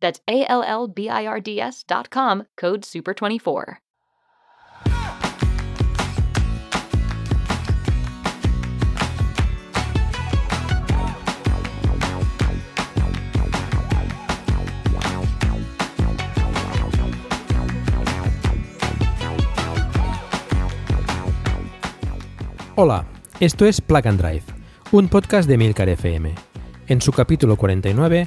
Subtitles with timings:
[0.00, 3.78] That's A L L B I R D S dot com, code SUPER24.
[22.82, 23.04] Hola,
[23.40, 24.44] esto es Plug and Drive,
[24.92, 26.34] un podcast de Milcar FM.
[26.88, 28.26] En su capítulo 49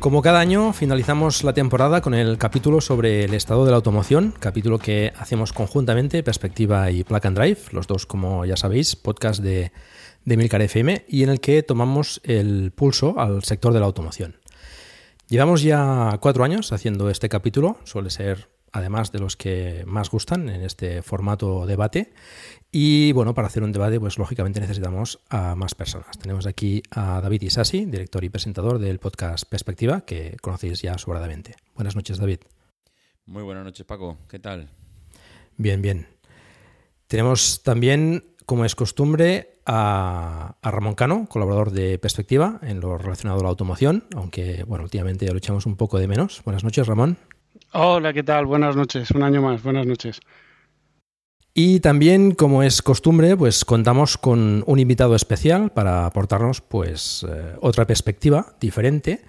[0.00, 4.32] Como cada año, finalizamos la temporada con el capítulo sobre el estado de la automoción,
[4.38, 9.42] capítulo que hacemos conjuntamente, Perspectiva y Plug and Drive, los dos, como ya sabéis, podcast
[9.42, 9.72] de,
[10.24, 14.36] de Milcar FM, y en el que tomamos el pulso al sector de la automoción.
[15.28, 20.48] Llevamos ya cuatro años haciendo este capítulo, suele ser además de los que más gustan
[20.48, 22.12] en este formato debate.
[22.70, 26.18] Y bueno, para hacer un debate, pues lógicamente necesitamos a más personas.
[26.18, 31.56] Tenemos aquí a David Isasi, director y presentador del podcast Perspectiva, que conocéis ya sobradamente.
[31.74, 32.40] Buenas noches, David.
[33.24, 34.18] Muy buenas noches, Paco.
[34.28, 34.68] ¿Qué tal?
[35.56, 36.08] Bien, bien.
[37.06, 43.40] Tenemos también, como es costumbre, a, a, Ramón Cano, colaborador de Perspectiva en lo relacionado
[43.40, 46.42] a la automoción, aunque bueno, últimamente ya lo echamos un poco de menos.
[46.44, 47.16] Buenas noches, Ramón.
[47.72, 48.44] Hola, ¿qué tal?
[48.44, 50.20] Buenas noches, un año más, buenas noches.
[51.60, 57.56] Y también, como es costumbre, pues contamos con un invitado especial para aportarnos pues eh,
[57.60, 59.22] otra perspectiva diferente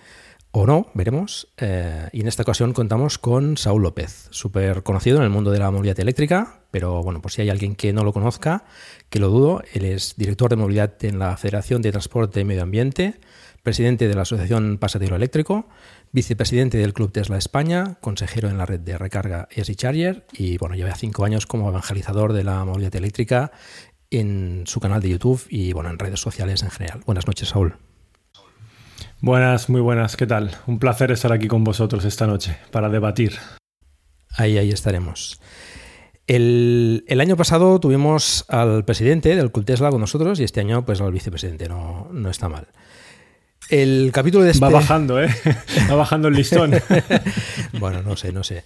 [0.51, 1.47] o no, veremos.
[1.57, 5.57] Eh, y en esta ocasión contamos con Saúl López, súper conocido en el mundo de
[5.57, 8.63] la movilidad eléctrica, pero bueno, por si hay alguien que no lo conozca,
[9.09, 12.61] que lo dudo, él es director de movilidad en la Federación de Transporte y Medio
[12.61, 13.15] Ambiente,
[13.63, 15.67] presidente de la Asociación Pasatero Eléctrico,
[16.11, 20.75] vicepresidente del Club Tesla España, consejero en la red de recarga ESI Charger y bueno,
[20.75, 23.51] lleva cinco años como evangelizador de la movilidad eléctrica
[24.09, 27.01] en su canal de YouTube y bueno, en redes sociales en general.
[27.05, 27.75] Buenas noches, Saúl.
[29.21, 30.51] Buenas, muy buenas, ¿qué tal?
[30.65, 33.33] Un placer estar aquí con vosotros esta noche para debatir.
[34.37, 35.41] Ahí, ahí estaremos.
[36.25, 40.85] El, el, año pasado tuvimos al presidente del Club Tesla con nosotros y este año
[40.85, 42.67] pues al vicepresidente, no, no está mal.
[43.69, 44.65] El capítulo de este...
[44.65, 45.29] Va bajando, ¿eh?
[45.89, 46.73] Va bajando el listón.
[47.79, 48.63] bueno, no sé, no sé.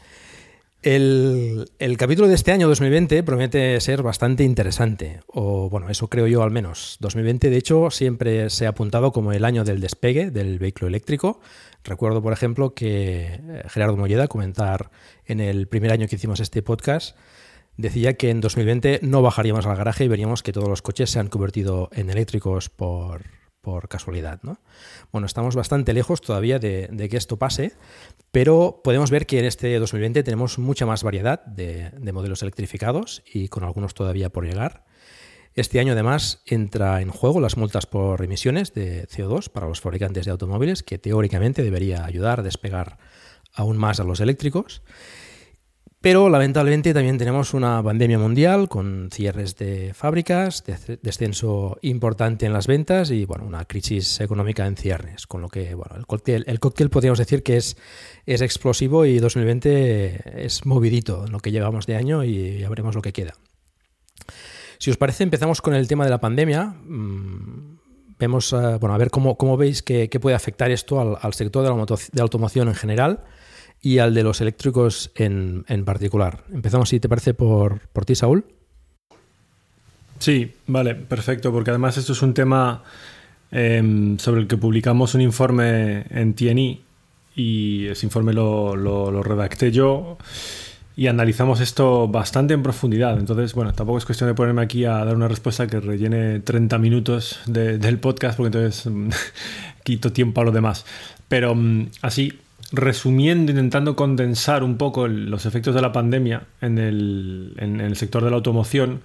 [0.81, 6.27] El, el, capítulo de este año 2020 promete ser bastante interesante, o bueno, eso creo
[6.27, 6.97] yo al menos.
[6.99, 11.39] 2020, de hecho, siempre se ha apuntado como el año del despegue del vehículo eléctrico.
[11.85, 14.89] Recuerdo, por ejemplo, que eh, Gerardo Molleda, comentar
[15.25, 17.15] en el primer año que hicimos este podcast,
[17.77, 21.19] decía que en 2020 no bajaríamos al garaje y veríamos que todos los coches se
[21.19, 23.21] han convertido en eléctricos por,
[23.63, 24.41] por casualidad.
[24.43, 24.59] ¿no?
[25.13, 27.71] Bueno, estamos bastante lejos todavía de, que esto pase,
[28.31, 33.23] pero podemos ver que en este 2020 tenemos mucha más variedad de, de, modelos electrificados
[33.25, 34.83] y con algunos todavía por llegar.
[35.55, 40.25] Este año además entra en juego las multas por emisiones de CO2 para los fabricantes
[40.25, 42.97] de automóviles, que teóricamente debería ayudar a despegar
[43.53, 44.81] aún más a los eléctricos.
[46.03, 50.61] Pero lamentablemente también tenemos una pandemia mundial con cierres de fábricas,
[51.01, 55.27] descenso importante en las ventas y bueno, una crisis económica en cierres.
[55.27, 57.77] Con lo que bueno, el cóctel, el cóctel podríamos decir que es,
[58.25, 62.95] es explosivo y 2020 es movidito en lo que llevamos de año y ya veremos
[62.95, 63.35] lo que queda.
[64.79, 66.75] Si os parece, empezamos con el tema de la pandemia.
[68.19, 71.63] Vemos, bueno, a ver cómo, cómo veis que, que, puede afectar esto al, al sector
[71.63, 73.23] de la, de la automoción en general
[73.83, 76.45] y al de los eléctricos en, particular.
[76.51, 78.45] Empezamos, si te parece, por, por ti, Saúl.
[80.19, 82.81] Sí, vale, perfecto, porque además esto es un tema
[83.51, 86.81] em, sobre el que publicamos un informe en TNI
[87.35, 90.17] y ese informe lo, lo, redacté yo
[90.95, 93.19] y analizamos esto bastante en profundidad.
[93.19, 96.77] Entonces, bueno, tampoco es cuestión de ponerme aquí a dar una respuesta que rellene 30
[96.77, 98.89] minutos del podcast, porque entonces
[99.83, 100.85] quito tiempo a lo demás.
[101.27, 102.39] Pero mm, así,
[102.73, 108.35] resumiendo, intentando condensar un poco los efectos de la pandemia en el, sector de la
[108.35, 109.01] automoción,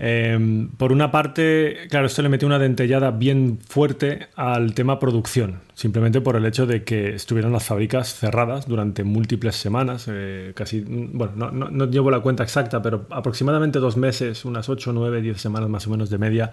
[0.00, 5.60] Em, por una parte, claro, esto le metió una dentellada bien fuerte al tema producción,
[5.74, 10.84] simplemente por el hecho de que estuvieran las fábricas cerradas durante múltiples semanas, eh, casi,
[10.86, 15.68] bueno, no, llevo la cuenta exacta, pero aproximadamente dos meses, unas 8, 9, 10 semanas
[15.68, 16.52] más o menos de media,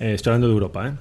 [0.00, 0.92] eh, estoy hablando de Europa, ¿eh?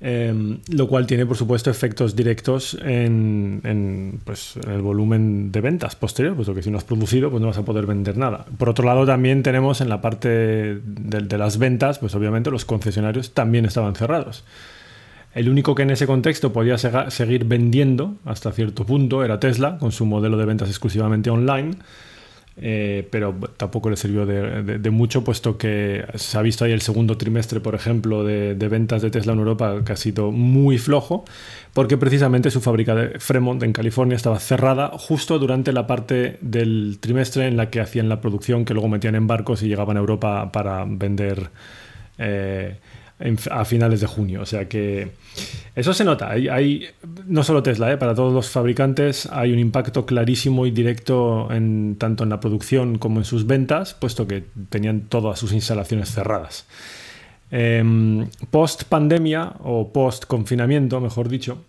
[0.00, 6.36] Em, lo cual tiene, por supuesto, efectos directos en, pues, el volumen de ventas posterior,
[6.36, 8.46] puesto que si no has producido, pues no vas a poder vender nada.
[8.58, 13.34] Por otro lado, también tenemos en la parte de, las ventas, pues obviamente los concesionarios
[13.34, 14.44] también estaban cerrados.
[15.34, 19.90] El único que en ese contexto podía seguir vendiendo hasta cierto punto era Tesla, con
[19.90, 21.76] su modelo de ventas exclusivamente online
[22.60, 27.16] eh, pero tampoco le sirvió de, mucho, puesto que se ha visto ahí el segundo
[27.16, 31.24] trimestre, por ejemplo, de, ventas de Tesla en Europa, que ha sido muy flojo,
[31.72, 36.98] porque precisamente su fábrica de Fremont, en California, estaba cerrada justo durante la parte del
[37.00, 40.00] trimestre en la que hacían la producción, que luego metían en barcos y llegaban a
[40.00, 41.50] Europa para vender.
[42.18, 42.76] Eh,
[43.50, 44.42] a finales de junio.
[44.42, 45.12] O sea que
[45.74, 46.30] eso se nota.
[46.30, 46.86] Hay,
[47.26, 47.96] no solo Tesla, ¿eh?
[47.96, 52.98] para todos los fabricantes hay un impacto clarísimo y directo en, tanto en la producción
[52.98, 56.66] como en sus ventas, puesto que tenían todas sus instalaciones cerradas.
[57.50, 61.64] Em, post pandemia o post confinamiento, mejor dicho,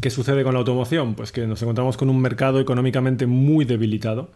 [0.00, 1.14] ¿qué sucede con la automoción?
[1.14, 4.30] Pues que nos encontramos con un mercado económicamente muy debilitado.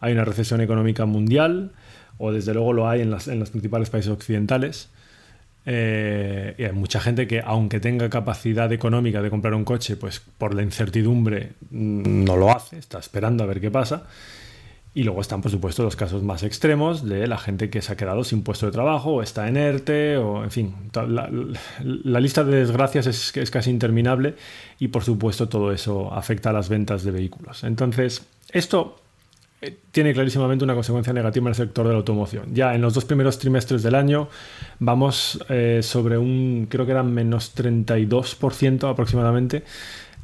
[0.00, 1.72] Hay una recesión económica mundial,
[2.16, 4.88] o desde luego lo hay en, las, en los principales países occidentales.
[5.66, 10.20] Eh, y hay mucha gente que, aunque tenga capacidad económica de comprar un coche, pues
[10.20, 14.04] por la incertidumbre mm, no lo hace, está esperando a ver qué pasa.
[14.92, 17.96] Y luego están, por supuesto, los casos más extremos de la gente que se ha
[17.96, 20.74] quedado sin puesto de trabajo, o está en ERTE, o en fin,
[21.06, 24.34] la, lista de desgracias es, es, casi interminable
[24.80, 27.62] y, por supuesto, todo eso afecta a las ventas de vehículos.
[27.62, 29.00] Entonces, esto
[29.90, 32.54] tiene clarísimamente una consecuencia negativa en el sector de la automoción.
[32.54, 34.28] Ya en los dos primeros trimestres del año
[34.78, 39.62] vamos eh, sobre un, creo que eran menos 32% aproximadamente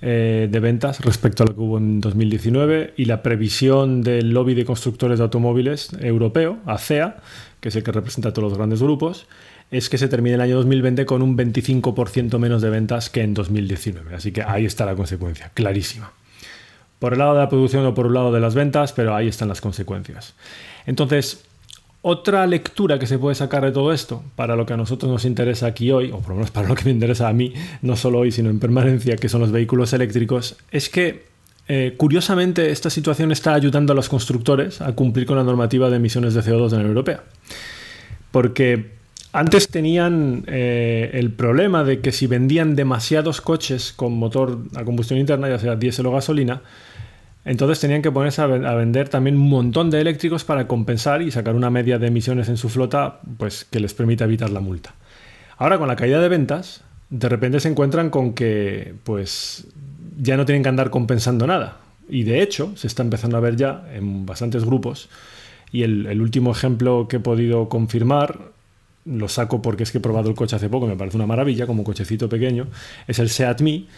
[0.01, 4.55] eh, de ventas respecto a lo que hubo en 2019 y la previsión del lobby
[4.55, 7.17] de constructores de automóviles europeo, ACEA,
[7.61, 9.27] que es el que representa a todos los grandes grupos,
[9.71, 13.35] es que se termine el año 2020 con un 25% menos de ventas que en
[13.35, 14.15] 2019.
[14.15, 16.13] Así que ahí está la consecuencia, clarísima
[16.99, 19.29] por el lado de la producción o por el lado de las ventas, pero ahí
[19.29, 20.35] están las consecuencias.
[20.87, 21.45] Entonces,
[22.03, 25.25] otra lectura que se puede sacar de todo esto, para lo que a nosotros nos
[25.25, 27.53] interesa aquí hoy, o por lo menos para lo que me interesa a mí,
[27.83, 31.25] no solo hoy, sino en permanencia, que son los vehículos eléctricos, es que
[31.69, 35.97] eh, curiosamente esta situación está ayudando a los constructores a cumplir con la normativa de
[35.97, 37.25] emisiones de CO2 de la Unión Europea.
[38.31, 38.93] Porque
[39.33, 45.19] antes tenían eh, el problema de que si vendían demasiados coches con motor a combustión
[45.19, 46.63] interna, ya sea diésel o gasolina,
[47.47, 51.55] entonces tenían que ponerse a, vender también un montón de eléctricos para compensar y sacar
[51.55, 54.95] una media de emisiones en su flota pues, que les permita evitar la multa.
[55.57, 59.67] Ahora con la caída de ventas, de repente se encuentran con que pues,
[60.19, 61.79] ya no tienen que andar compensando nada.
[62.09, 65.09] Y de hecho, se está empezando a ver ya en bastantes grupos.
[65.73, 68.39] Y el último ejemplo que he podido confirmar
[69.07, 71.67] lo saco porque es que he probado el coche hace poco, me parece una maravilla,
[71.67, 72.67] como cochecito pequeño,
[73.07, 73.89] es el Seat Mi.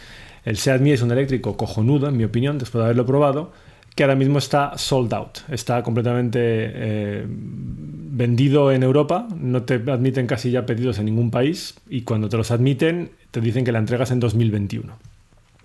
[0.48, 3.52] El Seat es un eléctrico cojonudo, en mi opinión, después de haberlo probado,
[3.94, 10.26] que ahora mismo está sold out, está completamente eh, vendido en Europa, no te admiten
[10.26, 13.78] casi ya pedidos en ningún país y cuando te los admiten te dicen que la
[13.78, 14.96] entregas en 2021.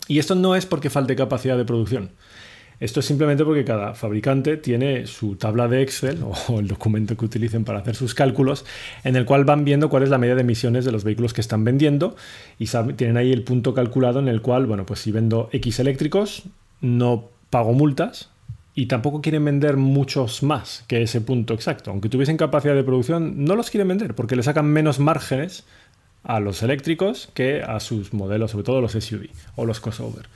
[0.10, 2.10] Y esto no es porque falte capacidad de producción.
[2.80, 7.26] Esto es simplemente porque cada fabricante tiene su tabla de Excel o el documento que
[7.26, 8.66] utilicen para hacer sus cálculos,
[9.04, 11.42] en el cual van viendo cuál es la media de emisiones de los vehículos que
[11.42, 12.16] están vendiendo
[12.60, 16.44] y tienen ahí el punto calculado en el cual, bueno, pues si vendo X eléctricos,
[16.82, 18.30] no pago multas,
[18.76, 21.92] y tampoco quieren vender muchos más que ese punto exacto.
[21.92, 25.64] Aunque tuviesen capacidad de producción, no los quieren vender porque le sacan menos márgenes
[26.24, 30.28] a los eléctricos que a sus modelos, sobre todo los SUV o los crossover.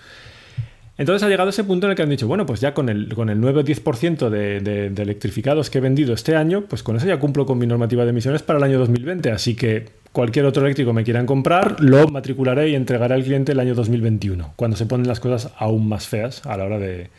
[0.97, 3.13] Entonces ha llegado ese punto en el que han dicho, bueno, pues ya con el,
[3.13, 7.05] con el 9 o 10% de, electrificados que he vendido este año, pues con eso
[7.05, 9.31] ya cumplo con mi normativa de emisiones para el año 2020.
[9.31, 13.59] Así que cualquier otro eléctrico me quieran comprar, lo matricularé y entregaré al cliente el
[13.59, 17.11] año 2021, cuando se ponen las cosas aún más feas a la hora de,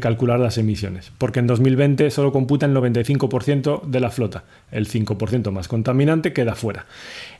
[0.00, 1.12] calcular las emisiones.
[1.18, 6.54] Porque en 2020 solo computa el 95% de la flota, el 5% más contaminante queda
[6.54, 6.86] fuera.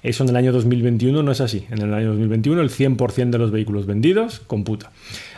[0.02, 1.66] Eso en el año 2021 no es así.
[1.70, 4.90] En el año 2021 el 100% de los vehículos vendidos computa.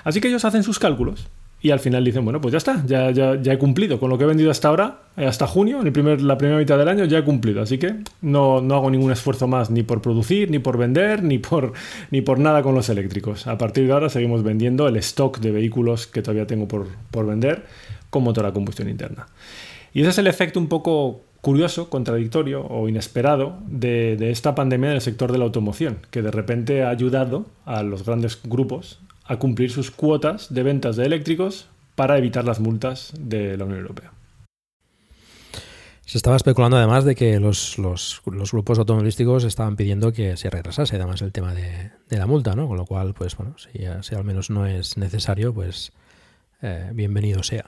[0.08, 1.28] Así que ellos hacen sus cálculos
[1.60, 4.24] y al final dicen, bueno, pues ya está, ya, ya, he cumplido con lo que
[4.24, 7.04] he vendido hasta ahora, eh, hasta junio, en el primer, la primera mitad del año,
[7.04, 7.60] ya he cumplido.
[7.60, 11.36] Así que no, no, hago ningún esfuerzo más ni por producir, ni por vender, ni
[11.36, 11.74] por,
[12.10, 13.46] ni por nada con los eléctricos.
[13.46, 17.26] A partir de ahora seguimos vendiendo el stock de vehículos que todavía tengo por, por
[17.26, 17.66] vender
[18.08, 19.26] con motor a combustión interna.
[19.92, 24.88] Y ese es el efecto un poco curioso, contradictorio o inesperado de, de, esta pandemia
[24.88, 29.00] en el sector de la automoción, que de repente ha ayudado a los grandes grupos
[29.28, 33.80] a cumplir sus cuotas de ventas de eléctricos para evitar las multas de la Unión
[33.80, 34.12] Europea.
[36.06, 37.76] Se estaba especulando además de que los,
[38.50, 42.66] grupos automovilísticos estaban pidiendo que se retrasase además el tema de, la multa, ¿no?
[42.66, 45.92] Con lo cual, pues bueno, si, al menos no es necesario, pues
[46.62, 47.66] eh, bienvenido sea.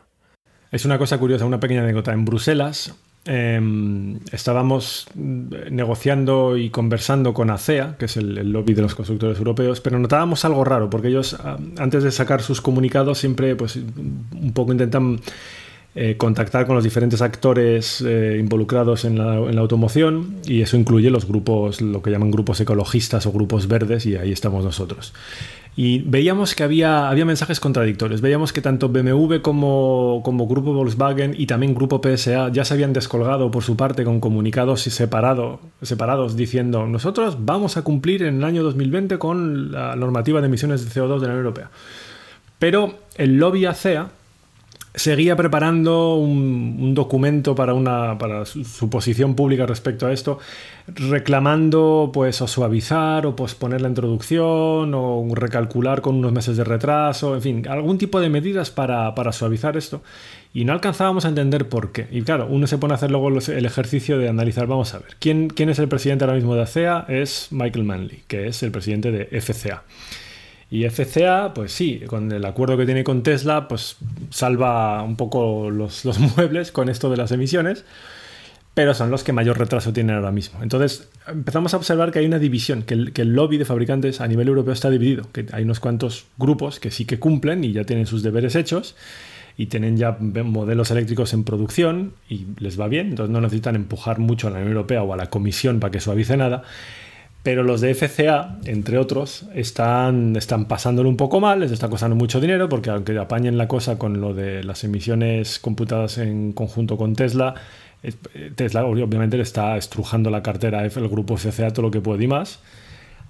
[0.73, 2.15] Es una cosa curiosa, una pequeña anécdota.
[2.15, 2.95] En Bruselas
[3.27, 9.83] Em, estábamos negociando y conversando con ACEA, que es el, lobby de los constructores europeos,
[9.83, 14.53] pero notábamos algo raro, porque ellos ah, antes de sacar sus comunicados siempre pues, un
[14.55, 15.21] poco intentan
[15.95, 20.79] eh, contactar con los diferentes actores eh, involucrados en la, en la, automoción y eso
[20.79, 25.13] incluye los grupos, lo que llaman grupos ecologistas o grupos verdes y ahí estamos nosotros.
[25.77, 28.21] Y veíamos que había, había mensajes contradictorios.
[28.21, 32.93] Veíamos que tanto BMW como, como Grupo Volkswagen y también Grupo PSA ya se habían
[32.93, 38.45] descolgado por su parte con comunicados separado, separados diciendo nosotros vamos a cumplir en el
[38.45, 41.71] año 2020 con la normativa de emisiones de CO2 de la Unión Europea.
[42.59, 44.11] Pero el lobby ACEA
[44.95, 50.39] seguía preparando un, documento para, una, para su, posición pública respecto a esto,
[50.89, 57.35] reclamando pues o suavizar o posponer la introducción o recalcular con unos meses de retraso,
[57.35, 60.03] en fin, algún tipo de medidas para, suavizar esto.
[60.53, 62.09] Y no alcanzábamos a entender por qué.
[62.11, 65.17] Y claro, uno se pone a hacer luego el ejercicio de analizar, vamos a ver,
[65.21, 67.05] ¿quién, quién es el presidente ahora mismo de ACEA?
[67.09, 69.85] Es Michael Manley, que es el presidente de FCA.
[70.71, 73.97] Y FCA, pues sí, con el acuerdo que tiene con Tesla, pues
[74.31, 76.05] salva un poco los,
[76.37, 77.85] muebles con esto de las emisiones,
[78.73, 80.63] pero son los que mayor retraso tienen ahora mismo.
[80.63, 84.21] Entonces empezamos a observar que hay una división, que el, que el lobby de fabricantes
[84.21, 87.73] a nivel europeo está dividido, que hay unos cuantos grupos que sí que cumplen y
[87.73, 88.95] ya tienen sus deberes hechos
[89.57, 94.21] y tienen ya modelos eléctricos en producción y les va bien, entonces no necesitan empujar
[94.21, 96.63] mucho a la Unión Europea o a la Comisión para que suavice nada.
[97.43, 102.15] Pero los de FCA, entre otros, están, están pasándolo un poco mal, les está costando
[102.15, 106.99] mucho dinero, porque aunque apañen la cosa con lo de las emisiones computadas en conjunto
[106.99, 107.55] con Tesla,
[108.03, 108.13] eh,
[108.55, 112.29] Tesla obviamente le está estrujando la cartera el grupo FCA todo lo que puede y
[112.29, 112.61] más,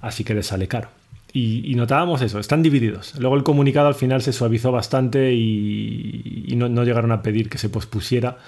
[0.00, 0.88] así que le sale caro.
[1.32, 3.14] Y, notábamos eso, están divididos.
[3.16, 7.58] Luego el comunicado al final se suavizó bastante y, no, no llegaron a pedir que
[7.58, 8.38] se pospusiera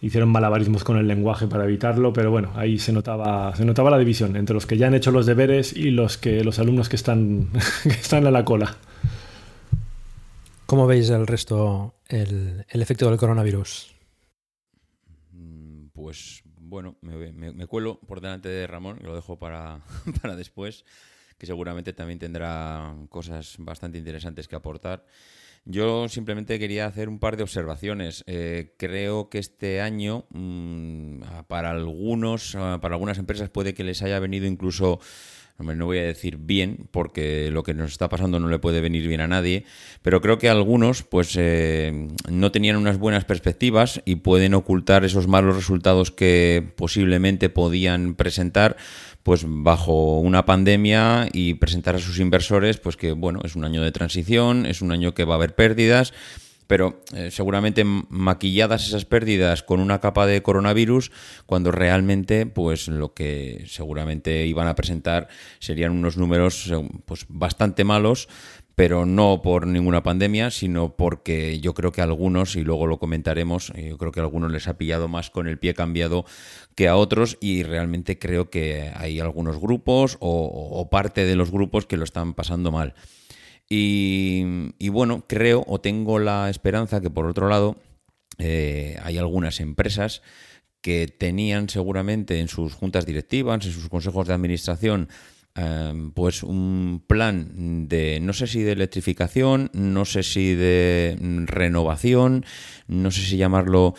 [0.00, 3.98] hicieron malabarismos con el lenguaje para evitarlo, pero bueno, ahí se notaba, se notaba la
[3.98, 6.96] división entre los que ya han hecho los deberes y los que los alumnos que
[6.96, 7.50] están,
[7.82, 8.76] que están a la cola.
[10.66, 13.94] ¿Cómo veis el resto, el, efecto del coronavirus?
[15.30, 19.80] Mm, pues bueno, me, cuelo por delante de Ramón y lo dejo para,
[20.20, 20.84] para después,
[21.38, 25.06] que seguramente también tendrá cosas bastante interesantes que aportar.
[25.68, 28.22] Yo simplemente quería hacer un par de observaciones.
[28.28, 34.20] Eh, creo que este año, mm, para algunos, para algunas empresas puede que les haya
[34.20, 35.00] venido incluso
[35.58, 39.08] no voy a decir bien, porque lo que nos está pasando no le puede venir
[39.08, 39.64] bien a nadie,
[40.02, 45.28] pero creo que algunos pues eh, no tenían unas buenas perspectivas y pueden ocultar esos
[45.28, 48.76] malos resultados que posiblemente podían presentar
[49.22, 53.82] pues bajo una pandemia y presentar a sus inversores pues que bueno, es un año
[53.82, 56.12] de transición, es un año que va a haber pérdidas,
[56.66, 61.10] pero eh, seguramente maquilladas esas pérdidas con una capa de coronavirus,
[61.46, 66.72] cuando realmente pues lo que seguramente iban a presentar serían unos números
[67.04, 68.28] pues bastante malos
[68.76, 72.98] pero no por ninguna pandemia, sino porque yo creo que a algunos, y luego lo
[72.98, 76.26] comentaremos, eh, yo creo que a algunos les ha pillado más con el pie cambiado
[76.74, 81.86] que a otros y realmente creo que hay algunos grupos o, parte de los grupos
[81.86, 82.92] que lo están pasando mal.
[83.68, 87.76] Y, bueno, creo o tengo la esperanza que por otro lado
[88.38, 90.22] eh, hay algunas empresas
[90.80, 95.08] que tenían seguramente en sus juntas directivas, en sus consejos de administración,
[95.58, 102.44] Em, pues un plan de, no sé si de electrificación, no sé si de renovación,
[102.88, 103.94] no sé si llamarlo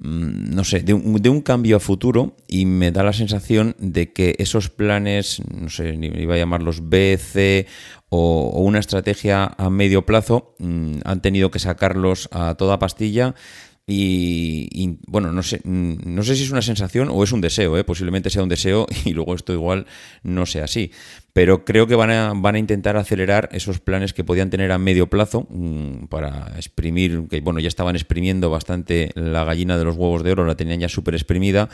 [0.00, 4.70] no sé, de un, cambio a futuro y me da la sensación de que esos
[4.70, 7.66] planes, no sé, iba a llamarlos B, C
[8.08, 13.34] o, una estrategia a medio plazo, mm, han tenido que sacarlos a toda pastilla
[13.92, 17.76] y, bueno, no sé, mm, no sé si es una sensación o es un deseo,
[17.76, 17.84] ¿eh?
[17.84, 19.86] posiblemente sea un deseo y luego esto igual
[20.22, 20.92] no sea así.
[21.32, 24.78] Pero creo que van a, van a intentar acelerar esos planes que podían tener a
[24.78, 29.96] medio plazo mm, para exprimir, que bueno, ya estaban exprimiendo bastante la gallina de los
[29.96, 31.68] huevos de oro, la tenían ya súper exprimida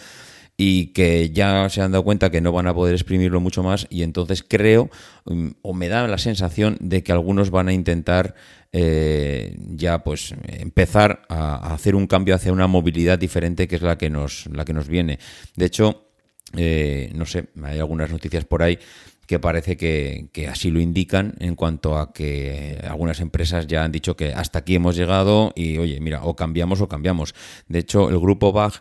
[0.57, 3.87] y que ya se han dado cuenta que no van a poder exprimirlo mucho más
[3.91, 4.91] y entonces creo
[5.27, 8.35] mm, o me da la sensación de que algunos van a intentar
[8.73, 13.99] eh, ya pues empezar a, hacer un cambio hacia una movilidad diferente que es la
[13.99, 15.19] que nos, la que nos viene.
[15.57, 16.11] De hecho,
[16.57, 18.79] eh, no sé, hay algunas noticias por ahí
[19.27, 24.17] que parece que, así lo indican en cuanto a que algunas empresas ya han dicho
[24.17, 27.35] que hasta aquí hemos llegado y oye, mira, o cambiamos o cambiamos.
[27.69, 28.81] De hecho, el grupo BAG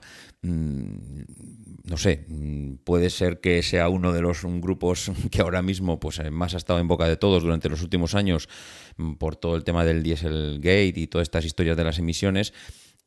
[1.85, 6.19] no sé, mm, puede ser que sea uno de los grupos que ahora mismo pues
[6.31, 8.49] más ha estado en boca de todos durante los últimos años
[8.97, 12.53] mm, por todo el tema del Dieselgate y todas estas historias de las emisiones.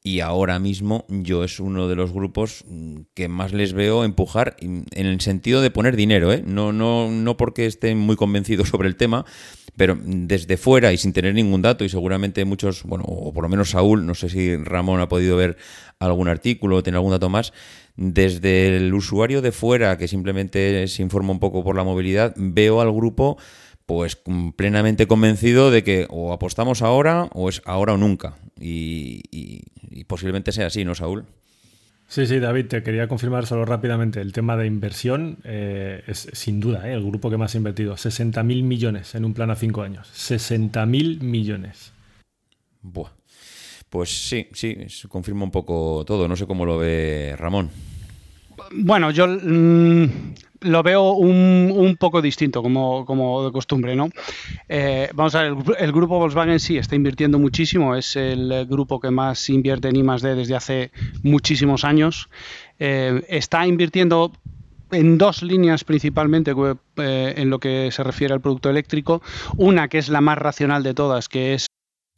[0.05, 4.57] Y ahora mismo yo es uno de los grupos mm, que más les veo empujar
[4.61, 6.43] en el sentido de poner dinero, ¿eh?
[6.47, 9.25] no, no, no porque estén muy convencidos sobre el tema,
[9.77, 13.49] pero desde fuera y sin tener ningún dato, y seguramente muchos, bueno, o por lo
[13.49, 15.57] menos Saúl, no sé si Ramón ha podido ver
[15.99, 17.53] algún artículo o tener algún dato más,
[17.99, 22.81] desde el usuario de fuera, que simplemente se informa un poco por la movilidad, veo
[22.81, 23.37] al grupo
[23.87, 24.17] pues
[24.57, 28.37] plenamente convencido de que o apostamos ahora o es ahora o nunca.
[28.61, 29.63] Y,
[30.07, 31.25] posiblemente sea así, ¿no, Saúl?
[32.07, 34.21] Sí, sí, David, te quería confirmar solo rápidamente.
[34.21, 36.93] El tema de inversión eh, es sin duda ¿eh?
[36.93, 37.95] el grupo que más ha invertido.
[37.95, 40.09] 60.000 millones en un plan a cinco años.
[40.15, 41.93] 60.000 millones.
[42.83, 43.18] Buah.
[43.91, 44.77] Pues sí, sí,
[45.09, 46.29] confirma un poco todo.
[46.29, 47.71] No sé cómo lo ve Ramón.
[48.73, 50.07] Bueno, yo mm,
[50.61, 54.11] lo veo un, poco distinto, como, como, de costumbre, ¿no?
[54.69, 59.11] Eh, vamos a ver, el, grupo Volkswagen sí está invirtiendo muchísimo, es el grupo que
[59.11, 60.91] más invierte en I D desde hace
[61.23, 62.29] muchísimos años.
[62.79, 64.33] Eh, está invirtiendo
[64.91, 66.55] en dos líneas principalmente
[66.97, 69.23] eh, en lo que se refiere al producto eléctrico.
[69.57, 71.68] Una que es la más racional de todas, que es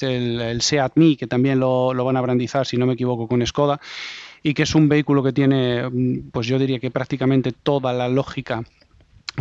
[0.00, 3.44] el, Seat Mii, que también lo, lo, van a brandizar, si no me equivoco, con
[3.46, 3.80] Skoda,
[4.42, 8.08] y que es un vehículo que tiene, mm, pues yo diría que prácticamente toda la
[8.08, 8.62] lógica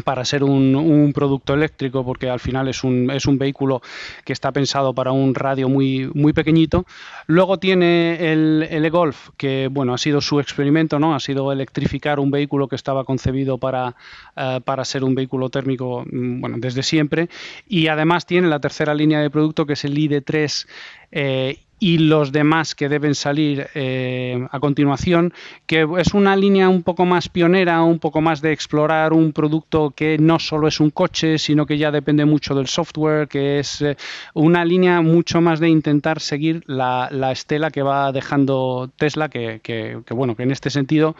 [0.03, 3.81] para ser un, producto eléctrico porque al final es un, es un vehículo
[4.25, 6.85] que está pensado para un radio muy, muy pequeñito.
[7.27, 11.13] Luego tiene el, el e-Golf, que bueno, ha sido su experimento, ¿no?
[11.13, 13.95] Ha sido electrificar un vehículo que estaba concebido para,
[14.35, 17.29] eh, para ser un vehículo térmico mm, bueno, desde siempre.
[17.67, 20.67] Y además tiene la tercera línea de producto que es el ID3
[21.11, 25.33] eh, y los demás que deben salir eh, a continuación,
[25.65, 29.91] que es una línea un poco más pionera, un poco más de explorar un producto
[29.93, 33.81] que no solo es un coche, sino que ya depende mucho del software, que es
[33.81, 33.97] eh,
[34.33, 40.01] una línea mucho más de intentar seguir la, estela que va dejando Tesla, que, que,
[40.11, 41.17] bueno, que en este sentido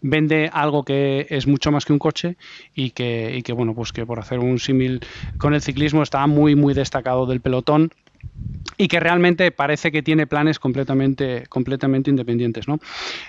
[0.00, 2.36] vende algo que es mucho más que un coche
[2.72, 5.00] y que, y que bueno, pues que por hacer un símil
[5.38, 7.90] con el ciclismo está muy muy destacado del pelotón
[8.76, 12.66] y que realmente parece que tiene planes completamente, completamente independientes.
[12.66, 12.78] ¿no?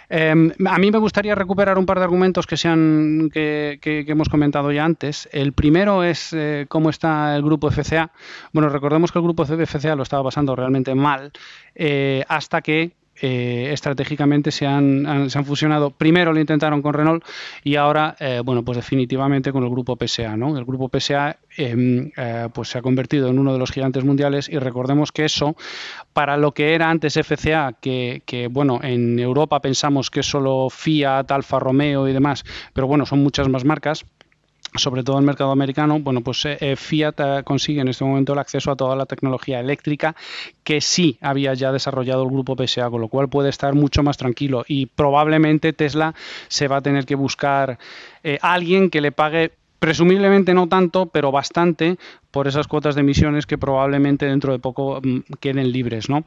[0.10, 4.72] Em, a mí me gustaría recuperar un par de argumentos que, sean, que, hemos comentado
[4.72, 5.30] ya antes.
[5.32, 8.12] El primero es eh, cómo está el grupo FCA.
[8.54, 11.32] Bueno, recordemos que el grupo FCA lo estaba pasando realmente mal
[11.76, 15.91] eh, hasta que eh, estratégicamente se han, se han, fusionado.
[15.91, 17.23] Primero lo intentaron con Renault
[17.63, 20.36] y ahora, eh, bueno, pues definitivamente con el grupo PSA.
[20.36, 20.58] ¿no?
[20.58, 24.49] El grupo PSA em, eh, pues se ha convertido en uno de los gigantes mundiales
[24.49, 25.56] y recordemos que eso,
[26.13, 31.32] para lo que era antes FCA, que, que bueno, en Europa pensamos que solo Fiat,
[31.32, 34.06] Alfa Romeo y demás, pero bueno, son muchas más marcas
[34.78, 38.34] sobre todo el mercado americano, bueno, pues eh, eh, Fiat eh, consigue en este momento
[38.34, 40.16] el acceso a toda la tecnología eléctrica
[40.64, 44.18] que sí había ya desarrollado el grupo PSA, con lo cual puede estar mucho más
[44.18, 46.16] tranquilo y probablemente Tesla
[46.48, 47.78] se va a tener que buscar
[48.42, 51.98] a alguien que le pague presumiblemente no tanto, pero bastante
[52.32, 56.26] por esas cuotas de emisiones que probablemente dentro de poco mm, queden libres, ¿no?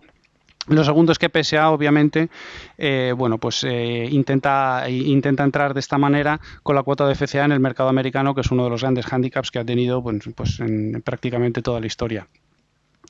[0.69, 2.29] Lo segundo es que PSA, obviamente,
[2.77, 7.45] eh, bueno, pues eh, intenta, intenta entrar de esta manera con la cuota de FCA
[7.45, 10.29] en el mercado americano, que es uno de los grandes handicaps que ha tenido pues,
[10.35, 12.27] pues en prácticamente toda la historia.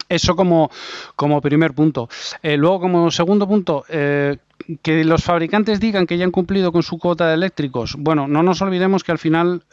[0.08, 0.70] Eso como,
[1.16, 2.08] como primer punto.
[2.42, 6.98] Eh, luego, como segundo punto, que los fabricantes digan que ya han cumplido con su
[6.98, 7.96] cuota de eléctricos.
[7.98, 9.64] Bueno, no nos olvidemos que al final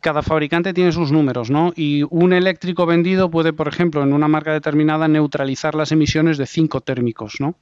[0.00, 1.72] cada fabricante tiene sus números, ¿no?
[1.76, 6.46] Y un eléctrico vendido puede, por ejemplo, en una marca determinada neutralizar las emisiones de
[6.46, 7.54] cinco térmicos, ¿no?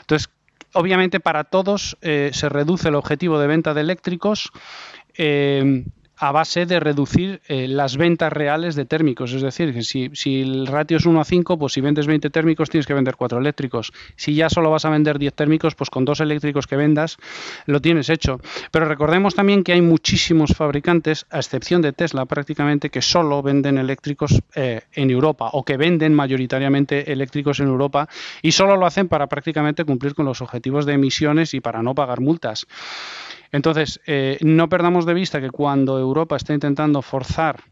[0.00, 0.30] Entonces,
[0.72, 4.50] obviamente para todos eh, se reduce el objetivo de venta de eléctricos.
[5.16, 5.84] Eh,
[6.18, 9.32] a base de reducir eh, las ventas reales de térmicos.
[9.32, 12.70] Es decir, que si, el ratio es 1 a 5, pues si vendes 20 térmicos
[12.70, 13.92] tienes que vender 4 eléctricos.
[14.16, 17.18] Si ya solo vas a vender 10 térmicos, pues con dos eléctricos que vendas
[17.66, 18.40] lo tienes hecho.
[18.70, 23.78] Pero recordemos también que hay muchísimos fabricantes, a excepción de Tesla prácticamente, que solo venden
[23.78, 28.08] eléctricos eh, en Europa o que venden mayoritariamente eléctricos en Europa
[28.42, 31.94] y solo lo hacen para prácticamente cumplir con los objetivos de emisiones y para no
[31.94, 32.66] pagar multas.
[33.56, 37.64] Entonces, eh, no perdamos de vista que cuando Europa está intentando forzar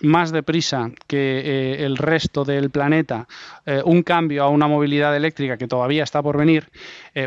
[0.00, 3.26] más deprisa que eh, el resto del planeta
[3.66, 6.70] eh, un cambio a una movilidad eléctrica que todavía está por venir,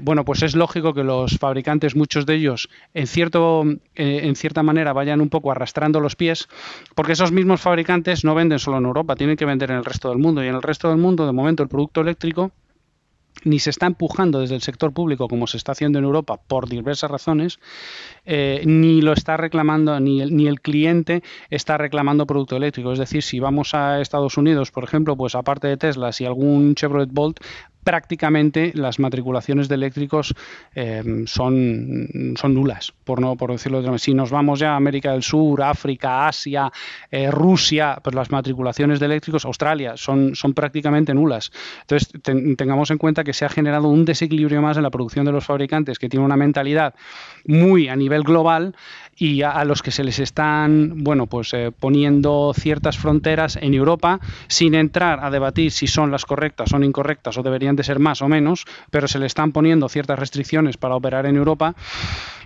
[0.03, 3.63] bueno, pues es lógico que los fabricantes, muchos de ellos, en, cierto,
[3.95, 6.47] en cierta manera vayan un poco arrastrando los pies,
[6.95, 10.09] porque esos mismos fabricantes no venden solo en Europa, tienen que vender en el resto
[10.09, 10.43] del mundo.
[10.43, 12.51] Y en el resto del mundo, de momento, el producto eléctrico
[13.43, 16.69] ni se está empujando desde el sector público como se está haciendo en Europa por
[16.69, 17.59] diversas razones,
[18.25, 22.91] eh, ni lo está reclamando, ni el, ni el cliente está reclamando producto eléctrico.
[22.91, 26.75] Es decir, si vamos a Estados Unidos, por ejemplo, pues aparte de Tesla, si algún
[26.75, 27.39] Chevrolet Bolt
[27.87, 30.35] prácticamente las matriculaciones de eléctricos
[30.75, 34.03] eh, son, son nulas, por no por decirlo de otra manera.
[34.03, 36.69] Si nos vamos ya a América del Sur, África, Asia,
[37.09, 41.49] eh, Rusia, pues las matriculaciones de eléctricos, Australia, son, son prácticamente nulas.
[41.79, 42.11] Entonces,
[42.57, 45.45] tengamos en cuenta que se ha generado un desequilibrio más en la producción de los
[45.45, 46.93] fabricantes que tiene una mentalidad
[47.45, 48.75] muy a nivel global
[49.17, 54.19] y a, los que se les están bueno pues eh, poniendo ciertas fronteras en Europa
[54.47, 58.21] sin entrar a debatir si son las correctas o incorrectas o deberían de ser más
[58.21, 61.75] o menos pero se le están poniendo ciertas restricciones para operar en Europa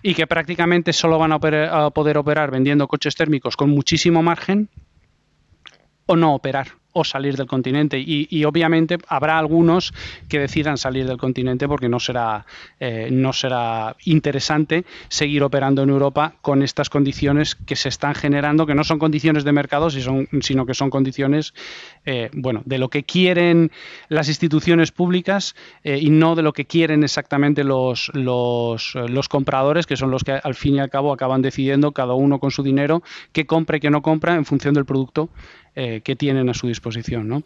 [0.02, 4.70] y que prácticamente solo van a poder operar vendiendo coches térmicos con muchísimo margen
[6.06, 8.00] o no operar o salir del continente.
[8.00, 9.94] Y, obviamente habrá algunos
[10.28, 12.46] que decidan salir del continente porque no será,
[12.80, 18.66] eh, no será interesante seguir operando en Europa con estas condiciones que se están generando,
[18.66, 21.54] que no son condiciones de mercado, sino que son condiciones
[22.06, 23.72] eh, bueno, de lo que quieren
[24.10, 29.86] las instituciones públicas eh, y no de lo que quieren exactamente los, los, los compradores,
[29.86, 32.64] que son los que al fin y al cabo acaban decidiendo cada uno con su
[32.64, 35.30] dinero qué compra y qué no compra en función del producto
[35.76, 37.44] eh, que tienen a su disposición, ¿no?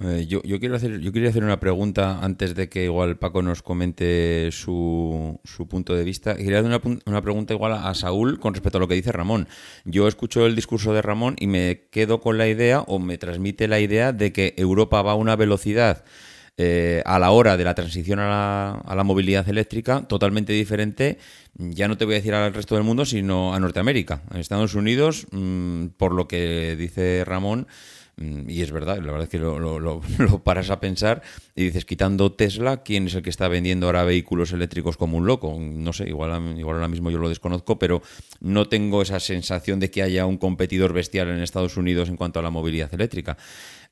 [0.00, 3.62] Eh, yo, quiero hacer, yo quería hacer una pregunta antes de que igual Paco nos
[3.62, 6.36] comente su, su punto de vista.
[6.36, 9.46] Quería hacer una, una, pregunta igual a Saúl con respecto a lo que dice Ramón.
[9.84, 13.68] Yo escucho el discurso de Ramón y me quedo con la idea o me transmite
[13.68, 16.04] la idea de que Europa va a una velocidad
[16.56, 21.18] eh, a la hora de la transición a la, a la, movilidad eléctrica totalmente diferente,
[21.58, 24.22] ya no te voy a decir al resto del mundo, sino a Norteamérica.
[24.30, 27.66] En Estados Unidos, mm, por lo que dice Ramón,
[28.18, 30.00] mm, y es verdad, la verdad es que lo,
[30.44, 31.22] paras a pensar
[31.56, 35.26] y dices, quitando Tesla, ¿quién es el que está vendiendo ahora vehículos eléctricos como un
[35.26, 35.58] loco?
[35.58, 38.00] No sé, igual, igual ahora mismo yo lo desconozco, pero
[38.38, 42.38] no tengo esa sensación de que haya un competidor bestial en Estados Unidos en cuanto
[42.38, 43.36] a la movilidad eléctrica.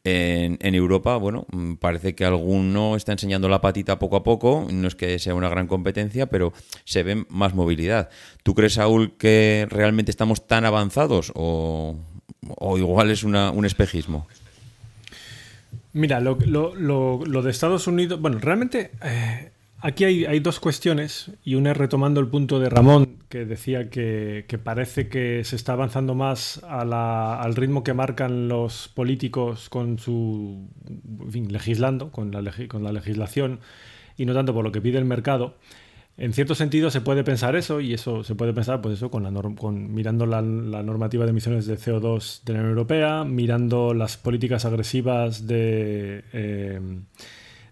[0.04, 4.88] En, Europa, bueno, mm, parece que alguno está enseñando la patita poco a poco, no
[4.88, 6.52] es que sea una gran competencia, pero
[6.84, 8.10] se ve más movilidad.
[8.42, 11.96] ¿Tú crees, Saúl, que realmente estamos tan avanzados o,
[12.76, 14.26] igual es un espejismo?
[15.92, 21.76] Mira, lo, de Estados Unidos, bueno, realmente eh, aquí hay, dos cuestiones y una es
[21.76, 27.56] retomando el punto de Ramón, que decía que, parece que se está avanzando más al
[27.56, 30.68] ritmo que marcan los políticos con su,
[31.30, 33.60] fin, legislando, con la, con la legislación
[34.18, 35.56] y no tanto por lo que pide el mercado.
[36.18, 39.22] En cierto sentido se puede pensar eso y eso se puede pensar pues eso con,
[39.22, 44.18] la con mirando la, normativa de emisiones de CO2 de la Unión Europea, mirando las
[44.18, 46.80] políticas agresivas de, eh,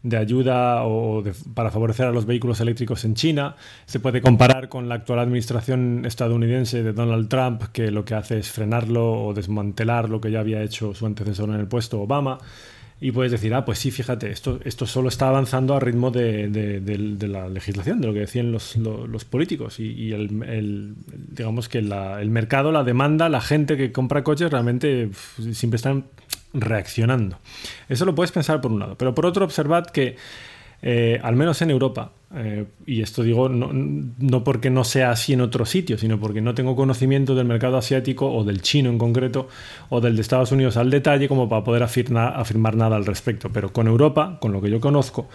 [0.03, 1.23] de ayuda o
[1.55, 3.57] para favorecer a los vehículos eléctricos en China.
[3.87, 8.39] Se puede comparar con la actual administración estadounidense de Donald Trump que lo que hace
[8.39, 12.39] es frenarlo o desmantelar lo que ya había hecho su antecesor en el puesto Obama
[13.03, 17.19] y puedes decir, ah, pues sí, fíjate, esto, esto solo está avanzando a ritmo de,
[17.23, 19.81] la legislación, de lo que decían los, políticos.
[19.81, 25.09] Y, el, digamos que el mercado, la demanda, la gente que compra coches realmente
[25.55, 26.05] siempre están
[26.53, 27.39] reaccionando.
[27.89, 28.97] Eso lo puedes pensar por un lado.
[28.97, 30.17] Pero por otro, observad que
[30.83, 35.43] eh, al menos en Europa, eh, y esto digo no, porque no sea así en
[35.43, 39.49] otros sitios, sino porque no tengo conocimiento del mercado asiático o del chino en concreto,
[39.91, 43.51] o del de Estados Unidos al detalle como para poder afirmar nada al respecto.
[43.53, 45.29] Pero con Europa, con lo que yo conozco,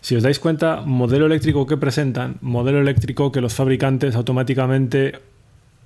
[0.00, 5.18] si os dais cuenta, modelo eléctrico que presentan, modelo eléctrico que los fabricantes automáticamente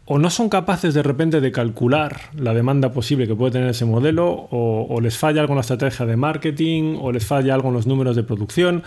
[0.08, 3.84] o no son capaces de repente de calcular la demanda posible que puede tener ese
[3.84, 7.74] modelo, o, les falla algo en la estrategia de marketing, o les falla algo en
[7.74, 8.84] los números de producción.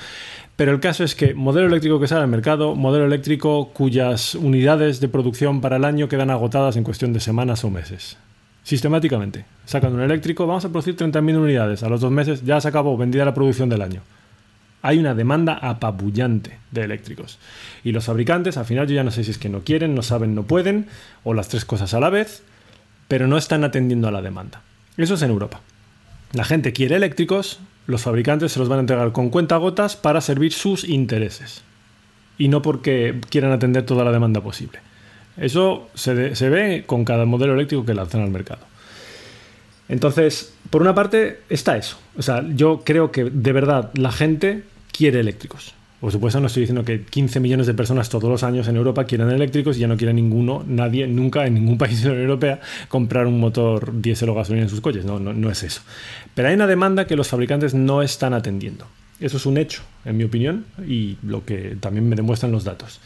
[0.55, 5.01] Pero el caso es que modelo eléctrico que sale al mercado, modelo eléctrico cuyas unidades
[5.01, 8.17] de producción para el año quedan agotadas en cuestión de semanas o meses.
[8.63, 9.45] Sistemáticamente.
[9.65, 11.84] Sacan un eléctrico, vamos a producir 30.000 unidades.
[11.84, 14.01] A los dos meses ya se acabó, vendida la producción del año
[14.81, 17.39] hay una demanda apabullante de eléctricos.
[17.83, 20.03] Y los fabricantes, al final yo ya no sé si es que no quieren, no
[20.03, 20.87] saben, no pueden,
[21.23, 22.43] o las tres cosas a la vez,
[23.07, 24.61] pero no están atendiendo a la demanda.
[24.97, 25.61] Eso es en Europa.
[26.33, 30.53] La gente quiere eléctricos, los fabricantes se los van a entregar con cuentagotas para servir
[30.53, 31.63] sus intereses.
[32.37, 34.79] Y no porque quieran atender toda la demanda posible.
[35.37, 38.61] Eso se, se ve con cada modelo eléctrico que lanzan al mercado.
[39.89, 41.97] Entonces, por una parte, está eso.
[42.17, 45.73] O sea, yo creo que de verdad la gente quiere eléctricos.
[45.99, 49.04] Por supuesto, no estoy diciendo que 15 millones de personas todos los años en Europa
[49.04, 52.30] quieran eléctricos y ya no quiera ninguno, nadie, nunca en ningún país de la Unión
[52.30, 55.04] Europea comprar un motor diésel o gasolina en sus coches.
[55.04, 55.82] No, no, no es eso.
[56.36, 58.86] Pero hay una demanda que los fabricantes no están atendiendo.
[59.19, 63.02] Eso es un hecho, en mi opinión, y lo que también me demuestran los datos.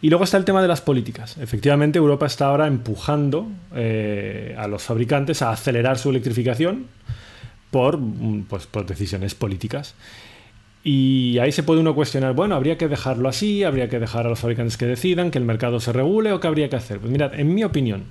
[0.00, 1.36] Y luego está el tema de las políticas.
[1.38, 6.86] Efectivamente, Europa está ahora empujando eh, a los fabricantes a acelerar su electrificación
[7.70, 9.94] por, mm, pues, por decisiones políticas.
[10.84, 14.30] Y ahí se puede uno cuestionar, bueno, habría que dejarlo así, habría que dejar a
[14.30, 17.00] los fabricantes que decidan, que el mercado se regule o qué habría que hacer.
[17.00, 18.04] Pues mirad, en mi opinión,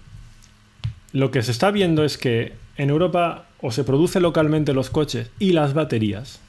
[1.14, 5.32] lo que se está viendo es que en Europa o se produce localmente los coches
[5.40, 6.42] y las baterías,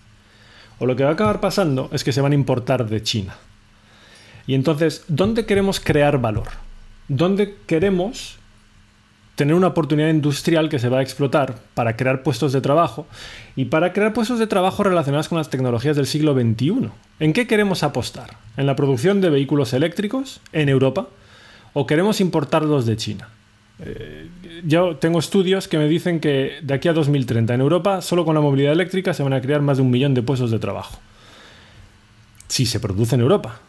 [0.81, 3.37] o lo que va a acabar pasando es que se van a importar de China.
[4.49, 6.49] Y entonces, ¿dónde queremos crear valor?
[7.07, 8.39] ¿Dónde queremos
[9.37, 13.07] tener una oportunidad industrial que se va a explotar para crear puestos de trabajo
[13.57, 16.89] y para crear puestos de trabajo relacionados con las tecnologías del siglo XXI.
[17.21, 18.39] ¿En qué queremos apostar?
[18.57, 21.09] ¿En la producción de vehículos eléctricos en Europa
[21.75, 23.29] o queremos importarlos de China?
[23.81, 24.29] Eh,
[24.65, 28.35] yo tengo estudios que me dicen que de aquí a 2030 en Europa, solo con
[28.35, 30.99] la movilidad eléctrica, se van a crear más de un millón de puestos de trabajo.
[32.49, 33.61] Si se produce en Europa.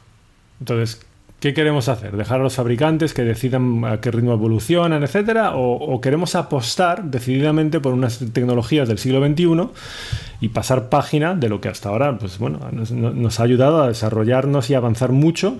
[0.60, 1.02] Entonces,
[1.40, 2.16] ¿qué queremos hacer?
[2.16, 5.54] ¿Dejar a los fabricantes que decidan a qué ritmo evolucionan, etcétera?
[5.56, 9.70] ¿O, queremos apostar decididamente por unas tecnologías del siglo XXI
[10.42, 14.70] y pasar página de lo que hasta ahora pues, bueno, nos ha ayudado a desarrollarnos
[14.70, 15.58] y avanzar mucho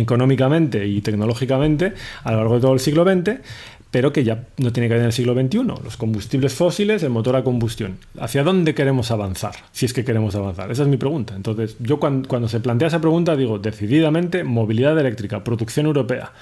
[0.00, 3.40] económicamente y tecnológicamente a lo largo de todo el siglo XX,
[3.94, 5.62] pero que ya no tiene que ver en el siglo XXI.
[5.84, 7.98] Los combustibles fósiles, el motor a combustión.
[8.18, 9.54] ¿Hacia dónde queremos avanzar?
[9.70, 10.72] Si es que queremos avanzar.
[10.72, 11.36] Esa es mi pregunta.
[11.36, 16.32] Entonces, yo cuando, se plantea esa pregunta digo, decididamente, movilidad eléctrica, producción europea,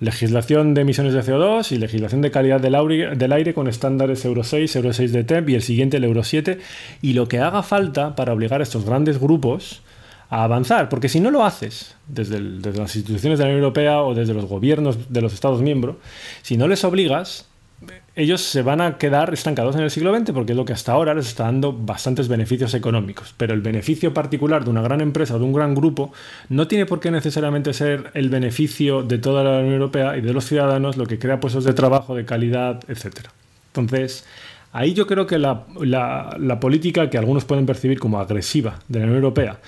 [0.00, 4.22] legislación de emisiones de CO2 y legislación de calidad del aire, del aire con estándares
[4.26, 6.58] Euro 6, Euro 6 de TEP y el siguiente el Euro 7
[7.00, 9.80] y lo que haga falta para obligar a estos grandes grupos
[10.30, 14.14] a avanzar, porque si no lo haces desde, las instituciones de la Unión Europea o
[14.14, 15.96] desde los gobiernos de los Estados miembros,
[16.42, 17.46] si no les obligas,
[18.14, 20.92] ellos se van a quedar estancados en el siglo XX porque es lo que hasta
[20.92, 23.32] ahora les está dando bastantes beneficios económicos.
[23.36, 26.12] Pero el beneficio particular de una gran empresa o de un gran grupo
[26.48, 30.32] no tiene por qué necesariamente ser el beneficio de toda la Unión Europea y de
[30.32, 33.28] los ciudadanos, lo que crea puestos de trabajo, de calidad, etc.
[33.68, 34.26] Entonces,
[34.72, 39.04] ahí yo creo que la, la política que algunos pueden percibir como agresiva de la
[39.04, 39.60] Unión Europea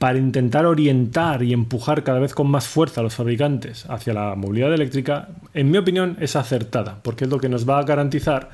[0.00, 4.34] para intentar orientar y empujar cada vez con más fuerza a los fabricantes hacia la
[4.34, 8.48] movilidad eléctrica, en mi opinión es acertada, porque es lo que nos va a garantizar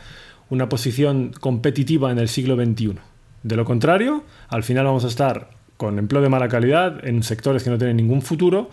[0.50, 2.94] una posición competitiva en el siglo XXI.
[3.44, 7.62] De lo contrario, al final vamos a estar con empleo de mala calidad en sectores
[7.62, 8.68] que no tienen ningún futuro,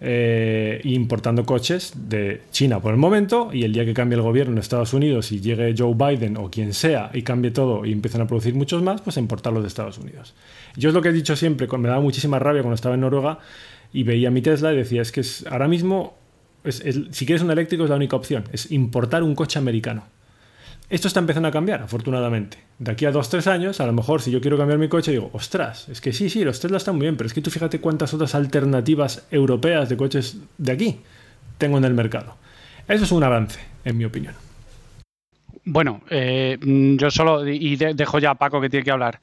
[0.00, 4.52] eh, importando coches de China por el momento y el día que cambie el gobierno
[4.52, 8.20] en Estados Unidos y llegue Joe Biden o quien sea y cambie todo y empiecen
[8.20, 10.34] a producir muchos más, pues importarlos de Estados Unidos.
[10.76, 13.40] Yo es lo que he dicho siempre, me daba muchísima rabia cuando estaba en Noruega
[13.92, 16.16] y veía mi Tesla y decía, es que es, ahora mismo,
[16.64, 20.04] si quieres un eléctrico es la única opción, es importar un coche americano.
[20.90, 22.58] Esto está empezando a cambiar, afortunadamente.
[22.78, 25.10] De aquí a dos, tres años, a lo mejor si yo quiero cambiar mi coche,
[25.10, 27.50] digo, ostras, es que sí, sí, los Tesla están muy bien, pero es que tú
[27.50, 31.00] fíjate cuántas otras alternativas europeas de coches de aquí
[31.58, 32.36] tengo en el mercado.
[32.86, 34.34] Eso es un avance, en mi opinión.
[35.64, 39.20] Bueno, eh, yo solo, y dejo ya a Paco que tiene que hablar.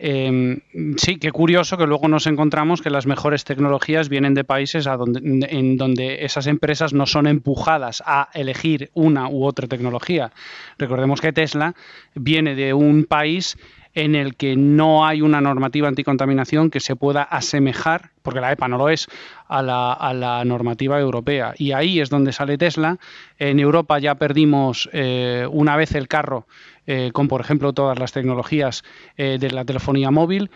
[0.00, 0.60] Em,
[0.96, 5.76] sí, qué curioso que luego nos encontramos que las mejores tecnologías vienen de países en
[5.76, 10.30] donde esas empresas no son empujadas a elegir una u otra tecnología.
[10.78, 11.74] Recordemos que Tesla
[12.14, 13.56] viene de un país
[13.98, 18.68] en el que no hay una normativa anticontaminación que se pueda asemejar, porque la EPA
[18.68, 19.08] no lo es,
[19.48, 21.52] a la, normativa europea.
[21.58, 22.98] Y ahí es donde sale Tesla.
[23.40, 26.46] En Europa ya perdimos eh, una vez el carro
[26.86, 28.84] eh, con, por ejemplo, todas las tecnologías
[29.16, 30.50] eh, de la telefonía móvil.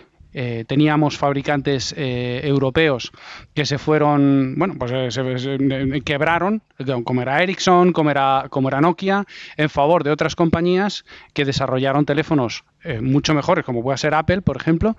[0.66, 3.12] Teníamos fabricantes europeos
[3.52, 6.62] que se fueron, bueno, pues se, quebraron,
[7.04, 9.26] como era Ericsson, como era, como era Nokia,
[9.58, 12.64] en favor de otras compañías que desarrollaron teléfonos
[13.00, 14.96] mucho mejores, como puede ser Apple, por ejemplo,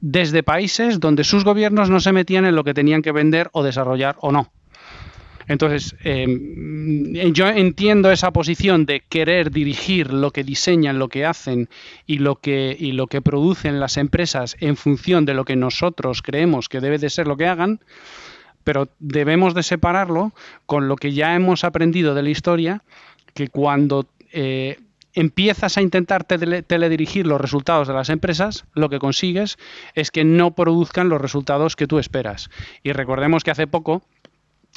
[0.00, 3.62] desde países donde sus gobiernos no se metían en lo que tenían que vender o
[3.62, 4.50] desarrollar o no.
[5.46, 11.68] Entonces, em, yo entiendo esa posición de querer dirigir lo que diseñan, lo que hacen
[12.06, 16.22] y lo que, y lo que producen las empresas en función de lo que nosotros
[16.22, 17.80] creemos que debe de ser lo que hagan,
[18.62, 20.32] pero debemos de separarlo
[20.64, 22.82] con lo que ya hemos aprendido de la historia,
[23.34, 24.78] que cuando eh,
[25.14, 29.56] empiezas a intentar teledirigir los resultados de las empresas, lo que consigues
[29.94, 32.50] es que no produzcan los resultados que tú esperas.
[32.82, 34.02] Y recordemos que hace poco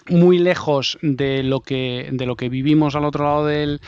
[0.10, 3.80] muy lejos de lo que de lo que vivimos al otro lado del,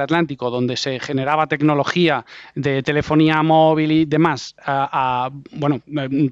[0.00, 4.54] Atlántico, donde se generaba tecnología de telefonía móvil y demás,
[5.52, 5.80] bueno,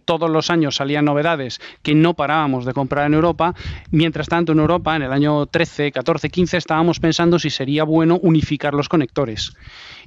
[0.05, 3.55] todos los años salían novedades que no parábamos de comprar en Europa.
[3.90, 8.18] Mientras tanto, en Europa, en el año 13, 14, 15, estábamos pensando si sería bueno
[8.22, 9.53] unificar los conectores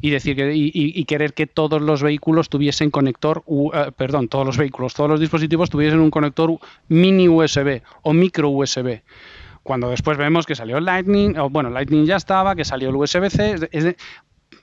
[0.01, 4.57] y decir que, y, querer que todos los vehículos tuviesen conector, eh, perdón, todos los
[4.57, 9.01] vehículos, todos los dispositivos tuviesen un conector mini USB o micro USB.
[9.63, 13.95] Cuando después vemos que salió Lightning, o bueno, Lightning ya estaba, que salió el USB-C.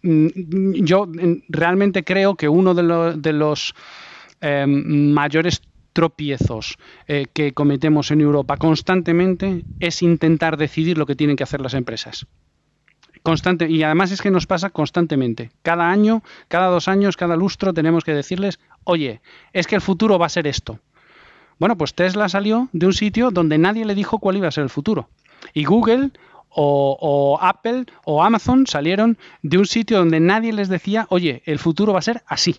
[0.02, 1.08] Mm, yo
[1.48, 3.74] realmente creo que uno de, los
[4.40, 11.36] em, mayores tropiezos eh, que cometemos en Europa constantemente es intentar decidir lo que tienen
[11.36, 12.26] que hacer las empresas.
[13.22, 15.50] Constante, y además es que nos pasa constantemente.
[15.62, 19.20] Cada año, cada dos años, cada lustro tenemos que decirles, oye,
[19.52, 20.78] es que el futuro va a ser esto.
[21.58, 24.64] Bueno, pues Tesla salió de un sitio donde nadie le dijo cuál iba a ser
[24.64, 25.08] el futuro.
[25.54, 26.10] Y Google
[26.50, 31.92] o, Apple o Amazon salieron de un sitio donde nadie les decía, oye, el futuro
[31.92, 32.56] va a ser así.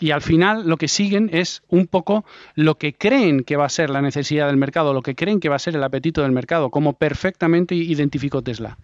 [0.00, 3.70] Y al final lo que siguen es un poco lo que creen que va a
[3.70, 6.32] ser la necesidad del mercado, lo que creen que va a ser el apetito del
[6.32, 8.78] mercado, como perfectamente identificó Tesla.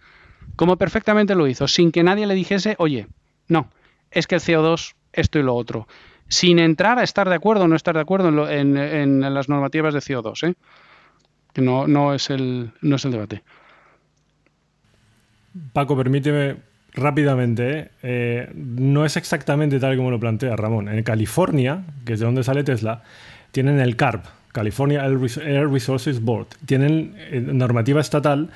[0.55, 3.07] Como perfectamente lo hizo, sin que nadie le dijese, oye,
[3.47, 3.69] no,
[4.11, 5.87] es que el CO2, esto y lo otro.
[6.27, 9.99] Sin entrar a estar de acuerdo o no estar de acuerdo en, las normativas de
[9.99, 10.49] CO2.
[10.49, 10.53] ¿eh?
[11.61, 13.43] No, no, es el, no es el debate.
[15.71, 16.57] Paco, permíteme
[16.93, 17.91] rápidamente, ¿eh?
[18.03, 20.89] Eh, no es exactamente tal como lo plantea Ramón.
[20.89, 23.03] En California, que es de donde sale Tesla,
[23.51, 26.47] tienen el CARB, California Air Resources Board.
[26.65, 28.49] Tienen eh, normativa estatal,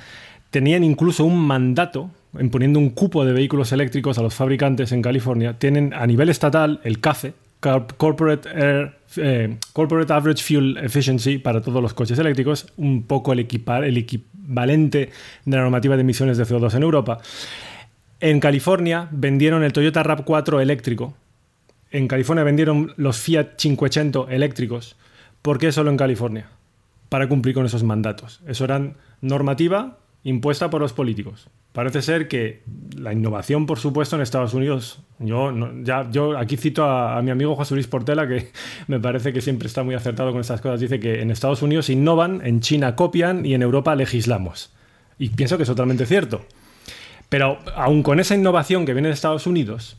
[0.50, 5.54] tenían incluso un mandato imponiendo un cupo de vehículos eléctricos a los fabricantes en California.
[5.54, 11.94] Tienen a nivel estatal el CAFE, Corporate Air, Corporate Average Fuel Efficiency para todos los
[11.94, 15.10] coches eléctricos, un poco el, equivalente
[15.46, 17.18] de la normativa de emisiones de CO2 en Europa.
[18.22, 21.14] En California vendieron el Toyota RAV4 eléctrico.
[21.92, 24.96] En California vendieron los Fiat 500 eléctricos.
[25.42, 26.50] ¿Por qué solo en California?
[27.10, 28.42] Para cumplir con esos mandatos.
[28.48, 31.50] Eso era normativa impuesta por los políticos.
[31.72, 32.64] Parece ser que
[32.98, 35.54] la innovación, por supuesto, en Estados Unidos, yo,
[35.84, 38.52] ya, yo aquí cito a, mi amigo José Luis Portela, que
[38.88, 41.90] me parece que siempre está muy acertado con estas cosas, dice que en Estados Unidos
[41.90, 44.74] innovan, en China copian y en Europa legislamos.
[45.18, 46.46] Y pienso que es totalmente cierto.
[47.30, 49.98] Pero aún con esa innovación que viene de Estados Unidos,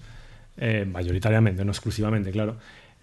[0.57, 2.57] eh, mayoritariamente, no exclusivamente, claro,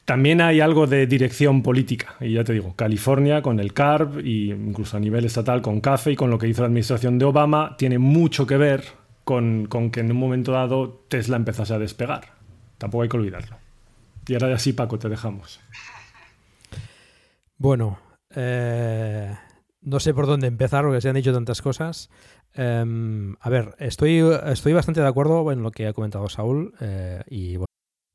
[0.07, 2.15] también hay algo de dirección política.
[2.21, 6.13] Y ya te digo, California con el CARB e incluso a nivel estatal con CAFE
[6.13, 8.85] y con lo que hizo la administración de Obama, tiene mucho que ver
[9.25, 12.21] con, con que en un momento dado Tesla empezase a despegar.
[12.77, 13.57] tampoco hay que olvidarlo.
[14.25, 15.59] Y ahora ya sí, Paco, te dejamos.
[17.57, 17.99] Bueno,
[18.33, 19.35] eh,
[19.81, 22.09] no sé por dónde empezar porque se han dicho tantas cosas.
[22.53, 27.23] Em, a ver, estoy, estoy bastante de acuerdo en lo que ha comentado Saúl eh,
[27.29, 27.57] y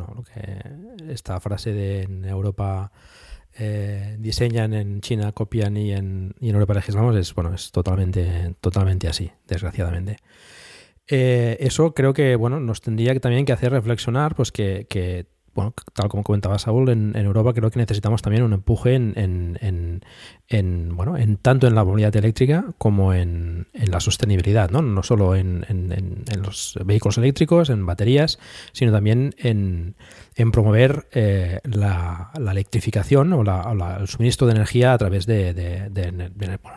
[0.00, 2.92] No, lo que esta frase de en Europa
[3.58, 8.54] eh, diseñan, en China copian y en, y en Europa legislamos es bueno es totalmente
[8.60, 10.18] totalmente así, desgraciadamente.
[11.06, 15.74] Eh, eso creo que bueno nos tendría también que hacer reflexionar pues que, que bueno,
[15.94, 20.00] tal como comentaba Saúl, en, Europa creo que necesitamos también un empuje en,
[20.50, 24.82] en, bueno, en tanto en la movilidad eléctrica como en, la sostenibilidad, ¿no?
[24.82, 25.64] No solo en,
[26.42, 28.40] los vehículos eléctricos, en baterías,
[28.72, 29.94] sino también en,
[30.52, 35.50] promover eh, la, la, electrificación o, el suministro de energía a través de,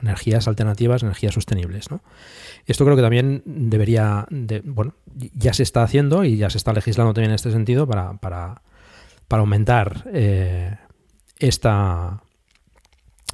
[0.01, 2.01] energías alternativas, energías sostenibles, ¿no?
[2.67, 4.93] Esto creo que también debería, de, bueno,
[5.33, 8.61] ya se está haciendo y ya se está legislando también en este sentido para, para,
[9.27, 10.77] para aumentar eh,
[11.39, 12.21] esta,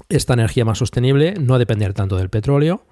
[0.08, 2.86] esta energía más sostenible, no depender tanto del petróleo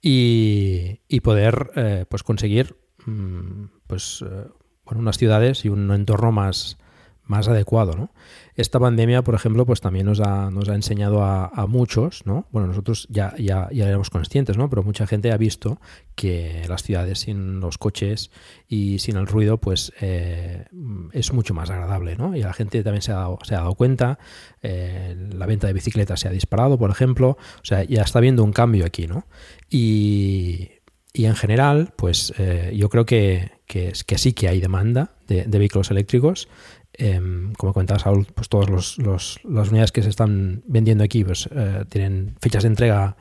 [0.00, 2.76] y, poder eh, pues conseguir
[3.06, 4.48] mm, pues, eh,
[4.84, 6.78] bueno, unas ciudades y un entorno más,
[7.24, 8.12] más adecuado, ¿no?
[8.54, 12.46] Esta pandemia, por ejemplo, pues también nos ha, nos ha enseñado a, muchos, ¿no?
[12.50, 13.34] Bueno, nosotros ya,
[13.70, 14.68] éramos conscientes, ¿no?
[14.68, 15.80] Pero mucha gente ha visto
[16.14, 18.30] que las ciudades sin los coches
[18.68, 20.66] y sin el ruido, pues eh,
[21.12, 22.36] es mucho más agradable, ¿no?
[22.36, 24.18] Y la gente también se ha dado, se ha dado cuenta,
[24.60, 28.44] eh, la venta de bicicletas se ha disparado, por ejemplo, o sea, ya está viendo
[28.44, 29.26] un cambio aquí, ¿no?
[29.70, 30.72] Y,
[31.14, 35.58] en general, pues eh, yo creo que, que, que, sí que hay demanda de, de
[35.58, 36.48] vehículos eléctricos.
[36.94, 37.20] Eh,
[37.56, 38.98] como comentaba Saúl, pues todas los,
[39.44, 43.16] las unidades que se están vendiendo aquí pues, eh, tienen fechas de entrega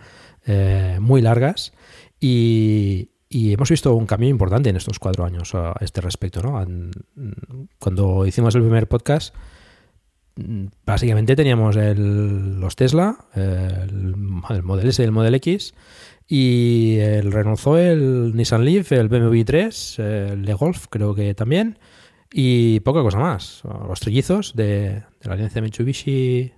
[0.45, 1.71] eh, muy largas
[2.19, 6.41] y, y, hemos visto un cambio importante en estos cuatro años a este respecto.
[6.41, 6.65] ¿no?
[7.79, 9.33] Cuando hicimos el primer podcast,
[10.85, 14.15] básicamente teníamos el, los Tesla, el,
[14.49, 15.73] el Model S y el Model X
[16.27, 21.33] y el Renault Zoe, el Nissan Leaf, el BMW 3, el de Golf creo que
[21.33, 21.77] también
[22.31, 23.63] y poca cosa más.
[23.87, 26.51] Los trillizos de, la alianza Mitsubishi,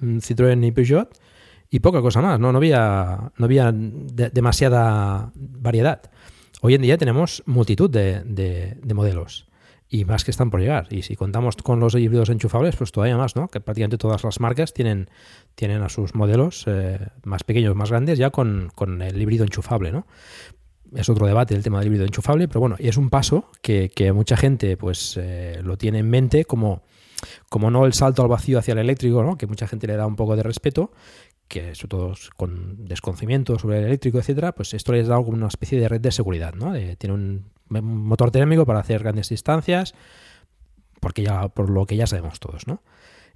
[0.00, 1.18] mm, Citroën y Peugeot
[1.70, 2.38] y poca cosa más.
[2.38, 6.10] No, no había, no había de, demasiada variedad.
[6.60, 9.46] Hoy en día tenemos multitud de, modelos
[9.88, 10.88] y más que están por llegar.
[10.90, 13.48] Y si contamos con los híbridos enchufables, pues todavía más, ¿no?
[13.48, 15.08] Que prácticamente todas las marcas tienen,
[15.54, 19.92] tienen a sus modelos eh, más pequeños, más grandes, ya con, con el híbrido enchufable,
[19.92, 20.06] ¿no?
[20.94, 24.36] Es otro debate el tema del híbrido enchufable, pero bueno, es un paso que, mucha
[24.36, 26.82] gente pues eh, lo tiene en mente como,
[27.48, 29.36] como no el salto al vacío hacia el eléctrico, ¿no?
[29.36, 30.92] que mucha gente le da un poco de respeto,
[31.48, 35.48] que sobre todo con desconocimiento sobre el eléctrico, etcétera, pues esto les da como una
[35.48, 36.74] especie de red de seguridad, ¿no?
[36.98, 39.94] Tiene un, motor térmico para hacer grandes distancias,
[41.00, 42.82] porque ya, por lo que ya sabemos todos, ¿no?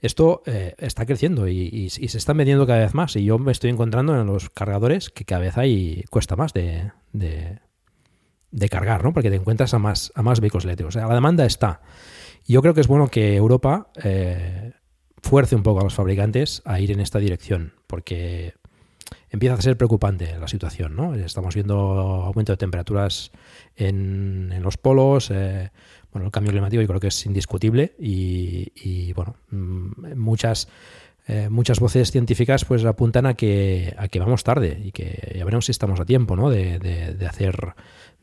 [0.01, 3.15] Esto eh, está creciendo y, se están vendiendo cada vez más.
[3.15, 6.91] Y yo me estoy encontrando en los cargadores que cada vez hay cuesta más de,
[7.13, 7.59] de,
[8.51, 9.13] de cargar, ¿no?
[9.13, 10.95] Porque te encuentras a más, a más vehículos eléctricos.
[10.95, 11.81] La demanda está.
[12.47, 14.73] Y yo creo que es bueno que Europa eh,
[15.23, 18.55] fuerce un poco a los fabricantes a ir en esta dirección, porque
[19.31, 21.15] empieza a ser preocupante la situación, ¿no?
[21.15, 23.31] Estamos viendo aumento de temperaturas
[23.77, 25.71] en, en los polos, eh,
[26.13, 30.69] bueno, el cambio climático yo creo que es indiscutible y, bueno, mm, muchas,
[31.29, 35.45] eh, muchas voces científicas pues apuntan a que, a que vamos tarde y que ya
[35.45, 36.51] veremos si estamos a tiempo ¿no?
[36.51, 37.75] de, de, hacer,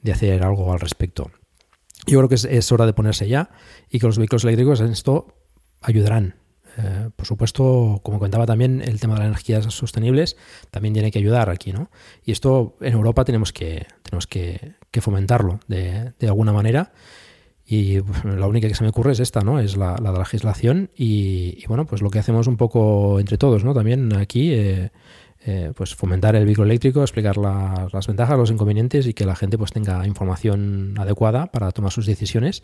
[0.01, 1.31] de hacer algo al respecto.
[2.05, 3.51] Yo creo que es, hora de ponerse ya
[3.89, 5.33] y que los vehículos eléctricos en esto
[5.81, 6.35] ayudarán.
[6.77, 10.35] Eh, por supuesto, como comentaba también, el tema de las energías sostenibles
[10.69, 11.89] también tiene que ayudar aquí, ¿no?
[12.23, 16.91] Y esto en Europa tenemos que, tenemos que, fomentarlo de, de alguna manera
[17.71, 19.59] y la única que se me ocurre es esta, ¿no?
[19.59, 23.75] Es la, la legislación y, bueno, pues lo que hacemos un poco entre todos, ¿no?
[23.75, 24.91] También aquí, eh,
[25.45, 29.55] eh, pues fomentar el vehículo eléctrico, explicar las ventajas, los inconvenientes y que la gente
[29.59, 32.63] pues tenga información adecuada para tomar sus decisiones,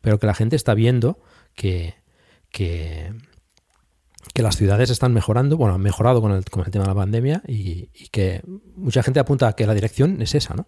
[0.00, 1.18] pero que la gente está viendo
[1.54, 1.94] que,
[2.50, 3.12] que,
[4.36, 7.42] las ciudades están mejorando, bueno, han mejorado con el, con el tema de la pandemia
[7.46, 8.40] y, y que
[8.74, 10.66] mucha gente apunta a que la dirección es esa, ¿no?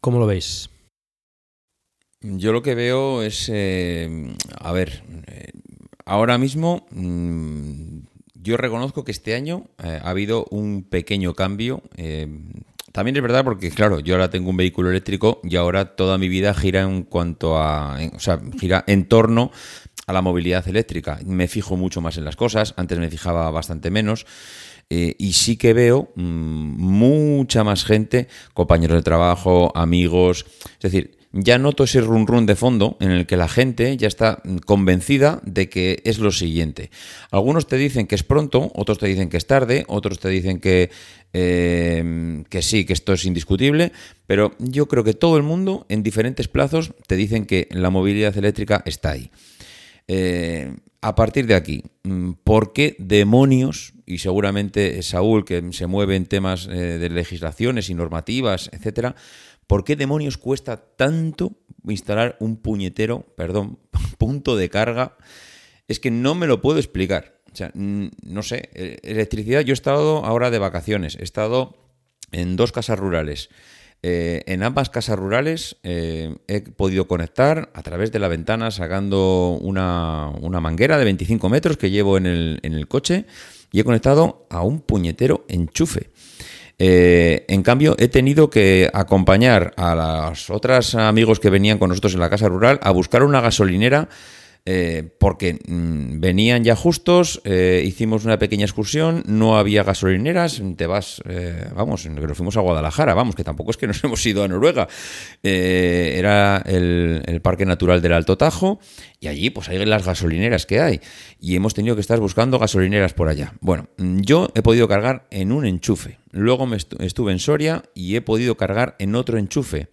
[0.00, 0.71] ¿Cómo lo veis?
[2.22, 5.50] Yo lo que veo es, eh, a ver, eh,
[6.04, 7.98] ahora mismo mm,
[8.34, 11.82] yo reconozco que este año eh, ha habido un pequeño cambio.
[12.92, 16.28] también es verdad porque, claro, yo ahora tengo un vehículo eléctrico y ahora toda mi
[16.28, 19.50] vida gira en cuanto a, o sea, gira en torno
[20.06, 21.18] a la movilidad eléctrica.
[21.24, 24.26] Me fijo mucho más en las cosas, antes me fijaba bastante menos.
[24.88, 30.44] y sí que veo mm, mucha más gente, compañeros de trabajo, amigos,
[30.74, 34.08] es decir, ya noto ese run run de fondo en el que la gente ya
[34.08, 36.90] está convencida de que es lo siguiente.
[37.30, 40.60] Algunos te dicen que es pronto, otros te dicen que es tarde, otros te dicen
[40.60, 40.90] que,
[41.32, 43.92] eh, que sí, que esto es indiscutible,
[44.26, 48.36] pero yo creo que todo el mundo en diferentes plazos te dicen que la movilidad
[48.36, 49.30] eléctrica está ahí.
[50.08, 56.14] Eh, a partir de aquí, mm, ¿por qué demonios, y seguramente Saúl, que se mueve
[56.14, 59.16] en temas eh, de legislaciones y normativas, etcétera,
[59.66, 61.52] ¿Por qué demonios cuesta tanto
[61.84, 63.78] instalar un puñetero, perdón,
[64.18, 65.16] punto de carga?
[65.88, 67.40] Es que no me lo puedo explicar.
[67.52, 71.76] O sea, no sé, e, electricidad, yo he estado ahora de vacaciones, he estado
[72.30, 73.50] en dos casas rurales.
[74.04, 79.58] Eh, en ambas casas rurales eh, he podido conectar a través de la ventana sacando
[79.60, 83.26] una, manguera de 25 metros que llevo en el, en el coche
[83.70, 86.10] y he conectado a un puñetero enchufe.
[86.78, 89.94] Eh, en cambio, he tenido que acompañar a
[90.30, 94.08] los otros amigos que venían con nosotros en la casa rural a buscar una gasolinera
[94.64, 100.86] eh, porque mm, venían ya justos, eh, hicimos una pequeña excursión, no había gasolineras, te
[100.86, 104.44] vas, eh, vamos, nos fuimos a Guadalajara, vamos, que tampoco es que nos hemos ido
[104.44, 104.86] a Noruega,
[105.42, 108.78] era el, Parque Natural del Alto Tajo
[109.18, 111.00] y allí pues hay las gasolineras que hay
[111.40, 113.54] y hemos tenido que estar buscando gasolineras por allá.
[113.60, 118.20] Bueno, yo he podido cargar en un enchufe, luego me estuve en Soria y he
[118.20, 119.88] podido cargar en otro enchufe.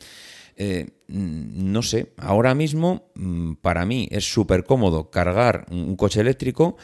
[0.62, 6.76] Eh, no sé, ahora mismo mm, para mí es súper cómodo cargar un coche eléctrico,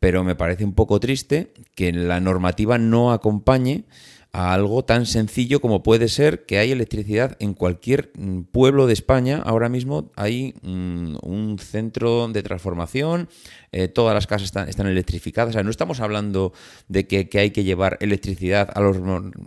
[0.00, 3.84] pero me parece un poco triste que la normativa no acompañe
[4.32, 8.94] a algo tan sencillo como puede ser que hay electricidad en cualquier mm, pueblo de
[8.94, 9.42] España.
[9.44, 13.28] Ahora mismo hay mm, un centro de transformación,
[13.72, 15.62] eh, todas las casas están, electrificadas.
[15.62, 16.54] No estamos hablando
[16.88, 18.96] de que hay que llevar electricidad a los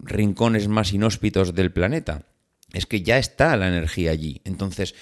[0.04, 2.28] rincones más inhóspitos del planeta
[2.74, 4.42] es que ya está la energía allí.
[4.46, 4.96] Entonces,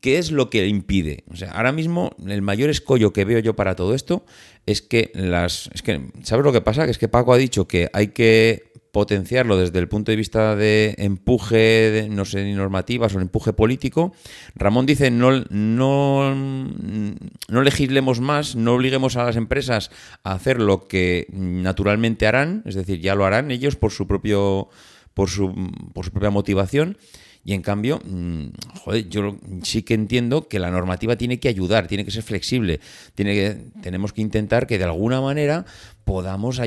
[0.00, 1.24] ¿qué es lo que impide?
[1.30, 4.24] O sea, ahora mismo el mayor escollo que veo yo para todo esto
[4.66, 5.70] es que las...
[5.72, 6.84] Es que, ¿sabes lo que pasa?
[6.84, 10.54] Que es que Paco ha dicho que hay que potenciarlo desde el punto de vista
[10.54, 11.56] de empuje,
[11.90, 14.14] de, no sé, normativas o empuje político.
[14.54, 19.90] Ramón dice no, no, no legislemos más, no obliguemos a las empresas
[20.22, 24.68] a hacer lo que naturalmente harán, es decir, ya lo harán ellos por su propio
[25.14, 25.54] por su,
[25.92, 26.98] por su propia motivación.
[27.46, 28.46] Y en cambio, mm,
[28.80, 32.80] joder, yo sí que entiendo que la normativa tiene que ayudar, tiene que ser flexible,
[33.14, 35.66] tiene que, tenemos que intentar que de alguna manera
[36.04, 36.60] podamos,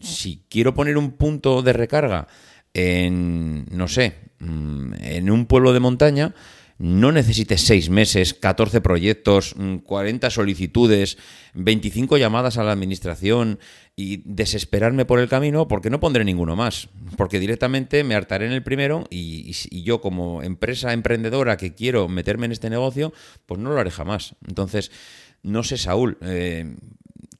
[0.00, 2.26] si quiero poner un punto de recarga
[2.72, 6.34] en, no sé, mm, en un pueblo de montaña,
[6.78, 9.54] no necesites seis meses, 14 proyectos,
[9.84, 11.18] 40 mm, solicitudes,
[11.54, 13.60] 25 llamadas a la administración
[13.94, 16.88] y desesperarme por el camino porque no pondré ninguno más.
[17.16, 19.52] Porque directamente me hartaré en el primero y,
[19.84, 23.12] yo como empresa emprendedora que quiero meterme en este negocio,
[23.46, 24.34] pues no lo haré jamás.
[24.46, 24.90] Entonces,
[25.42, 26.74] no sé, Saúl, eh,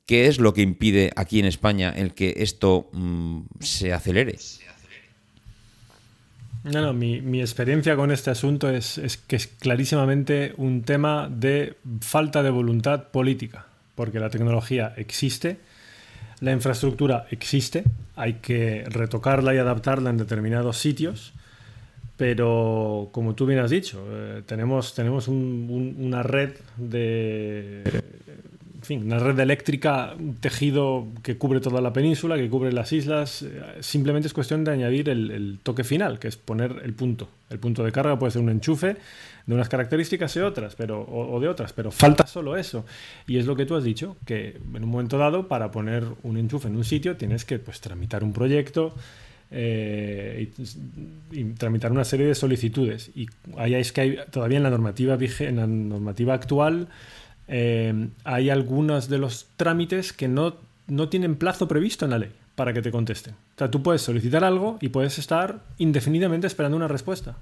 [0.07, 4.37] ¿qué es lo que impide aquí en España el que esto mm, se acelere?
[6.65, 12.43] No, no, mi, experiencia con este asunto es, que es clarísimamente un tema de falta
[12.43, 15.59] de voluntad política, porque la tecnología existe,
[16.41, 17.85] la infraestructura existe,
[18.17, 21.35] hay que retocarla y adaptarla en determinados sitios,
[22.17, 27.83] pero como tú bien has dicho, eh, tenemos, tenemos una red de.
[28.85, 33.43] Fin, una red eléctrica, un tejido que cubre toda la península, que cubre las islas.
[33.43, 37.31] Eh, simplemente es cuestión de añadir el, toque final, que es poner el punto.
[37.49, 38.97] El punto de carga puede ser un enchufe
[39.47, 42.85] de unas características y otras, pero, o, de otras, pero falta solo eso.
[43.27, 46.37] Y es lo que tú has dicho, que en un momento dado, para poner un
[46.37, 48.95] enchufe en un sitio, tienes que pues, tramitar un proyecto,
[49.51, 50.51] eh,
[51.33, 53.11] y, tramitar una serie de solicitudes.
[53.15, 56.89] Y ahí es que todavía en la normativa, en la normativa actual
[57.49, 62.33] eh, hay algunos de los trámites que no, no tienen plazo previsto en la ley
[62.55, 63.35] para que te contesten.
[63.35, 67.37] O sea, tú puedes solicitar algo y puedes estar indefinidamente esperando una respuesta.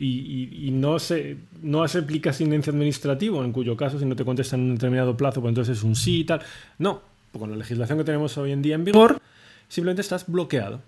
[0.00, 4.60] Y, no, se, no se aplica silencio administrativo, en cuyo caso, si no te contestan
[4.60, 6.40] en un determinado plazo, pues entonces es un sí y tal.
[6.78, 7.02] No,
[7.36, 9.20] con la legislación que tenemos hoy en día en vigor,
[9.68, 10.80] simplemente estás bloqueado.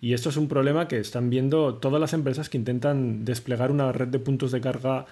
[0.00, 3.92] Y esto es un problema que están viendo todas las empresas que intentan desplegar una
[3.92, 5.04] red de puntos de carga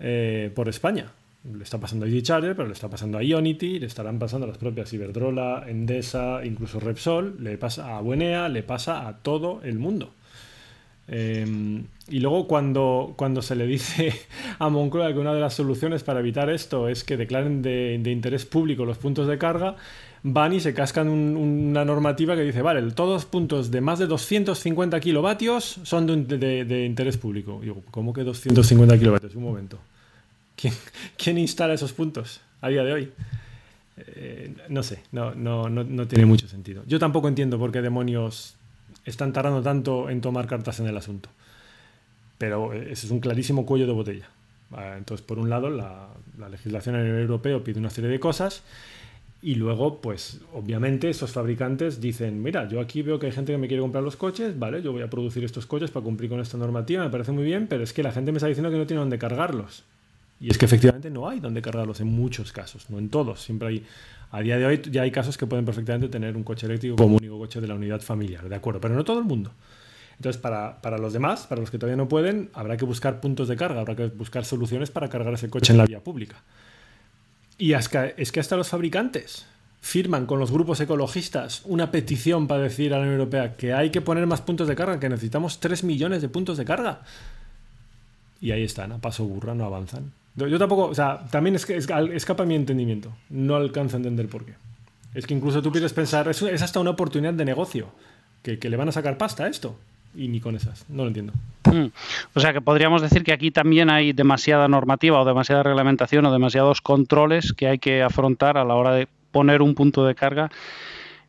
[0.00, 1.12] eh, por España.
[1.44, 4.44] Le está pasando a ED Charger, pero le está pasando a Ionity, le estarán pasando
[4.44, 9.60] a las propias Iberdrola, Endesa, incluso Repsol, le pasa a Buenea, le pasa a todo
[9.64, 10.12] el mundo.
[11.08, 14.12] Em, y luego cuando, cuando se le dice
[14.60, 18.12] a Moncloa que una de las soluciones para evitar esto es que declaren de, de
[18.12, 19.76] interés público los puntos de carga,
[20.22, 24.06] van y se cascan una normativa que dice, vale, todos los puntos de más de
[24.06, 27.58] 250 kilovatios son de, interés público.
[27.60, 29.34] digo, ¿cómo que 250 kilovatios?
[29.34, 29.78] Un momento.
[31.16, 33.12] ¿Quién, instala esos puntos a día de hoy?
[33.96, 36.82] Eh, no sé, no, no, no, tiene mucho sentido.
[36.86, 38.56] Yo tampoco entiendo por qué demonios
[39.04, 41.28] están tardando tanto en tomar cartas en el asunto.
[42.38, 44.28] Pero ese es un clarísimo cuello de botella.
[44.96, 46.08] Entonces, por un lado, la,
[46.38, 48.62] la legislación a nivel europeo pide una serie de cosas
[49.42, 53.58] y luego, pues obviamente esos fabricantes dicen, mira, yo aquí veo que hay gente que
[53.58, 56.38] me quiere comprar los coches, vale, yo voy a producir estos coches para cumplir con
[56.38, 58.76] esta normativa, me parece muy bien, pero es que la gente me está diciendo que
[58.76, 59.82] no tiene dónde cargarlos.
[60.42, 63.40] Y es que efectivamente no hay dónde cargarlos en muchos casos, no en todos.
[63.40, 63.86] Siempre hay,
[64.32, 67.16] a día de hoy ya hay casos que pueden perfectamente tener un coche eléctrico como
[67.18, 69.52] único coche de la unidad familiar, de acuerdo, pero no todo el mundo.
[70.16, 73.46] Entonces, para, para, los demás, para los que todavía no pueden, habrá que buscar puntos
[73.46, 76.42] de carga, habrá que buscar soluciones para cargar ese coche en la vía pública.
[77.56, 79.46] Y es que hasta los fabricantes
[79.80, 83.90] firman con los grupos ecologistas una petición para decir a la Unión Europea que hay
[83.90, 87.02] que poner más puntos de carga, que necesitamos 3 millones de puntos de carga.
[88.40, 90.10] Y ahí están, a paso burra, no avanzan.
[90.34, 93.12] Yo tampoco, o sea, también es que escapa mi entendimiento.
[93.28, 94.54] No alcanzo a entender por qué.
[95.14, 97.88] Es que incluso tú quieres pensar, es, hasta una oportunidad de negocio,
[98.42, 99.76] que, le van a sacar pasta a esto
[100.14, 100.88] y ni con esas.
[100.88, 101.32] No lo entiendo.
[101.64, 101.86] Mm.
[102.34, 106.32] O sea que podríamos decir que aquí también hay demasiada normativa o demasiada reglamentación o
[106.32, 110.50] demasiados controles que hay que afrontar a la hora de poner un punto de carga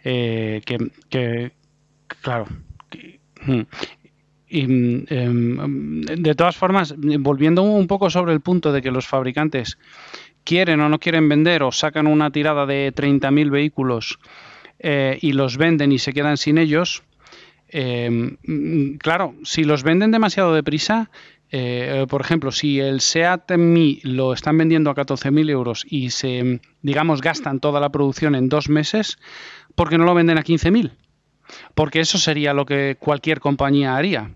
[0.03, 0.61] eh,
[1.09, 1.51] que,
[2.21, 2.47] claro.
[3.45, 3.61] Mm.
[4.53, 9.77] Y em, de todas formas, volviendo un poco sobre el punto de que los fabricantes
[10.43, 14.19] quieren o no quieren vender o sacan una tirada de 30.000 vehículos
[14.79, 17.03] eh, y los venden y se quedan sin ellos,
[17.75, 18.37] Em,
[18.99, 21.09] claro, si los venden demasiado deprisa,
[21.49, 26.61] eh, por ejemplo, si el SEAT Mi lo están vendiendo a 14.000 euros y se,
[26.83, 29.17] digamos, gastan toda la producción en dos meses,
[29.73, 30.91] ¿por qué no lo venden a 15.000?
[31.73, 34.29] Porque eso sería lo que cualquier compañía haría.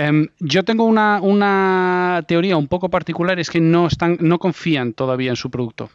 [0.00, 4.92] Em, yo tengo una, una, teoría un poco particular, es que no, están, no confían
[4.92, 5.90] todavía en su producto.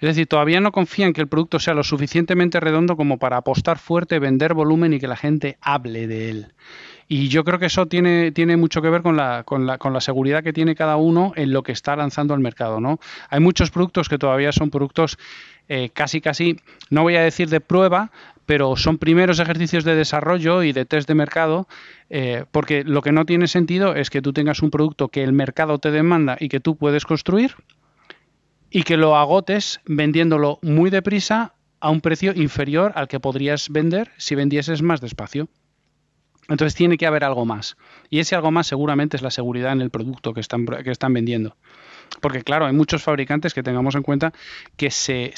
[0.00, 3.78] Es decir, todavía no confían que el producto sea lo suficientemente redondo como para apostar
[3.78, 6.46] fuerte, vender volumen y que la gente hable de él.
[7.06, 9.92] Y yo creo que eso tiene, tiene mucho que ver con la, con, la, con
[9.92, 12.80] la seguridad que tiene cada uno en lo que está lanzando al mercado.
[12.80, 12.98] ¿no?
[13.30, 15.18] Hay muchos productos que todavía son productos
[15.68, 18.10] eh, casi, casi, no voy a decir de prueba,
[18.46, 21.68] pero son primeros ejercicios de desarrollo y de test de mercado,
[22.08, 25.32] eh, porque lo que no tiene sentido es que tú tengas un producto que el
[25.32, 27.56] mercado te demanda y que tú puedes construir
[28.70, 34.12] y que lo agotes vendiéndolo muy deprisa a un precio inferior al que podrías vender
[34.16, 35.48] si vendieses más despacio.
[36.48, 37.76] Entonces tiene que haber algo más.
[38.08, 41.12] Y ese algo más seguramente es la seguridad en el producto que están, que están
[41.12, 41.56] vendiendo.
[42.20, 44.32] Porque claro, hay muchos fabricantes que tengamos en cuenta
[44.76, 45.34] que se,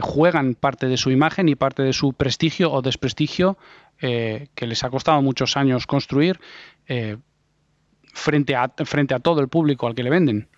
[0.00, 3.58] juegan parte de su imagen y parte de su prestigio o desprestigio
[4.00, 6.40] eh, que les ha costado muchos años construir
[6.86, 7.16] eh,
[8.12, 10.48] frente, a, frente a todo el público al que le venden.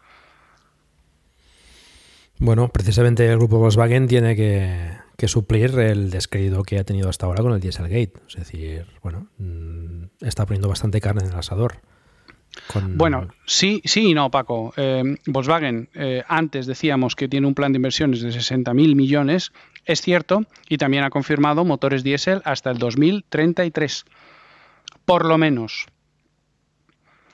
[2.38, 7.40] Bueno, precisamente el grupo Volkswagen tiene que, suplir el descrédito que ha tenido hasta ahora
[7.40, 8.14] con el Dieselgate.
[8.28, 11.76] Es decir, bueno, mm, está poniendo bastante carne en el asador.
[12.74, 14.72] Bueno, sí, sí y no, Paco.
[14.76, 19.52] Eh, Volkswagen, eh, antes decíamos que tiene un plan de inversiones de 60.000 millones,
[19.84, 24.04] es cierto, y también ha confirmado motores diésel hasta el 2033.
[25.04, 25.86] Por lo menos.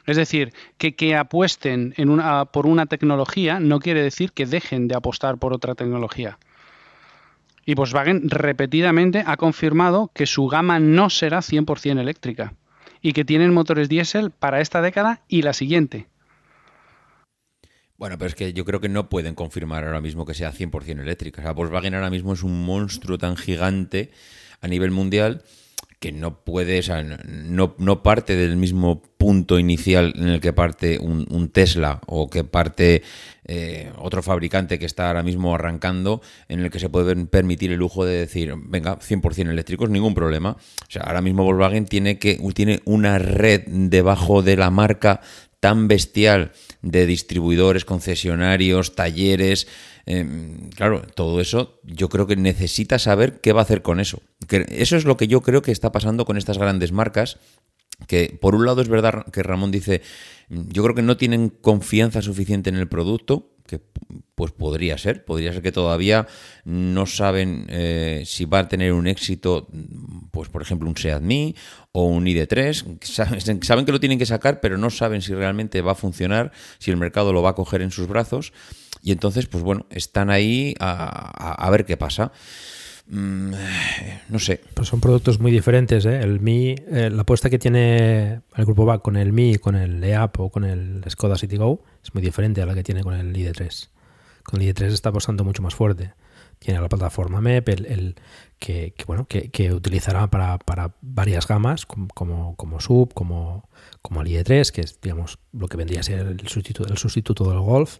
[0.06, 1.94] Es decir, que, que apuesten
[2.52, 6.38] por una tecnología no quiere decir que dejen de apostar por otra tecnología.
[7.66, 12.54] Y Volkswagen repetidamente ha confirmado que su gama no será 100% eléctrica
[13.08, 16.08] y que tienen motores diésel para esta década y la siguiente.
[17.96, 21.00] Bueno, pero es que yo creo que no pueden confirmar ahora mismo que sea 100%
[21.00, 21.40] eléctrica.
[21.40, 24.10] O sea, Volkswagen ahora mismo es un monstruo tan gigante
[24.60, 25.42] a nivel mundial
[25.98, 30.52] que no puede, o sea, no, no parte del mismo punto inicial en el que
[30.52, 33.02] parte un, Tesla o que parte
[33.44, 37.78] eh, otro fabricante que está ahora mismo arrancando, en el que se puede permitir el
[37.78, 40.50] lujo de decir, venga, 100% eléctricos, ningún problema.
[40.50, 45.20] O sea, ahora mismo Volkswagen tiene, que, tiene una red debajo de la marca
[45.60, 46.52] tan bestial
[46.82, 49.66] de distribuidores, concesionarios, talleres,
[50.10, 54.22] Em, claro, todo eso yo creo que necesita saber qué va a hacer con eso.
[54.48, 57.36] Eso es lo que yo creo que está pasando con estas grandes marcas
[58.06, 60.02] que por un lado es verdad que Ramón dice,
[60.48, 63.80] yo creo que no tienen confianza suficiente en el producto, que
[64.34, 66.26] pues podría ser, podría ser que todavía
[66.64, 69.68] no saben eh, si va a tener un éxito,
[70.30, 71.54] pues por ejemplo un Seat Mii
[71.92, 75.82] o un ID3, saben, saben que lo tienen que sacar, pero no saben si realmente
[75.82, 78.52] va a funcionar, si el mercado lo va a coger en sus brazos.
[79.02, 82.32] Y entonces, pues bueno, están ahí a, ver qué pasa.
[83.08, 83.52] Mm,
[84.28, 84.60] no sé.
[84.74, 86.04] Pues son productos muy diferentes.
[86.04, 86.20] ¿eh?
[86.20, 90.02] El Mi, eh, la apuesta que tiene el grupo BAC con el Mi, con el
[90.02, 93.34] EAP o con el Skoda Citigo es muy diferente a la que tiene con el
[93.34, 93.88] ID3.
[94.44, 96.12] Con el ID3 está apostando mucho más fuerte.
[96.58, 98.16] Tiene la plataforma MEP, el,
[98.58, 100.58] que, bueno, que, utilizará para,
[101.02, 103.68] varias gamas, como, como, sub, como,
[104.02, 107.48] como el IE3, que es digamos lo que vendría a ser el sustituto, el sustituto
[107.48, 107.98] del Golf,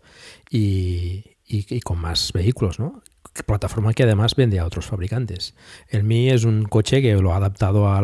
[0.51, 3.03] y, y, con más vehículos, ¿no?
[3.45, 5.55] Plataforma que además vende a otros fabricantes.
[5.89, 8.01] El Mi es un coche que lo ha adaptado a,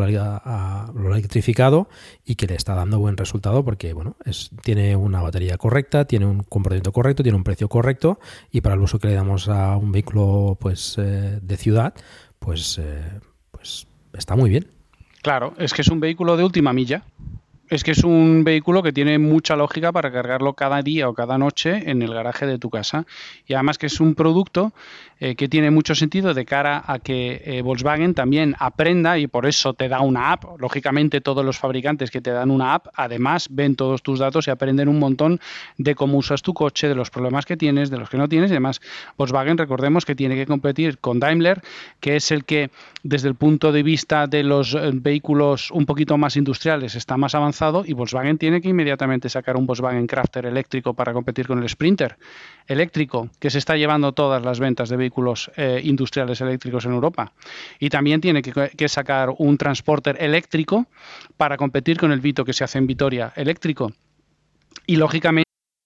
[0.93, 1.87] lo electrificado
[2.25, 6.25] y que le está dando buen resultado porque bueno, es, tiene una batería correcta, tiene
[6.25, 8.19] un comportamiento correcto, tiene un precio correcto
[8.51, 11.93] y para el uso que le damos a un vehículo pues eh, de ciudad,
[12.39, 13.19] pues, eh,
[13.51, 14.67] pues está muy bien.
[15.21, 17.03] Claro, es que es un vehículo de última milla
[17.69, 21.37] es que es un vehículo que tiene mucha lógica para cargarlo cada día o cada
[21.37, 23.05] noche en el garaje de tu casa.
[23.47, 24.73] Y además que es un producto
[25.21, 29.45] eh, que tiene mucho sentido de cara a que eh, Volkswagen también aprenda y por
[29.45, 30.59] eso te da una app.
[30.59, 34.51] Lógicamente todos los fabricantes que te dan una app además ven todos tus datos y
[34.51, 35.39] aprenden un montón
[35.77, 38.51] de cómo usas tu coche, de los problemas que tienes, de los que no tienes.
[38.51, 38.81] Y además
[39.17, 41.61] Volkswagen recordemos que tiene que competir con Daimler,
[42.01, 42.69] que es el que
[43.01, 47.35] desde el punto de vista de los eh, vehículos un poquito más industriales está más
[47.35, 51.69] avanzado y Volkswagen tiene que inmediatamente sacar un Volkswagen Crafter eléctrico para competir con el
[51.69, 52.17] Sprinter
[52.67, 55.04] eléctrico, que se está llevando todas las ventas de vehículos
[55.55, 57.31] eh, industriales eléctricos en Europa.
[57.79, 60.87] Y también tiene que, que, sacar un transporter eléctrico
[61.37, 63.91] para competir con el Vito que se hace en Vitoria eléctrico.
[64.87, 65.44] Y lógicamente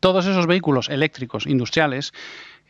[0.00, 2.12] todos esos vehículos eléctricos industriales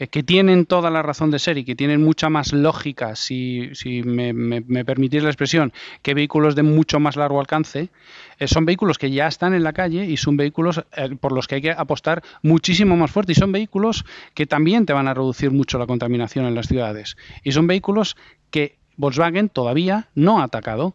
[0.01, 3.71] eh, que tienen toda la razón de ser y que tienen mucha más lógica, si,
[4.03, 7.91] me, permitís la expresión, que vehículos de mucho más largo alcance,
[8.39, 11.47] eh, son vehículos que ya están en la calle y son vehículos eh, por los
[11.47, 13.33] que hay que apostar muchísimo más fuerte.
[13.33, 17.19] Y son vehículos que también te van a reducir mucho la contaminación en las ciudades.
[17.45, 18.17] Y son vehículos
[18.51, 20.95] que Volkswagen todavía no ha atacado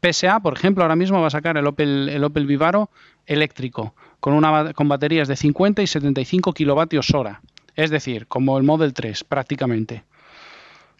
[0.00, 2.90] PSA, por ejemplo, ahora mismo va a sacar el el Opel Vivaro
[3.26, 7.40] eléctrico, con, una, con baterías de 50 y 75 kilovatios hora.
[7.74, 10.04] Es decir, como el Model 3, prácticamente.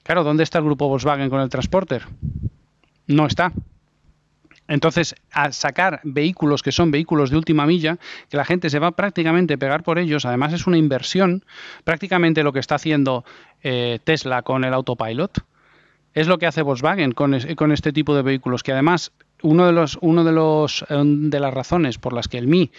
[0.03, 2.07] Claro, ¿dónde está el grupo Volkswagen con el Transporter?
[3.07, 3.53] No está.
[4.71, 7.99] Entonces, al sacar vehículos que son vehículos de última milla,
[8.29, 11.45] que la gente se va prácticamente a pegar por ellos, además es una inversión,
[11.83, 13.25] prácticamente lo que está haciendo
[13.65, 15.45] eh, Tesla con el autopilot,
[16.15, 19.11] es lo que hace Volkswagen con, este tipo de vehículos, que además
[19.43, 22.71] uno de los uno de los eh, de las razones por las que el Mi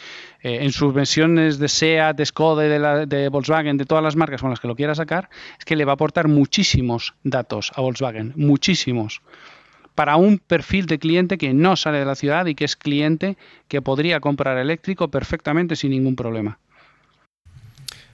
[0.42, 2.64] eh, en sus versiones de SEAT, de Skoda,
[3.06, 5.86] de, Volkswagen, de todas las marcas con las que lo quiera sacar, es que le
[5.86, 9.22] va a aportar muchísimos datos a Volkswagen, muchísimos
[9.96, 13.38] para un perfil de cliente que no sale de la ciudad y que es cliente
[13.68, 16.60] que podría comprar eléctrico perfectamente sin ningún problema.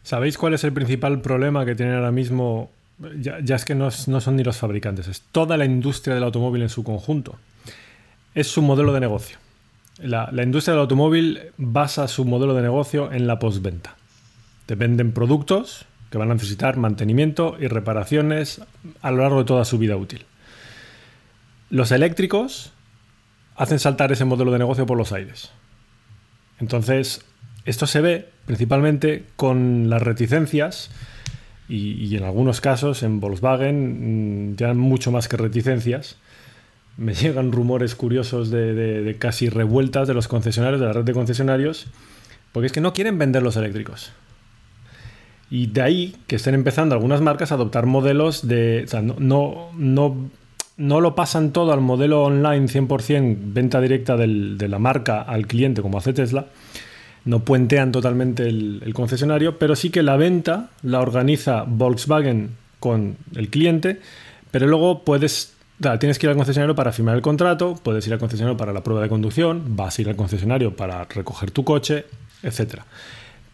[0.04, 2.72] ¿Sabéis cuál es el principal problema que tiene ahora mismo?
[3.20, 6.70] Ya, es que no, son ni los fabricantes, es toda la industria del automóvil en
[6.70, 7.36] su conjunto.
[8.38, 9.40] Es su modelo de negocio.
[9.98, 13.96] La, industria del automóvil basa su modelo de negocio en la postventa.
[14.68, 18.62] Te venden productos que van a necesitar mantenimiento y reparaciones
[19.02, 20.28] a lo largo de toda su vida útil.
[21.72, 22.74] Los eléctricos
[23.56, 25.50] hacen saltar ese modelo de negocio por los aires.
[26.60, 27.26] Entonces,
[27.66, 30.92] esto se ve principalmente con las reticencias
[31.68, 36.18] y, en algunos casos en Volkswagen mm, ya mucho más que reticencias.
[36.98, 41.88] Me llegan rumores curiosos de, casi revueltas de los concesionarios, de la red de concesionarios,
[42.52, 44.12] porque es que no quieren vender los eléctricos.
[45.50, 48.84] Y de ahí que estén empezando algunas marcas a adoptar modelos de...
[48.86, 50.30] O sea, no, no
[50.78, 55.82] no lo pasan todo al modelo online 100% venta directa de la marca al cliente
[55.82, 56.46] como hace Tesla,
[57.26, 63.50] no puentean totalmente el, concesionario, pero sí que la venta la organiza Volkswagen con el
[63.50, 64.00] cliente,
[64.52, 65.56] pero luego puedes,
[66.00, 68.84] tienes que ir al concesionario para firmar el contrato, puedes ir al concesionario para la
[68.84, 72.06] prueba de conducción, vas a ir al concesionario para recoger tu coche,
[72.44, 72.86] etcétera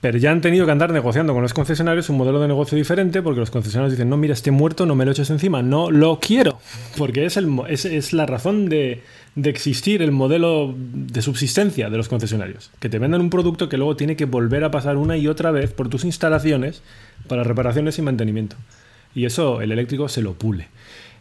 [0.04, 3.22] pero ya han tenido que andar negociando con los concesionarios un modelo de negocio diferente
[3.22, 6.20] porque los concesionarios dicen, no, mira, este muerto, no me lo eches encima, no lo
[6.20, 6.60] quiero,
[6.98, 9.02] porque es, el, es, la razón de,
[9.38, 13.96] existir el modelo de subsistencia de los concesionarios, que te vendan un producto que luego
[13.96, 16.84] tiene que volver a pasar una y otra vez por tus instalaciones
[17.30, 18.58] para reparaciones y mantenimiento.
[19.16, 20.68] Y eso el eléctrico se lo pule.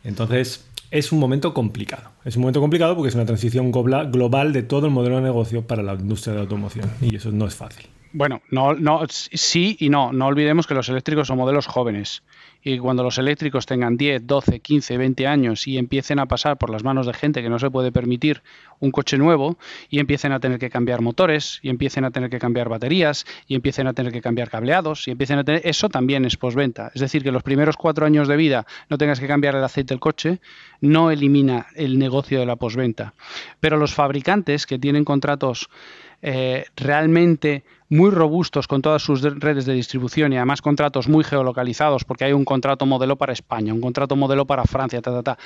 [0.02, 2.10] Entonces, es un momento complicado.
[2.24, 5.66] Es un momento complicado porque es una transición global de todo el modelo de negocio
[5.66, 6.88] para la industria de la automoción.
[7.00, 7.86] Y eso no es fácil.
[8.12, 10.12] Bueno, no, no, sí y no.
[10.12, 12.22] No olvidemos que los eléctricos son modelos jóvenes.
[12.62, 16.70] Y cuando los eléctricos tengan 10, 12, 15, 20 años y empiecen a pasar por
[16.70, 18.42] las manos de gente que no se puede permitir
[18.78, 19.58] un coche nuevo
[19.90, 23.54] y empiecen a tener que cambiar motores y empiecen a tener que cambiar baterías y
[23.54, 25.62] empiecen a tener que cambiar cableados y empiecen a tener...
[25.64, 26.90] Eso también es posventa.
[26.94, 29.94] Es decir, que los primeros cuatro años de vida no tengas que cambiar el aceite
[29.94, 30.40] del coche,
[30.80, 33.14] no elimina el negocio de la posventa.
[33.60, 35.68] Pero los fabricantes que tienen contratos
[36.22, 42.04] eh, realmente muy robustos con todas sus redes de distribución y además contratos muy geolocalizados,
[42.04, 45.38] porque hay un contrato modelo para España, un contrato modelo para Francia, ta, ta, ta.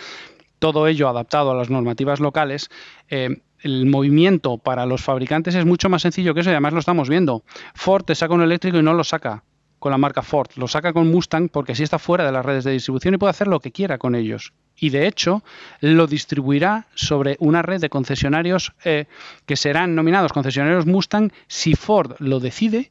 [0.59, 2.69] todo ello adaptado a las normativas locales.
[3.09, 6.79] Eh, el movimiento para los fabricantes es mucho más sencillo que eso y además lo
[6.79, 7.43] estamos viendo.
[7.75, 9.43] Ford te saca un eléctrico y no lo saca
[9.79, 12.65] con la marca Ford, lo saca con Mustang porque así está fuera de las redes
[12.65, 14.53] de distribución y puede hacer lo que quiera con ellos.
[14.77, 15.43] Y de hecho
[15.81, 19.07] lo distribuirá sobre una red de concesionarios eh,
[19.47, 22.91] que serán nominados concesionarios Mustang si Ford lo decide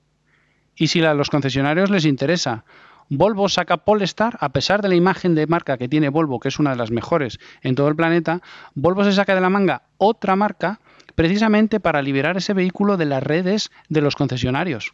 [0.75, 2.65] y si a los concesionarios les interesa.
[3.07, 6.57] Volvo saca Polestar, a pesar de la imagen de marca que tiene Volvo, que es
[6.57, 8.41] una de las mejores en todo el planeta,
[8.73, 10.79] Volvo se saca de la manga otra marca
[11.13, 14.93] precisamente para liberar ese vehículo de las redes de los concesionarios.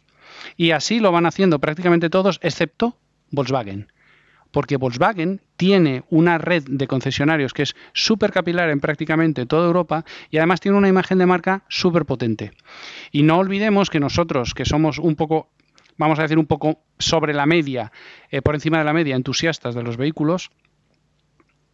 [0.56, 2.96] Y así lo van haciendo prácticamente todos, excepto
[3.30, 3.90] Volkswagen.
[4.50, 10.04] Porque Volkswagen tiene una red de concesionarios que es súper capilar en prácticamente toda Europa
[10.30, 12.52] y además tiene una imagen de marca súper potente.
[13.10, 15.48] Y no olvidemos que nosotros, que somos un poco,
[15.96, 17.92] vamos a decir un poco sobre la media,
[18.30, 20.50] eh, por encima de la media, entusiastas de los vehículos,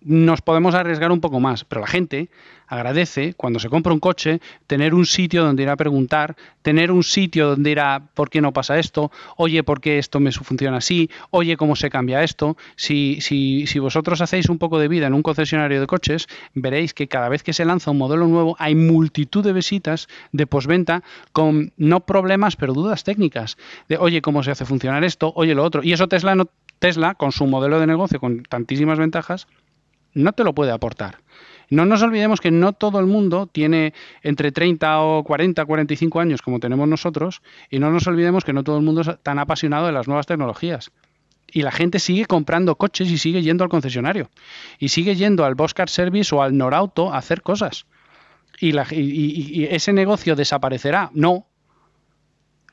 [0.01, 2.29] nos podemos arriesgar un poco más, pero la gente
[2.69, 7.03] agradece cuando se compra un coche tener un sitio donde ir a preguntar, tener un
[7.03, 9.11] sitio donde ir a ¿por qué no pasa esto?
[9.37, 11.11] Oye, ¿por qué esto me funciona así?
[11.31, 12.57] Oye, ¿cómo se cambia esto?
[12.77, 16.95] Si, si, si vosotros hacéis un poco de vida en un concesionario de coches, veréis
[16.95, 21.03] que cada vez que se lanza un modelo nuevo hay multitud de visitas de posventa
[21.33, 23.57] con no problemas, pero dudas técnicas.
[23.89, 25.33] De, oye, ¿cómo se hace funcionar esto?
[25.35, 25.83] Oye, lo otro.
[25.83, 29.49] Y eso Tesla no, Tesla, con su modelo de negocio, con tantísimas ventajas,
[30.15, 31.19] no te lo puede aportar.
[31.71, 33.93] No nos olvidemos que no todo el mundo tiene
[34.23, 38.65] entre 30 o 40, 45 años como tenemos nosotros y no nos olvidemos que no
[38.65, 40.91] todo el mundo es tan apasionado de las nuevas tecnologías.
[41.51, 44.31] Y la gente sigue comprando coches y sigue yendo al concesionario.
[44.79, 47.87] Y sigue yendo al Boscar Service o al Norauto a hacer cosas.
[48.61, 51.11] Y, la, y, ese negocio desaparecerá.
[51.15, 51.47] No.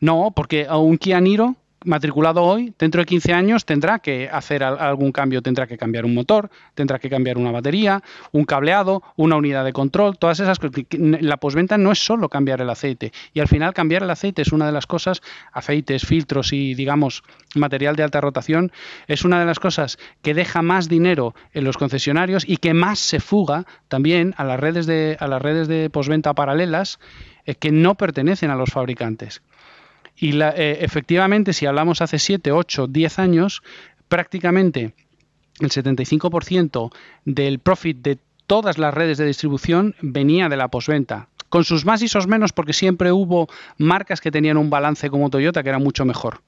[0.01, 1.55] No, porque a un Kia Niro
[1.85, 6.13] matriculado hoy, dentro de 15 años tendrá que hacer algún cambio, tendrá que cambiar un
[6.13, 10.75] motor, tendrá que cambiar una batería, un cableado, una unidad de control, todas esas cosas.
[10.99, 14.51] La posventa no es solo cambiar el aceite y al final cambiar el aceite es
[14.51, 15.21] una de las cosas,
[15.51, 17.23] aceites, filtros y digamos
[17.55, 18.71] material de alta rotación,
[19.07, 22.99] es una de las cosas que deja más dinero en los concesionarios y que más
[22.99, 26.99] se fuga también a las redes de, a las redes de posventa paralelas
[27.45, 29.41] eh, que no pertenecen a los fabricantes.
[30.17, 33.63] Y la, eh, efectivamente, si hablamos hace 7, 8, 10 años,
[34.07, 34.93] prácticamente
[35.59, 36.91] el 75%
[37.25, 41.29] del profit de todas las redes de distribución venía de la posventa.
[41.49, 43.47] Con sus más y sus menos, porque siempre hubo
[43.77, 46.41] marcas que tenían un balance como Toyota que era mucho mejor.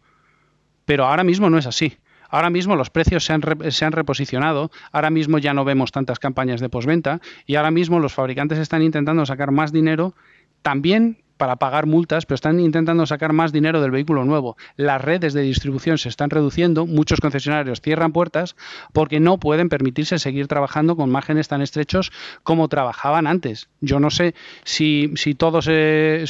[0.86, 1.98] Pero ahora mismo no es así.
[2.30, 6.20] Ahora mismo los precios se han, se han, reposicionado, ahora mismo ya no vemos tantas
[6.20, 10.14] campañas de posventa y ahora mismo los fabricantes están intentando sacar más dinero
[10.62, 14.58] también para pagar multas, pero están intentando sacar más dinero del vehículo nuevo.
[14.76, 18.56] Las redes de distribución se están reduciendo, muchos concesionarios cierran puertas
[18.94, 22.12] porque no pueden permitirse seguir trabajando con márgenes tan estrechos
[22.44, 23.70] como trabajaban antes.
[23.82, 26.26] Yo no sé si, todos eh,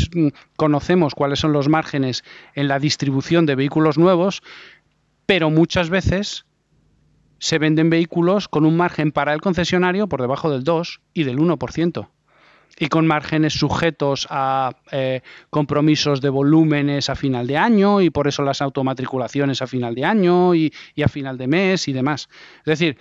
[0.56, 4.42] conocemos cuáles son los márgenes en la distribución de vehículos nuevos,
[5.26, 6.46] pero muchas veces
[7.40, 11.38] se venden vehículos con un margen para el concesionario por debajo del 2 y del
[11.38, 12.08] 1%
[12.80, 18.28] y con márgenes sujetos a eh, compromisos de volúmenes a final de año y por
[18.28, 20.72] eso las automatriculaciones a final de año y,
[21.04, 22.30] a final de mes y demás.
[22.60, 22.98] Es decir,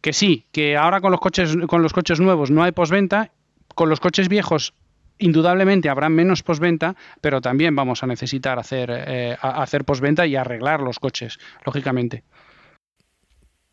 [0.00, 3.30] que sí, que ahora con los coches, con los coches nuevos no hay posventa,
[3.74, 4.74] con los coches viejos
[5.18, 10.80] indudablemente habrá menos posventa, pero también vamos a necesitar hacer, eh, hacer posventa y arreglar
[10.80, 12.24] los coches, lógicamente.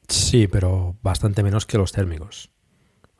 [0.08, 2.52] Sí, pero bastante menos que los térmicos.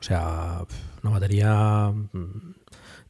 [0.00, 0.62] O sea,
[1.02, 2.54] una batería mm,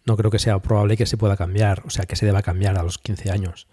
[0.05, 2.78] no creo que sea probable que se pueda cambiar, o sea, que se deba cambiar
[2.78, 3.68] a los 15 años.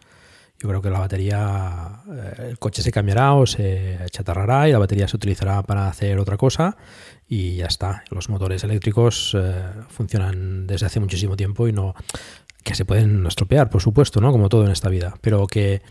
[0.59, 4.79] Yo creo que la batería, eh, el coche se cambiará o se chatarrará y la
[4.79, 6.77] batería se utilizará para hacer otra cosa
[7.27, 8.03] y ya está.
[8.09, 11.93] Los motores eléctricos eh, funcionan desde hace muchísimo tiempo y no
[12.67, 14.33] que se pueden estropear, por supuesto, ¿no?
[14.33, 15.81] Como todo en esta vida, pero que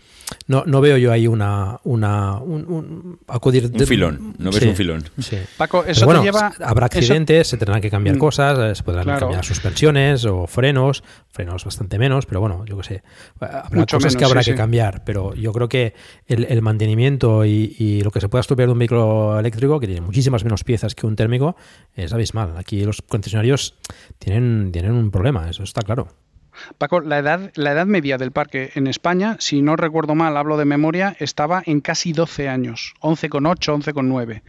[0.45, 4.75] no, no veo yo ahí una, una un, acudir de, un filón, no ves un
[4.75, 5.03] filón.
[5.17, 5.37] Sí.
[5.57, 8.19] Paco, eso te lleva habrá accidentes, se tendrán que cambiar mm.
[8.19, 12.83] cosas, eh, se podrán cambiar suspensiones o frenos, frenos bastante menos, pero bueno, yo qué
[12.83, 13.03] sé,
[13.39, 15.95] habrá cosas que habrá que cambiar, pero yo creo que
[16.27, 20.01] el, mantenimiento y, y, lo que se pueda estropear de un vehículo eléctrico, que tiene
[20.01, 21.55] muchísimas menos piezas que un térmico,
[21.95, 22.53] es abismal.
[22.55, 23.73] Aquí los concesionarios
[24.19, 26.09] tienen, tienen un problema, eso está claro.
[26.77, 31.15] Paco, la edad, media del parque en España, si no recuerdo mal, hablo de memoria,
[31.19, 34.41] estaba en casi 12 años, 11,8, 11,9.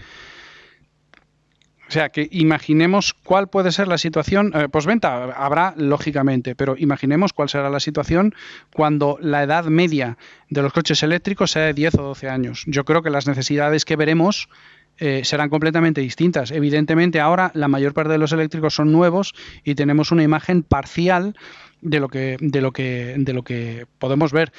[1.88, 7.32] O sea, que imaginemos cuál puede ser la situación, eh, posventa habrá lógicamente, pero imaginemos
[7.32, 8.34] cuál será la situación
[8.74, 10.18] cuando la edad media
[10.50, 12.64] de los coches eléctricos sea de 10 o 12 años.
[12.66, 14.50] Yo creo que las necesidades que veremos
[14.98, 16.50] eh, serán completamente distintas.
[16.50, 19.32] Evidentemente ahora la mayor parte de los eléctricos son nuevos
[19.62, 21.36] y tenemos una imagen parcial
[21.80, 24.52] de lo que, de lo que, de lo que podemos ver.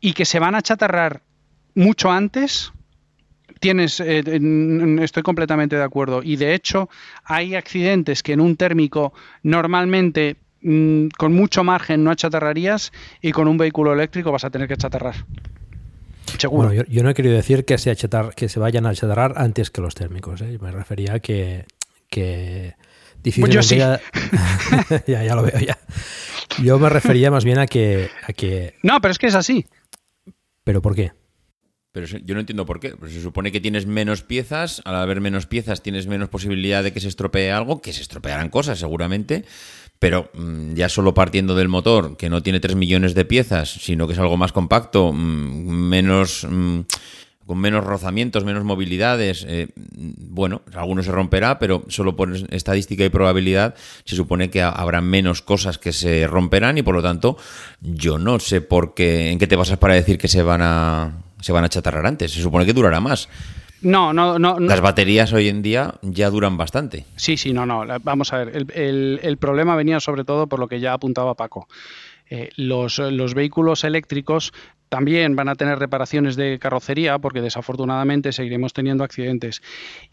[0.00, 1.22] Y que se van a chatarrar
[1.74, 2.72] mucho antes,
[3.60, 4.22] tienes, eh,
[5.00, 6.22] estoy completamente de acuerdo.
[6.22, 6.88] Y de hecho,
[7.24, 12.92] hay accidentes que en un térmico normalmente mm, con mucho margen no achatarrarías
[13.22, 15.24] y con un vehículo eléctrico vas a tener que chatarrar.
[16.38, 16.72] Seguro.
[16.72, 19.80] yo, no he querido decir que se, achatar, que se vayan a achatarrar antes que
[19.80, 20.40] los térmicos.
[20.40, 20.58] ¿eh?
[20.60, 21.66] Me refería a que,
[22.10, 22.74] que
[23.32, 23.76] pues yo sí.
[25.06, 25.78] ya, ya lo veo ya.
[26.62, 28.74] Yo me refería más bien a que, a que...
[28.82, 29.66] No, pero es que es así.
[30.62, 31.12] ¿Pero por qué?
[31.92, 32.94] Pero yo no entiendo por qué.
[33.08, 36.98] se supone que tienes menos piezas, al haber menos piezas tienes menos posibilidad de que
[37.00, 39.44] se estropee algo, que se estropearán cosas seguramente,
[40.00, 44.08] pero mm, ya solo partiendo del motor, que no tiene 3 millones de piezas, sino
[44.08, 46.46] que es algo más compacto, mm, menos...
[46.50, 46.80] Mm,
[47.46, 53.08] con menos rozamientos, menos movilidades, eh, bueno, alguno se romperá, pero solo por estadística y
[53.10, 53.74] probabilidad
[54.04, 57.36] se supone que habrá menos cosas que se romperán y por lo tanto
[57.80, 61.24] yo no sé por qué, en qué te basas para decir que se van a,
[61.40, 62.32] se van a chatarrar antes.
[62.32, 63.28] Se supone que durará más.
[63.82, 67.04] No, no, no, Las baterías hoy en día ya duran bastante.
[67.16, 67.84] Sí, sí, no, no.
[68.02, 68.66] Vamos a ver.
[68.74, 71.68] El, problema venía sobre todo por lo que ya apuntaba Paco.
[72.30, 74.54] Eh, los, los, vehículos eléctricos
[74.94, 79.60] también van a tener reparaciones de carrocería porque desafortunadamente seguiremos teniendo accidentes.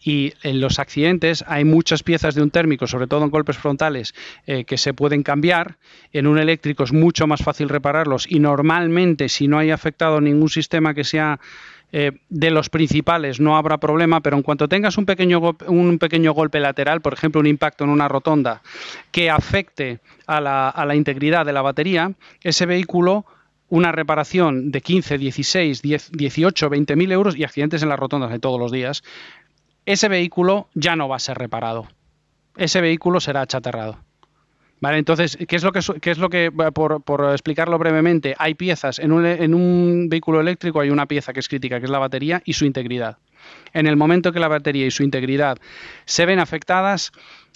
[0.02, 4.12] Y en los accidentes hay muchas piezas de un térmico, sobre todo en golpes frontales,
[4.44, 5.76] eh, que se pueden cambiar.
[6.12, 10.48] En un eléctrico es mucho más fácil repararlos y normalmente si no hay afectado ningún
[10.48, 11.38] sistema que sea
[11.92, 16.32] eh, de los principales no habrá problema, pero en cuanto tengas un pequeño, un pequeño
[16.32, 18.62] golpe lateral, por ejemplo un impacto en una rotonda,
[19.12, 22.10] que afecte a la, a la integridad de la batería,
[22.42, 23.24] ese vehículo
[23.72, 28.30] una reparación de 15, 16, 10, 18, 20 mil euros y accidentes en las rotondas
[28.30, 29.02] de todos los días,
[29.86, 31.88] ese vehículo ya no va a ser reparado.
[32.58, 33.98] Ese vehículo será achatarrado.
[34.82, 38.98] Vale, entonces, ¿qué es lo que, qué es lo que por, explicarlo brevemente, hay piezas,
[38.98, 41.98] en un, en un vehículo eléctrico hay una pieza que es crítica, que es la
[41.98, 43.16] batería y su integridad.
[43.72, 45.56] En el momento que la batería y su integridad
[46.04, 47.10] se ven afectadas,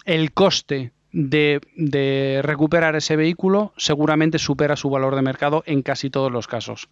[0.07, 6.31] el coste de, recuperar ese vehículo seguramente supera su valor de mercado en casi todos
[6.31, 6.89] los casos.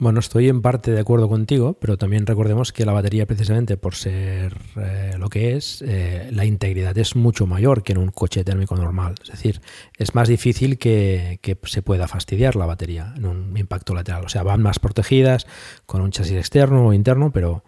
[0.00, 3.96] Bueno, estoy en parte de acuerdo contigo, pero también recordemos que la batería, precisamente por
[3.96, 8.44] ser eh, lo que es, eh, la integridad es mucho mayor que en un coche
[8.44, 9.16] térmico normal.
[9.20, 9.60] Es decir,
[9.96, 14.24] es más difícil que, se pueda fastidiar la batería en un impacto lateral.
[14.24, 15.48] O sea, van más protegidas
[15.84, 17.64] con un chasis externo o interno, pero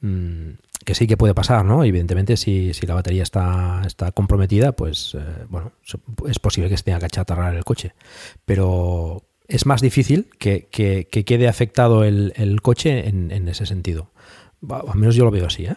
[0.00, 0.50] mm,
[0.84, 1.84] que sí que puede pasar, ¿no?
[1.84, 5.72] Evidentemente, si, la batería está, está comprometida, pues eh, bueno,
[6.26, 7.94] es posible que se tenga que achatarrar el coche.
[8.44, 14.10] Pero es más difícil que, quede afectado el, coche en, ese sentido.
[14.68, 15.74] Al menos yo lo veo así, ¿eh?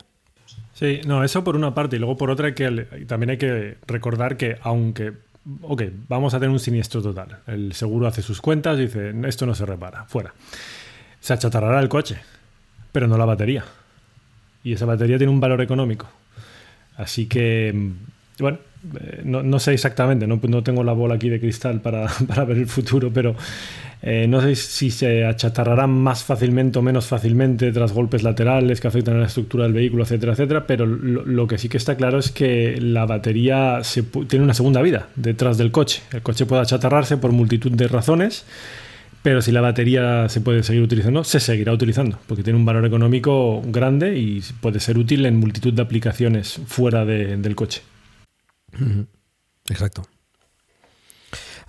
[0.74, 1.95] Sí, no, eso por una parte.
[1.95, 2.70] Y luego por otra, que
[3.08, 5.14] también hay que recordar que aunque
[5.62, 7.39] ok, vamos a tener un siniestro total.
[7.47, 10.34] El seguro hace sus cuentas y dice, esto no se repara, fuera.
[11.20, 12.20] Se achatarrará el coche,
[12.91, 13.66] pero no la batería
[14.64, 16.08] y esa batería tiene un valor económico.
[16.97, 17.91] Así que, mm,
[18.39, 18.58] bueno,
[18.99, 22.08] eh, no, sé exactamente, no, tengo la bola aquí de cristal para,
[22.45, 23.36] ver el futuro, pero
[24.01, 28.88] eh, no sé si se achatarrarán más fácilmente o menos fácilmente tras golpes laterales que
[28.88, 32.20] afectan a la estructura del vehículo, etcétera, etcétera, pero lo, que sí que está claro
[32.20, 33.82] es que la batería
[34.28, 36.01] tiene una segunda vida detrás del coche.
[36.14, 38.45] El coche puede achatarrarse por multitud de razones
[39.28, 42.86] pero si la batería se puede seguir utilizando, se seguirá utilizando, porque tiene un valor
[42.86, 47.82] económico grande y puede ser útil en multitud de aplicaciones fuera del coche.
[49.69, 50.03] Exacto.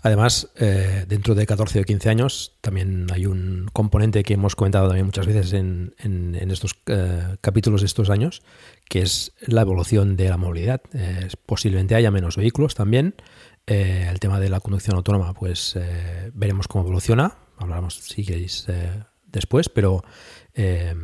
[0.03, 4.87] Además, eh, dentro de 14 o 15 años también hay un componente que hemos comentado
[4.87, 5.95] también muchas veces en,
[6.53, 8.41] estos eh, capítulos de estos años,
[8.89, 10.81] que es la evolución de la movilidad.
[11.45, 13.17] posiblemente haya menos vehículos también.
[13.67, 15.77] Eh, el tema de la conducción autónoma, pues
[16.35, 20.03] veremos cómo evoluciona hablaremos si queréis eh, después, pero
[20.55, 20.95] eh,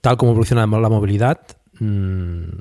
[0.00, 1.40] tal como evoluciona la movilidad,
[1.78, 2.58] mm,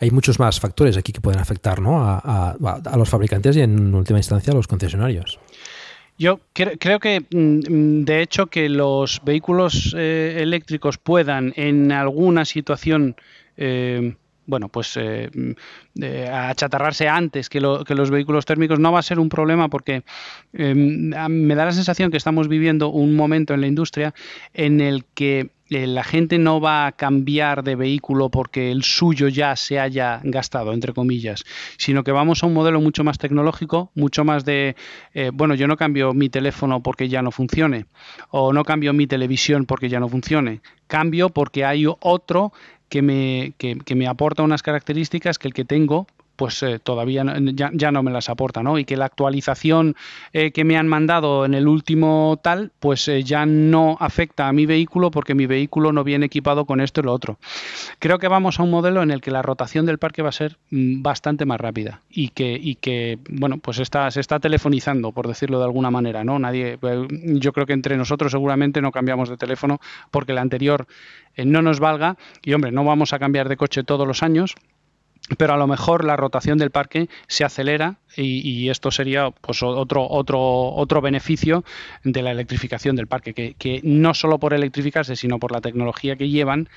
[0.00, 2.02] hay muchos más factores aquí que pueden afectar ¿no?
[2.02, 2.56] a,
[2.96, 5.38] los fabricantes y en última instancia a los concesionarios.
[6.18, 13.16] Yo creo que, mm, de hecho, que los vehículos eh, eléctricos puedan en alguna situación
[14.46, 15.30] bueno, pues eh,
[16.32, 20.02] achatarrarse antes que, los vehículos térmicos no va a ser un problema porque
[20.52, 24.14] em, me da la sensación que estamos viviendo un momento en la industria
[24.54, 29.26] en el que eh, la gente no va a cambiar de vehículo porque el suyo
[29.26, 31.44] ya se haya gastado, entre comillas,
[31.76, 34.76] sino que vamos a un modelo mucho más tecnológico, mucho más de,
[35.12, 37.86] eh, bueno, yo no cambio mi teléfono porque ya no funcione,
[38.30, 42.52] o no cambio mi televisión porque ya no funcione, cambio porque hay otro
[42.88, 46.06] que me, que, que me aporta unas características que el que tengo
[46.36, 47.24] pues eh, todavía
[47.54, 48.78] ya, no me las aporta, ¿no?
[48.78, 49.96] Y que la actualización
[50.32, 54.52] eh, que me han mandado en el último tal, pues eh, ya no afecta a
[54.52, 57.38] mi vehículo porque mi vehículo no viene equipado con esto y lo otro.
[57.98, 60.32] Creo que vamos a un modelo en el que la rotación del parque va a
[60.32, 65.12] ser mm, bastante más rápida y que, y que bueno, pues está, se está telefonizando,
[65.12, 66.38] por decirlo de alguna manera, ¿no?
[66.38, 66.78] Nadie,
[67.24, 69.80] yo creo que entre nosotros seguramente no cambiamos de teléfono
[70.10, 70.86] porque el anterior
[71.36, 74.54] no nos valga y hombre, no vamos a cambiar de coche todos los años
[75.38, 80.08] pero a lo mejor la rotación del parque se acelera y, esto sería pues otro
[80.08, 81.64] otro otro beneficio
[82.04, 86.28] de la electrificación del parque que, no solo por electrificarse sino por la tecnología que
[86.28, 86.68] llevan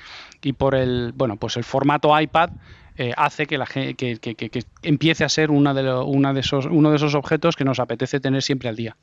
[0.42, 2.50] y por el bueno pues el formato iPad
[2.98, 6.90] eh, hace que, la, que, que, empiece a ser una de, una de esos, uno
[6.90, 8.98] de esos objetos que nos apetece tener siempre al día.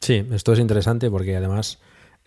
[0.00, 1.78] Sí, esto es interesante porque además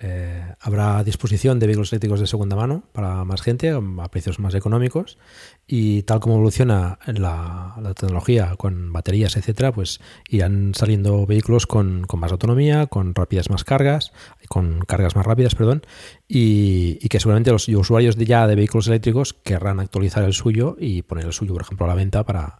[0.03, 4.55] eh, habrá disposición de vehículos eléctricos de segunda mano para más gente a precios más
[4.55, 5.19] económicos
[5.67, 12.31] y tal como evoluciona la, tecnología con baterías, etcétera, pues irán saliendo vehículos con, más
[12.31, 14.11] autonomía, con rápidas más cargas,
[14.49, 15.83] con cargas más rápidas, perdón,
[16.27, 21.03] y, que seguramente los usuarios de ya de vehículos eléctricos querrán actualizar el suyo y
[21.03, 22.59] poner el suyo, por ejemplo, a la venta para,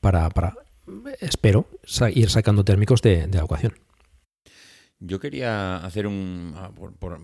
[0.00, 0.54] para, para
[1.20, 1.66] espero,
[2.14, 3.83] ir sacando térmicos de, de la ecuación.
[5.00, 6.54] Yo quería hacer un.
[6.56, 7.18] Ah, por,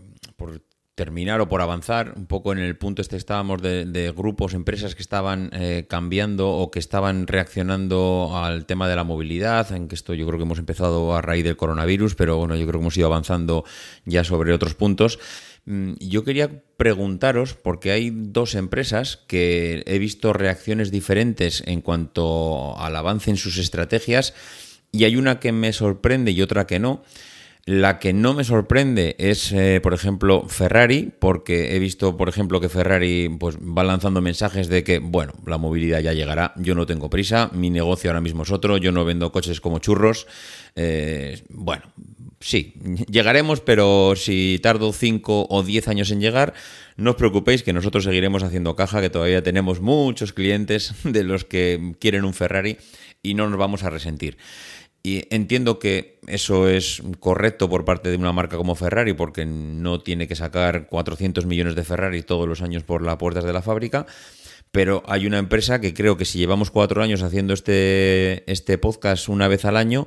[0.94, 5.00] terminar o por avanzar un poco en el punto este estábamos de, grupos, empresas que
[5.00, 10.12] estaban eh, cambiando o que estaban reaccionando al tema de la movilidad, en que esto
[10.12, 12.98] yo creo que hemos empezado a raíz del coronavirus, pero bueno, yo creo que hemos
[12.98, 13.64] ido avanzando
[14.04, 15.18] ya sobre otros puntos.
[15.64, 22.78] Mm, yo quería preguntaros, porque hay dos empresas que he visto reacciones diferentes en cuanto
[22.78, 24.34] al avance en sus estrategias,
[24.92, 27.04] y hay una que me sorprende y otra que no.
[27.66, 32.60] La que no me sorprende es, eh, por ejemplo, Ferrari, porque he visto, por ejemplo,
[32.60, 36.86] que Ferrari pues, va lanzando mensajes de que, bueno, la movilidad ya llegará, yo no
[36.86, 40.26] tengo prisa, mi negocio ahora mismo es otro, yo no vendo coches como churros.
[40.74, 41.84] Eh, bueno,
[42.40, 42.74] sí,
[43.08, 46.54] llegaremos, pero si tardo 5 o 10 años en llegar,
[46.96, 51.44] no os preocupéis que nosotros seguiremos haciendo caja, que todavía tenemos muchos clientes de los
[51.44, 52.78] que quieren un Ferrari
[53.22, 54.38] y no nos vamos a resentir.
[55.02, 60.00] Y entiendo que eso es correcto por parte de una marca como Ferrari, porque no
[60.00, 63.62] tiene que sacar 400 millones de Ferrari todos los años por las puertas de la
[63.62, 64.06] fábrica.
[64.70, 69.28] Pero hay una empresa que creo que si llevamos cuatro años haciendo este, este podcast
[69.28, 70.06] una vez al año,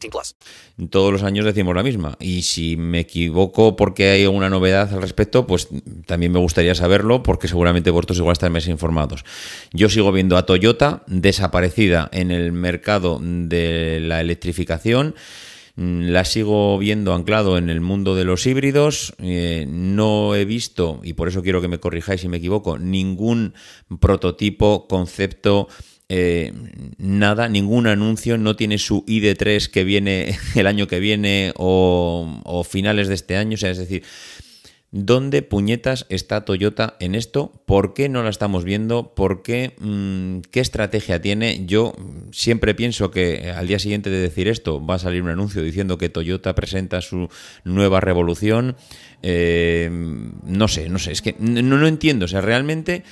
[0.00, 0.36] 18 plus.
[0.90, 2.16] Todos los años decimos la misma.
[2.20, 5.68] Y si me equivoco porque hay alguna novedad al respecto, pues
[6.06, 9.24] también me gustaría saberlo porque seguramente vosotros igual estáis más informados.
[9.72, 15.14] Yo sigo viendo a Toyota desaparecida en el mercado de la electrificación.
[15.76, 19.14] Mm, la sigo viendo anclado en el mundo de los híbridos.
[19.18, 23.54] Eh, no he visto, y por eso quiero que me corrijáis si me equivoco, ningún
[24.00, 25.68] prototipo, concepto.
[26.08, 26.52] Eh,
[26.98, 33.08] nada, ningún anuncio, no tiene su ID3 que viene el año que viene o, finales
[33.08, 34.02] de este año, o sea, es decir,
[34.92, 37.60] ¿Dónde puñetas está Toyota en esto?
[37.66, 39.14] ¿Por qué no la estamos viendo?
[39.14, 39.74] ¿Por qué?
[39.78, 41.66] Mm, ¿Qué estrategia tiene?
[41.66, 41.92] Yo
[42.30, 45.98] siempre pienso que al día siguiente de decir esto va a salir un anuncio diciendo
[45.98, 47.28] que Toyota presenta su
[47.64, 48.76] nueva revolución.
[49.22, 52.24] Eh, no sé, no sé, es que no, no entiendo.
[52.24, 53.02] O sea, realmente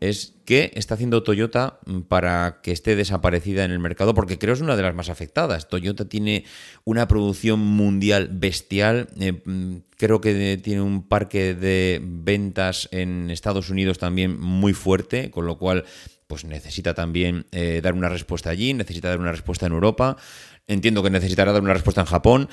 [0.00, 1.78] es qué está haciendo Toyota
[2.08, 5.68] para que esté desaparecida en el mercado, porque creo es una de las más afectadas.
[5.68, 6.44] Toyota tiene
[6.84, 9.42] una producción mundial bestial, eh,
[9.98, 15.58] creo que tiene un parque de ventas en Estados Unidos también muy fuerte, con lo
[15.58, 15.84] cual
[16.26, 20.16] pues necesita también eh, dar una respuesta allí, necesita dar una respuesta en Europa,
[20.66, 22.48] entiendo que necesitará dar una respuesta en Japón.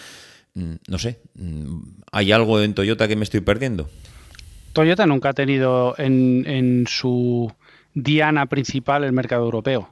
[0.55, 3.89] Mm, no sé, mm, ¿hay algo en Toyota que me estoy perdiendo?
[4.73, 7.51] Toyota nunca ha tenido en, en su
[7.93, 9.89] diana principal el mercado europeo.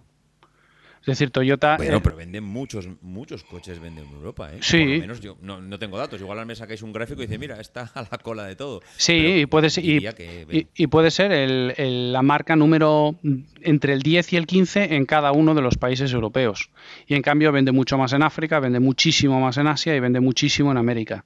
[1.01, 1.77] Es decir, Toyota.
[1.77, 4.59] Bueno, eh, pero venden muchos, muchos coches venden en Europa, ¿eh?
[4.61, 4.77] Sí.
[4.77, 6.21] Por lo menos yo no, tengo datos.
[6.21, 8.81] Igual me sacáis un gráfico y dice, mira, está a la cola de todo.
[8.97, 13.15] Sí, y puede ser, y, puede ser el, la marca número
[13.61, 16.69] entre el 10 y el 15 en cada uno de los países europeos.
[17.07, 20.19] Y en cambio vende mucho más en África, vende muchísimo más en Asia y vende
[20.19, 21.25] muchísimo en América.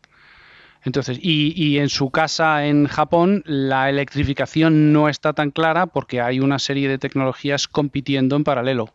[0.85, 6.21] Entonces, y, y, en su casa en Japón, la electrificación no está tan clara porque
[6.21, 8.93] hay una serie de tecnologías compitiendo en paralelo.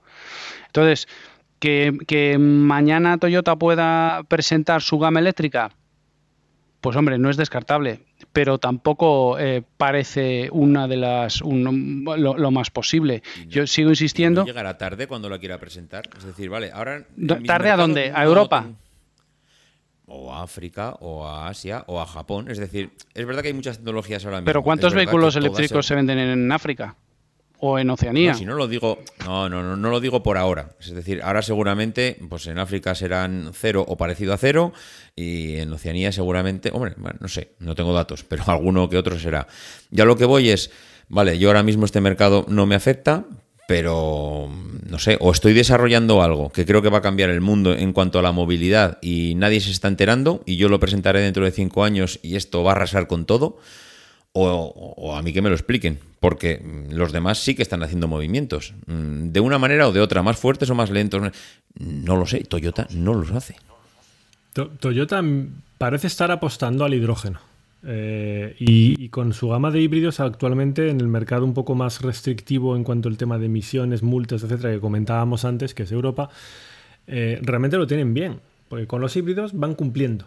[0.67, 1.09] Entonces,
[1.61, 5.71] que, mañana Toyota pueda presentar su gama eléctrica,
[6.81, 8.01] pues hombre, no es descartable,
[8.33, 13.23] pero tampoco eh, parece una de las lo, más posible.
[13.49, 14.45] Yo sigo insistiendo.
[14.45, 16.09] llegará tarde cuando la quiera presentar?
[16.17, 17.05] Es decir, vale, ahora.
[17.47, 18.13] ¿Tarde a dónde?
[18.15, 18.67] ¿A Europa?
[20.11, 22.51] O a África, o a Asia, o a Japón.
[22.51, 24.47] Es decir, es verdad que hay muchas tecnologías ahora mismo.
[24.47, 26.97] Pero ¿cuántos vehículos eléctricos se- se venden en África?
[27.63, 28.33] ¿O en Oceanía?
[28.33, 30.71] No, si no lo digo, no, no, no, no lo digo por ahora.
[30.81, 34.73] Es decir, ahora seguramente, pues en África serán cero o parecido a cero,
[35.15, 39.19] y en Oceanía seguramente, hombre, bueno, no sé, no tengo datos, pero alguno que otro
[39.19, 39.47] será.
[39.91, 40.71] Ya lo que voy es,
[41.09, 43.27] vale, yo ahora mismo este mercado no me afecta,
[43.71, 44.49] pero
[44.89, 47.93] no sé, o estoy desarrollando algo que creo que va a cambiar el mundo en
[47.93, 51.53] cuanto a la movilidad y nadie se está enterando y yo lo presentaré dentro de
[51.53, 53.59] cinco años y esto va a arrasar con todo,
[54.33, 58.09] o, a mí que me lo expliquen, porque mm, los demás sí que están haciendo
[58.09, 61.23] movimientos, mm, de una manera o de otra, más fuertes o más lentos,
[61.79, 63.55] no lo sé, Toyota no los hace.
[64.53, 67.39] To- Toyota mm, parece estar apostando al hidrógeno.
[67.83, 72.77] Eh, y, con su gama de híbridos actualmente en el mercado un poco más restrictivo
[72.77, 76.29] en cuanto al tema de emisiones, multas, etcétera, que comentábamos antes, que es Europa,
[77.07, 80.27] eh, realmente lo tienen bien, porque con los híbridos van cumpliendo.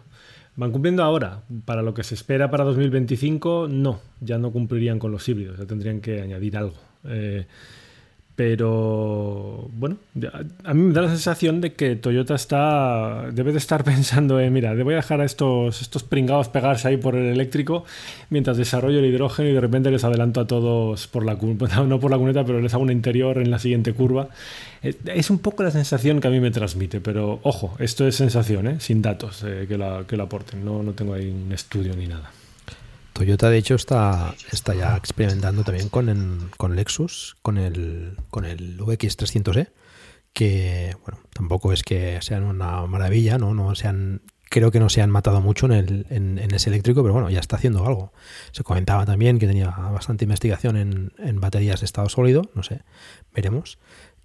[0.56, 1.42] Van cumpliendo ahora.
[1.64, 5.66] Para lo que se espera para 2025, no, ya no cumplirían con los híbridos, ya
[5.66, 6.76] tendrían que añadir algo.
[7.04, 7.46] Eh,
[8.36, 9.96] pero bueno,
[10.64, 14.52] a mí me da la sensación de que Toyota está debe de estar pensando en,
[14.52, 17.84] mira, voy a dejar a estos, estos pringados pegarse ahí por el eléctrico
[18.30, 21.56] mientras desarrollo el hidrógeno y de repente les adelanto a todos por la cu-
[21.86, 24.28] no por la cuneta, pero les hago un interior en la siguiente curva.
[24.82, 28.16] Eh, Es un poco la sensación que a mí me transmite, pero ojo, esto es
[28.16, 28.76] sensación, ¿eh?
[28.80, 32.06] sin datos eh, que, la, que lo aporten, no, no tengo ahí un estudio ni
[32.08, 32.30] nada.
[33.14, 38.76] Toyota, de hecho, está, está ya experimentando también con, con Lexus, con el, con el
[38.78, 39.68] VX300E,
[40.32, 43.54] que, bueno, tampoco es que sean una maravilla, ¿no?
[43.54, 47.02] no se han- creo que no se han matado mucho en, el, en, ese eléctrico,
[47.02, 48.12] pero bueno, ya está haciendo algo.
[48.52, 52.82] Se comentaba también que tenía bastante investigación en, en baterías de estado sólido, no sé,
[53.32, 53.78] veremos.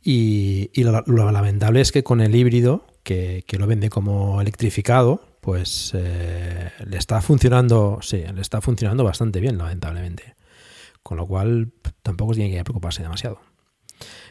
[0.04, 4.42] Y, y lo, lo lamentable es que con el híbrido, que, que lo vende como
[4.42, 10.36] electrificado, pues eh, le está funcionando, sí, le está funcionando bastante bien, lamentablemente.
[11.02, 11.72] Con lo cual
[12.04, 13.40] tampoco tiene que preocuparse demasiado.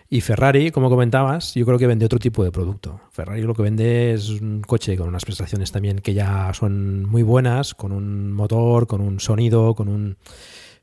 [0.08, 3.00] Y Ferrari, como comentabas, yo creo que vende otro tipo de producto.
[3.10, 7.24] Ferrari lo que vende es un coche con unas prestaciones también que ya son muy
[7.24, 10.18] buenas, con un motor, con un sonido, con un...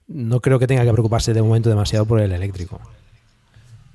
[0.07, 2.81] No creo que tenga que preocuparse de momento demasiado por el eléctrico.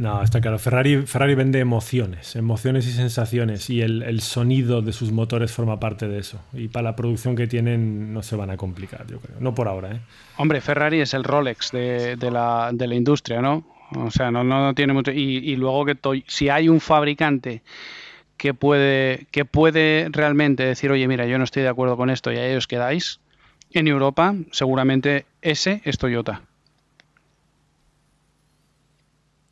[0.01, 0.59] No, está claro.
[0.59, 5.79] Ferrari, Ferrari vende emociones, emociones y sensaciones, y el, el sonido de sus motores forma
[5.79, 6.41] parte de eso.
[6.55, 9.37] Y para la producción que tienen no se van a complicar, yo creo.
[9.41, 10.01] No por ahora, ¿eh?
[10.39, 13.63] Hombre, Ferrari es el Rolex de, de la, de la industria, ¿no?
[13.95, 15.13] O sea, no, no tiene mucho.
[15.13, 15.99] Y, y luego que
[16.29, 17.61] si hay un fabricante
[18.39, 22.33] que puede, que puede realmente decir, oye, mira, yo no estoy de acuerdo con esto
[22.33, 23.21] y ahí os quedáis,
[23.73, 26.41] en Europa, seguramente ese es Toyota.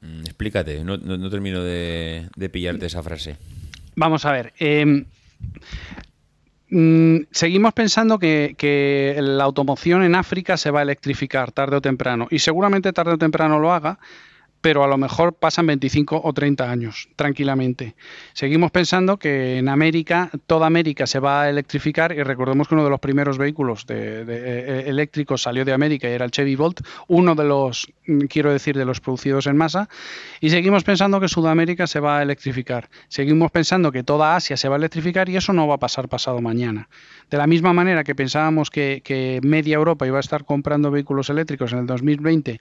[0.00, 3.36] Mm, Explícate, no, no- no termino de, de pillarte esa frase.
[3.96, 4.52] Vamos a ver.
[4.58, 5.04] eh,
[6.70, 12.28] mm, seguimos pensando que la automoción en África se va a electrificar tarde o temprano.
[12.30, 13.98] Y seguramente tarde o temprano lo haga,
[14.60, 17.94] pero a lo mejor pasan 25 o 30 años, tranquilamente.
[18.32, 22.84] Seguimos pensando que en América, toda América se va a electrificar y recordemos que uno
[22.84, 26.56] de los primeros vehículos de- de- eh, eléctricos salió de América y era el Chevy
[26.56, 29.88] Volt, uno de los, mm, quiero decir, de los producidos en masa.
[30.40, 32.88] Y seguimos pensando que Sudamérica se va a electrificar.
[33.08, 36.08] Seguimos pensando que toda Asia se va a electrificar y eso no va a pasar
[36.08, 36.88] pasado mañana.
[37.30, 41.30] De la misma manera que pensábamos que, que media Europa iba a estar comprando vehículos
[41.30, 42.60] eléctricos en el 2020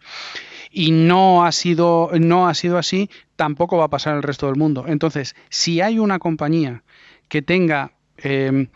[0.72, 4.56] y no ha sido no ha sido así, tampoco va a pasar el resto del
[4.56, 4.85] mundo.
[4.88, 6.84] Entonces, si hay una compañía
[7.30, 8.68] que tenga eh,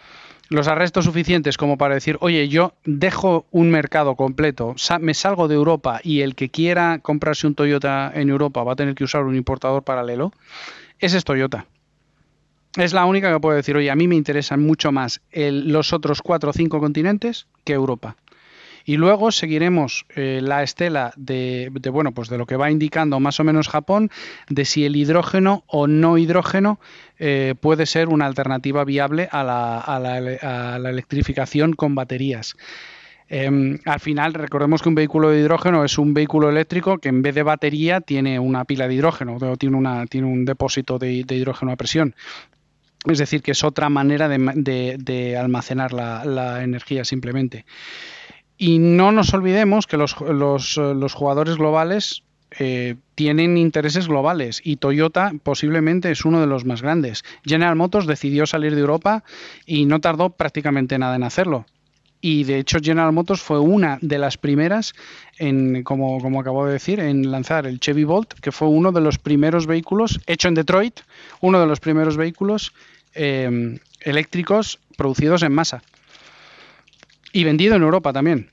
[0.51, 5.55] los arrestos suficientes como para decir, oye, yo dejo un mercado completo, me salgo de
[5.55, 9.23] Europa y el que quiera comprarse un Toyota en Europa va a tener que usar
[9.23, 10.33] un importador paralelo,
[10.99, 11.67] ese es Toyota.
[12.75, 16.21] Es la única que puede decir, oye, a mí me interesan mucho más los otros
[16.21, 18.17] cuatro o cinco continentes que Europa.
[18.85, 23.39] Y luego seguiremos eh, la estela de, bueno, pues de lo que va indicando más
[23.39, 24.09] o menos Japón,
[24.49, 26.79] de si el hidrógeno o no hidrógeno
[27.19, 29.99] eh, puede ser una alternativa viable a la, a
[30.79, 32.55] la electrificación con baterías.
[33.33, 37.21] Eh, al final, recordemos que un vehículo de hidrógeno es un vehículo eléctrico que en
[37.21, 41.77] vez de batería tiene una pila de hidrógeno, o tiene, un depósito de, hidrógeno a
[41.77, 42.13] presión.
[43.05, 47.65] Es decir, que es otra manera de, ma- de- de almacenar la energía simplemente.
[48.63, 52.21] Y no nos olvidemos que los, los, eh, los jugadores globales
[52.59, 57.23] eh, tienen intereses globales y Toyota posiblemente es uno de los más grandes.
[57.43, 59.23] General Motors decidió salir de Europa
[59.65, 61.65] y no tardó prácticamente nada en hacerlo.
[62.21, 64.93] Y de hecho General Motors fue una de las primeras
[65.39, 69.01] en, como, como acabo de decir, en lanzar el Chevy Bolt, que fue uno de
[69.01, 70.99] los primeros vehículos, hecho en Detroit,
[71.39, 72.73] uno de los primeros vehículos
[73.15, 75.81] eh, eléctricos producidos en masa
[77.33, 78.49] y vendido en Europa también,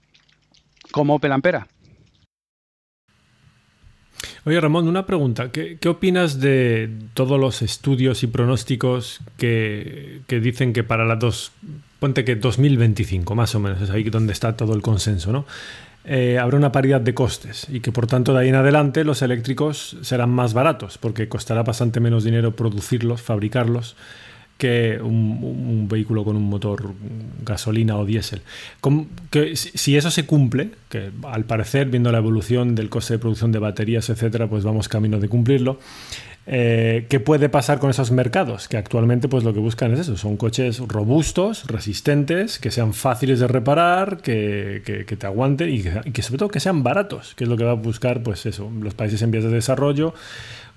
[0.90, 1.66] como Opel Ampera.
[4.44, 5.50] Oye, Ramón, una pregunta.
[5.50, 11.52] ¿Qué, opinas de todos los estudios y pronósticos que, dicen que para las dos,
[11.98, 15.44] ponte que 2025, más o menos, es ahí donde está todo el consenso, ¿no?
[16.04, 19.20] Eh, habrá una paridad de costes y que por tanto de ahí en adelante los
[19.20, 23.94] eléctricos serán más baratos porque costará bastante menos dinero producirlos, fabricarlos
[24.58, 26.92] que un, vehículo con un motor
[27.44, 28.42] gasolina o diésel.
[29.54, 33.60] Si eso se cumple, que al parecer, viendo la evolución del coste de producción de
[33.60, 35.78] baterías, etcétera, pues vamos camino de cumplirlo.
[36.50, 38.68] Eh, ¿Qué puede pasar con esos mercados?
[38.68, 43.38] Que actualmente pues lo que buscan es eso, son coches robustos, resistentes, que sean fáciles
[43.38, 47.44] de reparar, que, te aguanten y que, y que, sobre todo que sean baratos, que
[47.44, 50.14] es lo que va a buscar pues eso, los países en vías de desarrollo,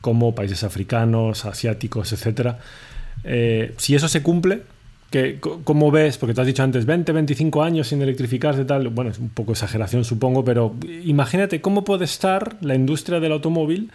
[0.02, 2.60] como países africanos, asiáticos, etcétera.
[3.24, 4.62] Eh, si eso se cumple,
[5.10, 6.18] que, ¿cómo ves?
[6.18, 8.88] Porque te has dicho antes 20, 25 años sin electrificarse, tal.
[8.90, 13.92] Bueno, es un poco exageración, supongo, pero imagínate cómo puede estar la industria del automóvil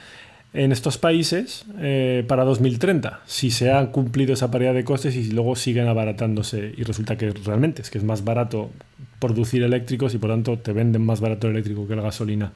[0.57, 5.31] en estos países eh, para 2030, si se ha cumplido esa paridad de costes y
[5.31, 8.71] luego siguen abaratándose y resulta que realmente es que es más barato
[9.19, 12.53] producir eléctricos y por tanto te venden más barato el eléctrico que la gasolina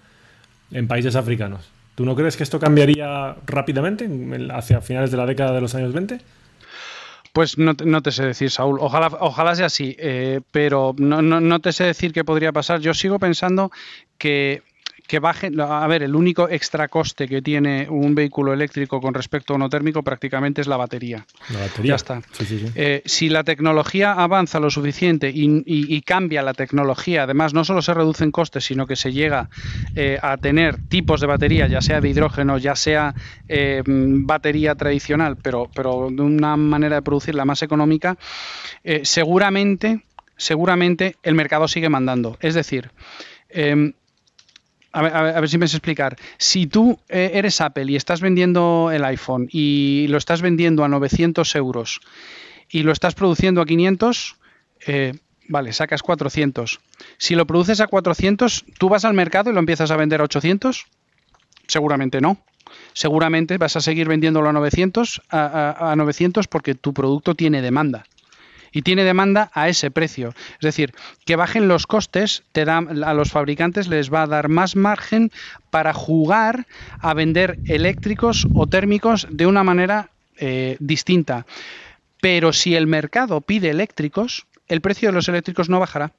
[0.70, 1.68] en países africanos.
[1.94, 4.08] ¿Tú no crees que esto cambiaría rápidamente
[4.52, 6.20] hacia finales de la década de los años 20?
[7.32, 8.78] Pues no, te sé decir, Saúl.
[8.80, 12.80] Ojalá, ojalá sea así, eh, pero no, no, te sé decir qué podría pasar.
[12.80, 13.70] Yo sigo pensando
[14.18, 14.62] que
[15.10, 19.52] que baje, a ver, el único extra coste que tiene un vehículo eléctrico con respecto
[19.52, 21.26] a uno térmico prácticamente es la batería.
[21.48, 21.88] La batería.
[21.88, 22.22] Ya está.
[22.76, 27.92] Eh, si la tecnología avanza lo suficiente y, cambia la tecnología, además no solo se
[27.92, 29.50] reducen costes, sino que se llega
[29.96, 33.12] eh, a tener tipos de batería, ya sea de hidrógeno, ya sea
[33.48, 38.16] eh, batería tradicional, pero, pero de una manera de producirla más económica,
[39.02, 40.04] seguramente,
[40.36, 42.38] seguramente el mercado sigue mandando.
[42.40, 42.92] Es decir,
[43.48, 43.92] em,
[44.92, 46.16] a ver, si me sé explicar.
[46.38, 50.88] Si tú eh, eres Apple y estás vendiendo el iPhone y lo estás vendiendo a
[50.88, 52.00] 900 euros
[52.68, 54.36] y lo estás produciendo a 500,
[54.86, 55.12] eh,
[55.48, 56.80] vale, sacas 400.
[57.18, 60.24] Si lo produces a 400, ¿tú vas al mercado y lo empiezas a vender a
[60.24, 60.86] 800?
[61.66, 62.38] Seguramente no.
[62.92, 68.04] Seguramente vas a seguir vendiéndolo a 900, a 900 porque tu producto tiene demanda
[68.72, 70.34] y tiene demanda a ese precio.
[70.54, 70.92] Es decir,
[71.24, 75.30] que bajen los costes te da, a los fabricantes les va a dar más margen
[75.70, 76.66] para jugar
[77.00, 81.46] a vender eléctricos o térmicos de una manera eh, distinta.
[82.20, 86.12] Pero si el mercado pide eléctricos, el precio de los eléctricos no bajará.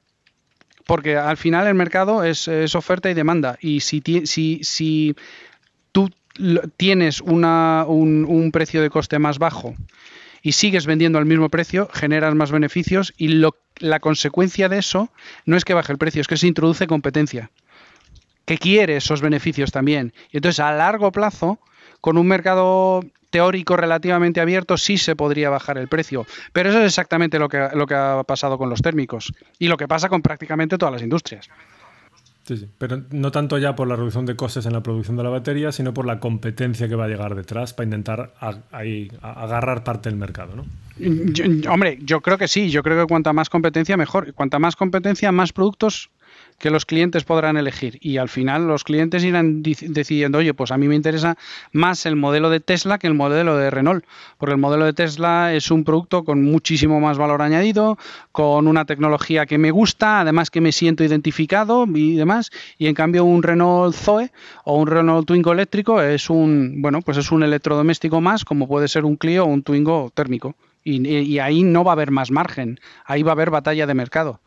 [0.86, 3.56] Porque al final el mercado es, oferta y demanda.
[3.60, 5.14] Y si, si, si
[5.92, 6.10] tú
[6.76, 9.74] tienes una, un, un precio de coste más bajo
[10.42, 13.42] y sigues vendiendo al mismo precio, generas más beneficios y
[13.78, 15.10] la consecuencia de eso
[15.46, 17.50] no es que baje el precio, es que se introduce competencia,
[18.44, 20.12] que quiere esos beneficios también.
[20.30, 21.60] Y entonces a largo plazo,
[22.00, 26.26] con un mercado teórico relativamente abierto, sí se podría bajar el precio.
[26.52, 29.78] Pero eso es exactamente lo que, lo que ha pasado con los térmicos y lo
[29.78, 31.48] que pasa con prácticamente todas las industrias.
[32.44, 35.22] Sí, sí, pero no tanto ya por la reducción de costes en la producción de
[35.22, 38.34] la batería, sino por la competencia que va a llegar detrás para intentar
[39.20, 40.64] agarrar parte del mercado, ¿no?
[41.70, 44.34] hombre, yo creo que sí, yo creo que cuanta más competencia mejor.
[44.34, 46.10] Cuanta más competencia, más productos
[46.58, 50.78] que los clientes podrán elegir y al final los clientes irán decidiendo, oye, pues a
[50.78, 51.36] mí me interesa
[51.72, 54.04] más el modelo de Tesla que el modelo de Renault,
[54.38, 57.98] porque el modelo de Tesla es un producto con muchísimo más valor añadido,
[58.30, 62.94] con una tecnología que me gusta, además que me siento identificado y demás, y en
[62.94, 64.30] cambio un Renault Zoe
[64.64, 68.88] o un Renault Twingo eléctrico es un, bueno, pues es un electrodoméstico más, como puede
[68.88, 70.54] ser un Clio o un Twingo térmico.
[70.84, 74.40] y ahí no va a haber más margen, ahí va a haber batalla de mercado.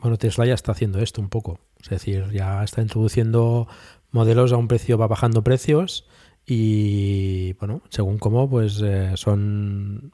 [0.00, 1.58] Bueno, Tesla ya está haciendo esto un poco.
[1.82, 3.68] Es decir, ya está introduciendo
[4.10, 6.06] modelos a un precio, va bajando precios
[6.46, 10.12] y, bueno, según cómo, pues eh, son,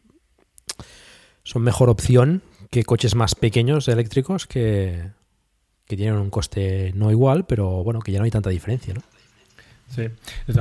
[1.43, 5.11] son mejor opción que coches más pequeños eléctricos que,
[5.86, 9.02] que tienen un coste no igual, pero bueno, que ya no hay tanta diferencia, ¿no?
[9.89, 10.09] Sí,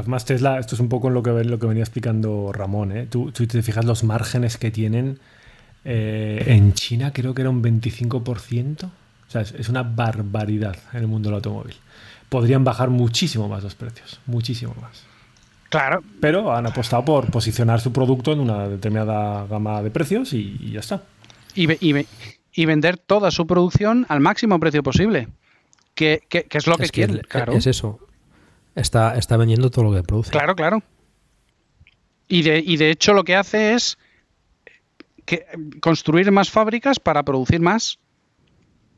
[0.05, 3.07] más Tesla, esto es un poco lo que, lo que venía explicando Ramón, ¿eh?
[3.09, 5.19] Tú, tú te fijas los márgenes que tienen
[5.85, 8.91] eh, en China, creo que era un 25%.
[9.35, 11.75] O sea, es, una barbaridad en el mundo del automóvil.
[12.29, 15.03] Podrían bajar muchísimo más los precios, muchísimo más.
[15.69, 16.03] Claro.
[16.19, 20.81] Pero han apostado por posicionar su producto en una determinada gama de precios y, ya
[20.81, 21.03] está.
[21.55, 21.67] Y,
[22.53, 25.29] y, vender toda su producción al máximo precio posible.
[25.95, 27.21] Que, es lo que, quiere.
[27.21, 27.53] Claro.
[27.53, 27.99] Es eso.
[28.75, 30.29] Está, está vendiendo todo lo que produce.
[30.29, 30.83] Claro, claro.
[32.27, 33.97] Y de, y de hecho lo que hace es
[35.25, 35.45] que,
[35.81, 37.99] construir más fábricas para producir más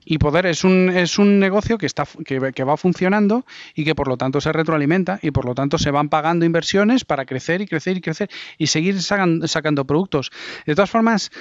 [0.05, 4.07] y poder es un, es un negocio que está que, va funcionando y que por
[4.07, 7.65] lo tanto se retroalimenta y por lo tanto se van pagando inversiones para crecer y
[7.65, 10.31] crecer y crecer y seguir sacando productos.
[10.65, 11.31] De todas formas,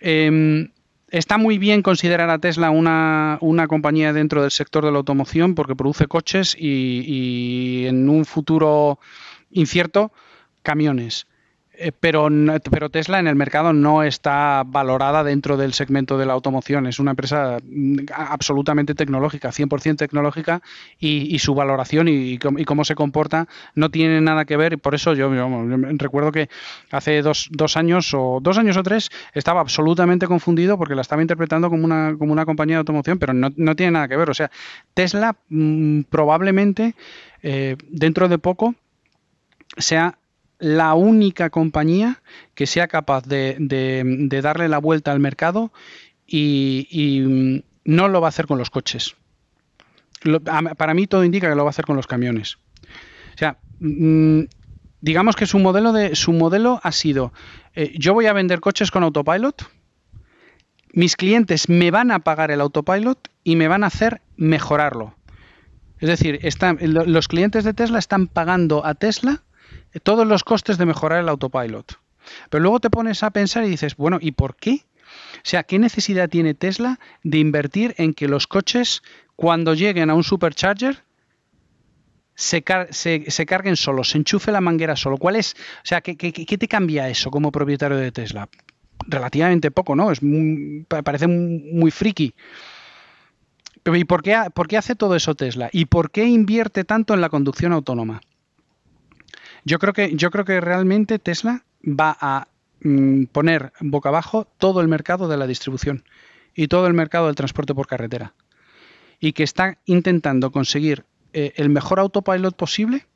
[0.00, 0.70] em,
[1.10, 5.56] está muy bien considerar a Tesla una, una, compañía dentro del sector de la automoción
[5.56, 9.00] porque produce coches y, y en un futuro
[9.50, 10.12] incierto
[10.62, 11.26] camiones.
[11.82, 12.28] Eh, pero,
[12.70, 16.86] pero Tesla en el mercado no está valorada dentro del segmento de la automoción.
[16.86, 20.60] Es una empresa mm, absolutamente tecnológica, 100% tecnológica
[20.98, 24.78] y, su valoración y, cómo se comporta no tiene nada que ver.
[24.78, 25.30] Por eso yo,
[25.96, 26.50] recuerdo que
[26.90, 31.22] hace dos, dos, años o dos años o tres estaba absolutamente confundido porque la estaba
[31.22, 34.28] interpretando como una, como una compañía de automoción, pero no, no tiene nada que ver.
[34.28, 34.50] O sea,
[34.92, 36.94] Tesla mm, probablemente
[37.42, 38.74] eh, dentro de poco
[39.78, 40.18] sea
[40.60, 42.22] la única compañía
[42.54, 43.56] que sea capaz de,
[44.42, 45.72] darle la vuelta al mercado
[46.26, 49.16] y, mm, no lo va a hacer con los coches.
[50.76, 52.58] para mí todo indica que lo va a hacer con los camiones.
[53.34, 54.42] O sea, mm,
[55.00, 57.32] digamos que su modelo, de, su modelo ha sido,
[57.74, 59.66] eh, yo voy a vender coches con autopilot,
[60.92, 65.14] mis clientes me van a pagar el autopilot y me van a hacer mejorarlo.
[66.00, 69.42] Es decir, están, los clientes de Tesla están pagando a Tesla
[70.02, 71.98] todos los costes de mejorar el autopilot.
[72.48, 74.84] Pero luego te pones a pensar y dices, bueno, ¿y por qué?
[75.36, 79.02] O sea, ¿qué necesidad tiene Tesla de invertir en que los coches,
[79.36, 81.02] cuando lleguen a un supercharger,
[82.34, 85.16] se, carguen solos, se enchufe la manguera solo?
[85.16, 85.54] ¿Cuál es?
[85.78, 88.48] O sea, ¿qué, te cambia eso como propietario de Tesla?
[89.06, 90.10] Relativamente poco, ¿no?
[90.10, 90.20] Es
[90.88, 92.34] parece muy friki.
[93.84, 95.70] ¿Y por qué, por qué hace todo eso Tesla?
[95.72, 98.20] ¿Y por qué invierte tanto en la conducción autónoma?
[99.64, 102.48] Yo creo que, yo creo que realmente Tesla va a
[102.82, 106.04] mm, poner boca abajo todo el mercado de la distribución
[106.54, 108.34] y todo el mercado del transporte por carretera.
[109.18, 113.06] Y que está intentando conseguir eh, el mejor autopilot posible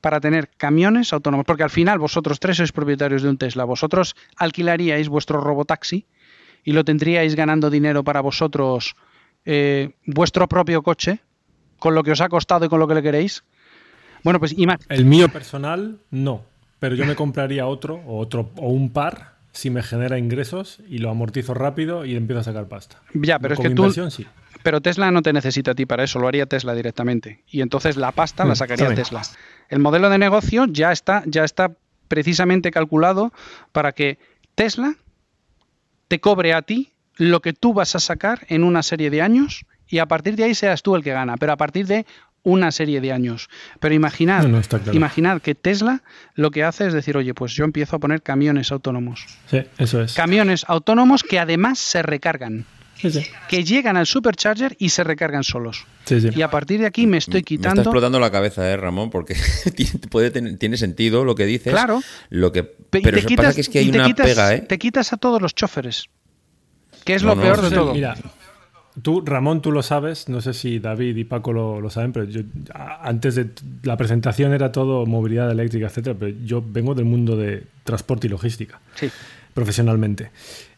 [0.00, 1.46] para tener camiones autónomos.
[1.46, 3.64] Porque al final vosotros tres sois propietarios de un Tesla.
[3.64, 6.06] Vosotros alquilaríais vuestro robotaxi
[6.64, 8.96] y lo tendríais ganando dinero para vosotros
[9.44, 11.20] eh, vuestro propio coche,
[11.78, 13.44] con lo que os ha costado y con lo que le queréis.
[14.22, 14.54] Bueno, pues
[14.88, 16.44] El mío personal, no.
[16.78, 20.98] Pero yo me compraría otro o otro o un par si me genera ingresos y
[20.98, 23.02] lo amortizo rápido y empiezo a sacar pasta.
[23.14, 23.92] Ya, pero es que tú.
[24.62, 27.42] Pero Tesla no te necesita a ti para eso, lo haría Tesla directamente.
[27.48, 29.22] Y entonces la pasta la mm, sacaría Tesla.
[29.68, 31.72] El modelo de negocio ya está, ya está
[32.08, 33.32] precisamente calculado
[33.72, 34.18] para que
[34.54, 34.94] Tesla
[36.08, 39.64] te cobre a ti lo que tú vas a sacar en una serie de años
[39.86, 42.06] y a partir de ahí seas tú el que gana, pero a partir de
[42.42, 43.48] una serie de años.
[43.80, 44.46] Pero imaginad,
[44.92, 46.02] imaginad que Tesla
[46.34, 49.26] lo que hace es decir, oye, pues yo empiezo a poner camiones autónomos.
[49.50, 50.14] Sí, eso es.
[50.14, 52.66] Camiones autónomos que además se recargan.
[53.48, 55.86] Que llegan al supercharger y se recargan solos.
[56.10, 57.76] Y a partir de aquí me estoy quitando.
[57.76, 59.10] Me está explotando la cabeza, ¿eh, Ramón?
[59.10, 59.36] Porque
[60.10, 61.72] puede tiene sentido lo que dices.
[61.72, 62.02] Claro.
[62.28, 64.60] Lo que, pero te quitas, que es que hay una pega, ¿eh?
[64.60, 66.06] Te quitas a todos los choferes.
[67.04, 67.94] Que es lo peor de todo.
[67.94, 68.16] Mira,
[69.02, 72.42] Tú, Ramón, tú lo sabes, no sé si David y Paco lo, saben, pero yo
[72.74, 73.50] antes de
[73.84, 78.30] la presentación era todo movilidad eléctrica, etcétera, pero yo vengo del mundo de transporte y
[78.30, 78.80] logística,
[79.54, 80.30] profesionalmente.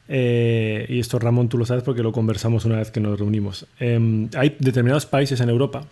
[0.09, 3.67] Eh, y esto, Ramón, tú lo sabes porque lo conversamos una vez que nos reunimos.
[3.81, 5.85] Em, hay determinados países en Europa,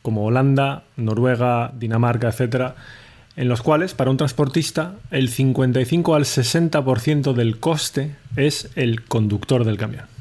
[0.00, 2.74] como Holanda, Noruega, Dinamarca, etcétera,
[3.36, 9.64] en los cuales para un transportista el 55 al 60% del coste es el conductor
[9.64, 10.15] del camión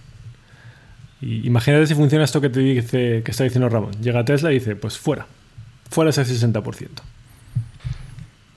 [1.21, 3.91] imagínate si funciona esto que te dice que está diciendo Ramón.
[4.01, 5.25] Llega Tesla y dice, pues fuera.
[5.89, 6.89] Fuera ese 60%.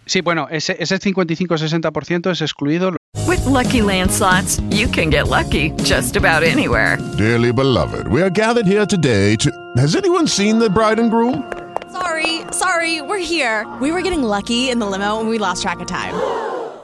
[0.07, 2.97] Sí, bueno, ese, ese 55-60% es excluido.
[3.27, 6.97] With lucky landslots, you can get lucky just about anywhere.
[7.19, 9.51] Dearly beloved, we are gathered here today to.
[9.77, 11.45] Has anyone seen the bride and groom?
[11.93, 13.67] Sorry, sorry, we're here.
[13.81, 16.15] We were getting lucky in the limo and we lost track of time.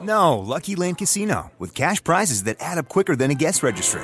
[0.03, 4.03] No, Lucky Land Casino, with cash prizes that add up quicker than a guest registry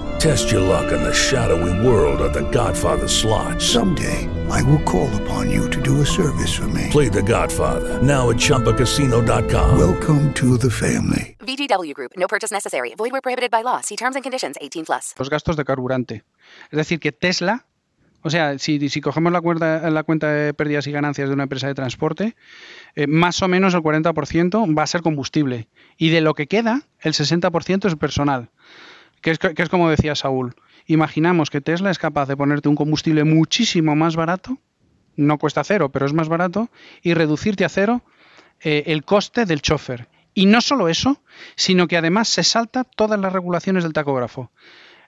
[0.21, 3.59] Test your luck in the shadowy world of the Godfather slot.
[3.59, 6.89] Someday, I will call upon you to do a service for me.
[6.91, 9.79] Play the Godfather, now at ChumbaCasino.com.
[9.79, 11.35] Welcome to the family.
[11.39, 12.11] VGW Group.
[12.17, 12.93] No purchase necessary.
[12.95, 13.81] Void where prohibited by law.
[13.81, 14.57] See terms and conditions.
[14.61, 15.15] 18 plus.
[15.17, 16.23] Los gastos de carburante.
[16.69, 17.65] Es decir, que Tesla,
[18.21, 21.43] o sea, si, si cogemos la cuenta, la cuenta de pérdidas y ganancias de una
[21.43, 22.35] empresa de transporte,
[22.93, 25.67] eh, más o menos el 40% va a ser combustible.
[25.97, 28.51] Y de lo que queda, el 60% es personal.
[29.21, 30.55] Que es, que es como decía Saúl.
[30.87, 34.57] Imaginamos que Tesla es capaz de ponerte un combustible muchísimo más barato,
[35.15, 36.69] no cuesta cero, pero es más barato,
[37.01, 38.01] y reducirte a cero
[38.61, 40.07] eh, el coste del chofer.
[40.33, 41.21] Y no solo eso,
[41.55, 44.51] sino que además se salta todas las regulaciones del tacógrafo.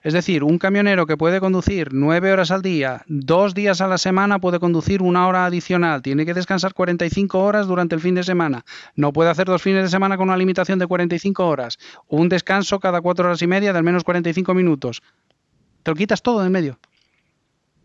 [0.04, 3.96] Es decir, un camionero que puede conducir nueve horas al día, dos días a la
[3.96, 8.22] semana puede conducir una hora adicional, tiene que descansar 45 horas durante el fin de
[8.22, 8.66] semana,
[8.96, 12.80] no puede hacer dos fines de semana con una limitación de 45 horas, un descanso
[12.80, 15.02] cada cuatro horas y media de al menos 45 minutos.
[15.82, 16.78] Te lo quitas todo de en medio.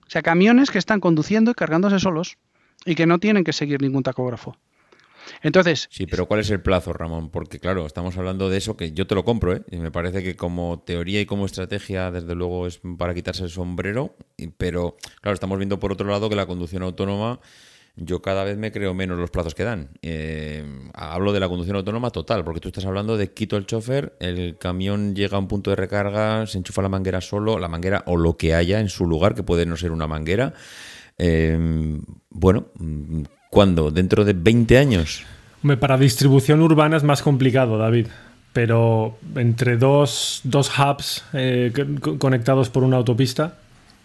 [0.05, 2.37] O sea, camiones que están conduciendo y cargándose solos
[2.85, 4.57] y que no tienen que seguir ningún tacógrafo.
[5.41, 7.29] Entonces, Sí, pero ¿cuál es el plazo, Ramón?
[7.29, 9.63] Porque claro, estamos hablando de eso que yo te lo compro, ¿eh?
[9.71, 13.49] Y me parece que como teoría y como estrategia, desde luego, es para quitarse el
[13.49, 14.15] sombrero.
[14.57, 17.39] Pero claro, estamos viendo por otro lado que la conducción autónoma,
[17.95, 19.89] yo cada vez me creo menos los plazos que dan.
[20.01, 24.15] Eh, hablo de la conducción autónoma total, porque tú estás hablando de quito el chofer,
[24.19, 28.03] el camión llega a un punto de recarga, se enchufa la manguera solo, la manguera
[28.05, 30.53] o lo que haya en su lugar, que puede no ser una manguera.
[31.17, 31.57] Eh,
[32.29, 32.67] bueno,
[33.49, 33.91] ¿cuándo?
[33.91, 35.23] ¿Dentro de 20 años?
[35.63, 38.07] Hombre, para distribución urbana es más complicado, David.
[38.53, 41.71] Pero entre dos, dos hubs eh,
[42.01, 43.55] co- conectados por una autopista,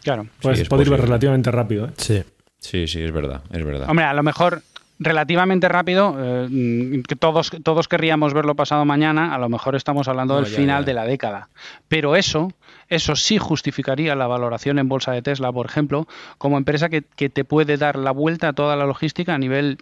[0.02, 0.26] claro.
[0.42, 1.86] pues Sí, puede ir relativamente rápido.
[1.86, 1.90] ¿eh?
[1.96, 2.22] Sí.
[2.58, 3.88] Sí, sí, es verdad, es verdad.
[3.90, 4.62] Hombre, a lo mejor
[4.98, 10.34] relativamente rápido, eh, que todos, todos querríamos verlo pasado mañana, a lo mejor estamos hablando
[10.34, 10.86] No, del ya, final ya.
[10.86, 11.48] de la década.
[11.88, 12.52] Pero eso,
[12.88, 16.06] eso sí justificaría la valoración en bolsa de Tesla, por ejemplo,
[16.38, 19.78] como empresa que, que te puede dar la vuelta a toda la logística a nivel,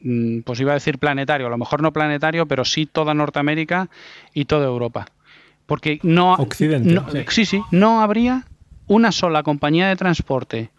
[0.00, 3.88] mm, pues iba a decir planetario, a lo mejor no planetario, pero sí toda Norteamérica
[4.34, 5.06] y toda Europa.
[5.66, 7.24] Porque no, Occidente, no- sí.
[7.28, 8.44] sí, sí, no habría
[8.86, 10.70] una sola compañía de transporte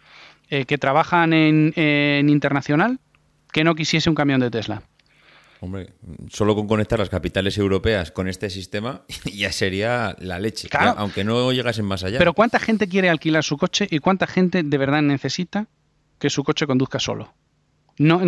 [0.48, 3.00] eh, que trabajan en, en internacional
[3.56, 4.82] que no quisiese un camión de Tesla.
[5.60, 5.94] Hombre,
[6.28, 9.00] solo con conectar las capitales europeas con este sistema
[9.34, 10.68] ya sería la leche.
[10.68, 10.92] Claro.
[10.94, 12.18] Ya, aunque no llegasen más allá.
[12.18, 15.68] Pero ¿cuánta gente quiere alquilar su coche y cuánta gente de verdad necesita
[16.18, 17.32] que su coche conduzca solo?
[17.96, 18.20] No,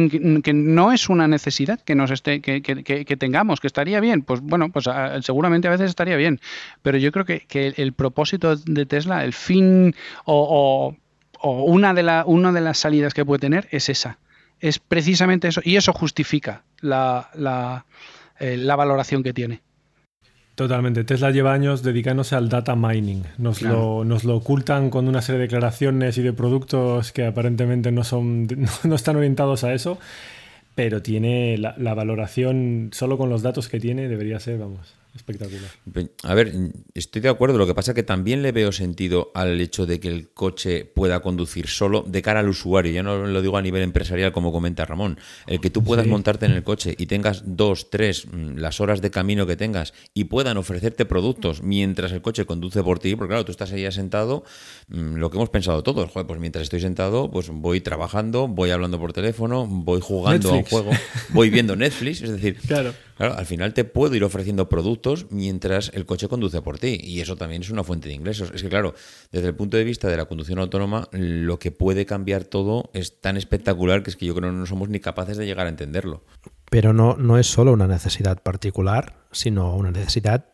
[0.42, 4.00] que no es una necesidad que nos esté, que, que- que- que tengamos, que estaría
[4.00, 4.22] bien.
[4.22, 4.86] Pues bueno, pues
[5.20, 6.40] seguramente a veces estaría bien.
[6.80, 9.94] Pero yo creo que, que el propósito de Tesla, el fin
[10.24, 10.96] o, o-
[11.46, 14.16] o una, de la, una de las salidas que puede tener es esa.
[14.60, 15.60] Es precisamente eso.
[15.64, 17.86] Y eso justifica la, la,
[18.38, 19.60] eh, la valoración que tiene.
[20.54, 21.04] Totalmente.
[21.04, 23.22] Tesla lleva años dedicándose al data mining.
[23.38, 23.98] Nos, Claro.
[23.98, 28.02] lo, nos lo ocultan con una serie de declaraciones y de productos que aparentemente no,
[28.02, 28.48] son,
[28.84, 29.98] no están orientados a eso,
[30.74, 35.70] pero tiene la, la valoración, solo con los datos que tiene, debería ser, vamos, espectacular.
[36.22, 36.52] A ver,
[36.94, 37.58] estoy de acuerdo.
[37.58, 40.84] Lo que pasa es que también le veo sentido al hecho de que el coche
[40.84, 42.92] pueda conducir solo de cara al usuario.
[42.92, 45.18] Ya no lo digo a nivel empresarial, como comenta Ramón.
[45.46, 46.10] El que tú puedas Sí.
[46.10, 49.92] montarte en el coche y tengas dos, tres, mm, las horas de camino que tengas
[50.14, 53.16] y puedan ofrecerte productos mientras el coche conduce por ti.
[53.16, 54.44] Porque claro, tú estás ahí sentado,
[54.88, 56.10] mm, lo que hemos pensado todos.
[56.10, 60.52] Joder, pues mientras estoy sentado, pues voy trabajando, voy hablando por teléfono, voy jugando a
[60.52, 60.70] un Netflix.
[60.70, 60.90] juego,
[61.30, 62.22] voy viendo Netflix.
[62.22, 62.94] Es decir, Claro.
[63.16, 67.20] Claro, al final te puedo ir ofreciendo productos mientras el coche conduce por ti y
[67.20, 68.50] eso también es una fuente de ingresos.
[68.54, 68.94] Es que claro,
[69.32, 73.20] desde el punto de vista de la conducción autónoma, lo que puede cambiar todo es
[73.20, 75.70] tan espectacular que es que yo creo que no somos ni capaces de llegar a
[75.70, 76.24] entenderlo.
[76.70, 80.46] Pero no, no es solo una necesidad particular, sino una necesidad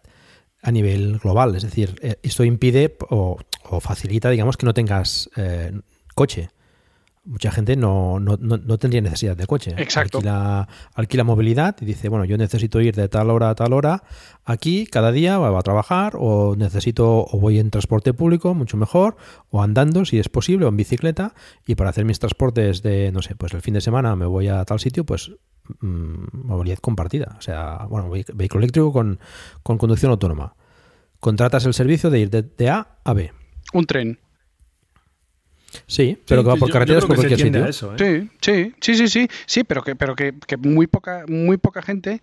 [0.63, 1.55] a nivel global.
[1.55, 3.39] Es decir, eh, esto impide o,
[3.81, 5.73] facilita, digamos, que no tengas eh,
[6.15, 6.51] coche.
[7.27, 9.75] Mucha gente no, no, no, no tendría necesidad de coche.
[9.79, 10.19] Exacto.
[10.19, 14.05] Alquila, alquila movilidad y dice, bueno, yo necesito ir de tal hora a tal hora
[14.45, 19.17] aquí cada día va a trabajar o necesito o voy en transporte público, mucho mejor,
[19.51, 21.35] o andando si es posible, o en bicicleta
[21.67, 24.49] y para hacer mis transportes de, no sé, pues el fin de semana me voy
[24.49, 25.33] a tal sitio, pues
[25.81, 27.37] mm, movilidad compartida.
[27.39, 29.19] O sea, bueno, vehículo eléctrico con,
[29.63, 30.55] con conducción autónoma.
[31.21, 33.33] Contratas el servicio de ir de, de A a B.
[33.73, 34.19] Un tren.
[35.87, 37.67] Sí, pero que va por carreteras por cualquier sitio.
[37.67, 37.73] ¿eh?
[37.73, 41.83] Sí, sí, sí, sí, sí, sí, pero que, pero que, que muy poca, muy poca
[41.83, 42.21] gente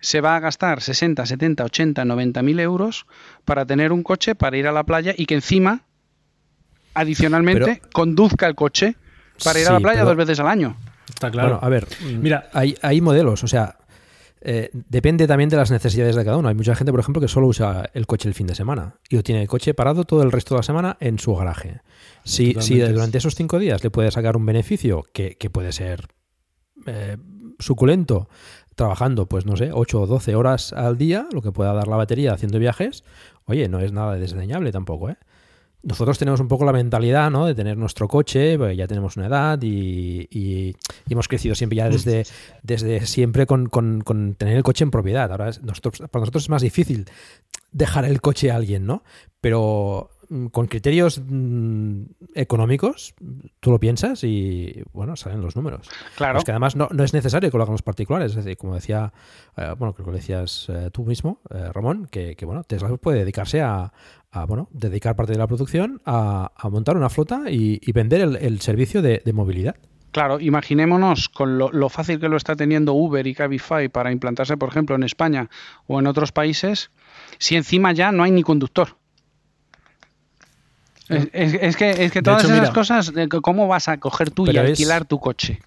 [0.00, 3.06] se va a gastar 60, 70, 80, 90 mil euros
[3.44, 5.82] para tener un coche para ir a la playa y que encima,
[6.94, 8.96] adicionalmente, conduzca el coche
[9.44, 10.76] para ir a la Sí, playa pero- dos veces al año.
[11.08, 11.48] Está claro.
[11.58, 11.86] Bueno, a ver,
[12.20, 13.76] Mira, hay, hay modelos, o sea,
[14.40, 16.48] eh, depende también de las necesidades de cada uno.
[16.48, 19.20] Hay mucha gente, por ejemplo, que solo usa el coche el fin de semana y
[19.22, 21.80] tiene el coche parado todo el resto de la semana en su garaje.
[22.24, 26.08] Si, si durante esos cinco días le puede sacar un beneficio que, que puede ser
[26.86, 27.16] eh,
[27.58, 28.28] suculento,
[28.78, 31.96] trabajando, pues no sé, 8 o 12 horas al día, lo que pueda dar la
[31.96, 33.02] batería haciendo viajes,
[33.44, 35.16] oye, no es nada desdeñable tampoco, ¿eh?
[35.82, 37.46] Nosotros tenemos un poco la mentalidad, ¿no?
[37.46, 40.74] De tener nuestro coche, pues ya tenemos una edad y, y-
[41.06, 42.24] y hemos crecido siempre ya desde,
[42.62, 45.30] desde siempre con, con- con tener el coche en propiedad.
[45.30, 47.06] Ahora es- nosotros, para nosotros es más difícil
[47.70, 49.04] dejar el coche a alguien, ¿no?
[49.40, 52.02] Pero mm, con criterios mm,
[52.34, 53.14] económicos,
[53.60, 55.88] tú lo piensas y, bueno, salen los números.
[56.16, 56.38] Claro.
[56.38, 58.32] Es que además no, no es necesario que lo hagan los particulares.
[58.32, 59.12] Es decir, como decía,
[59.56, 62.88] eh, bueno, creo que lo decías eh, tú mismo, eh, Ramón, que, que, bueno, Tesla
[62.96, 63.92] puede dedicarse a,
[64.30, 68.20] a, bueno, dedicar parte de la producción a, a montar una flota y, y vender
[68.20, 69.76] el, el servicio de, de movilidad.
[70.10, 74.56] Claro, imaginémonos con lo, lo fácil que lo está teniendo Uber y Cabify para implantarse,
[74.56, 75.48] por ejemplo, en España
[75.86, 76.90] o en otros países,
[77.38, 78.96] si encima ya no hay ni conductor.
[81.08, 83.98] Es, es- es que, es que todas hecho, esas mira- cosas, que ¿cómo vas a
[83.98, 85.60] coger tú y alquilar tu coche?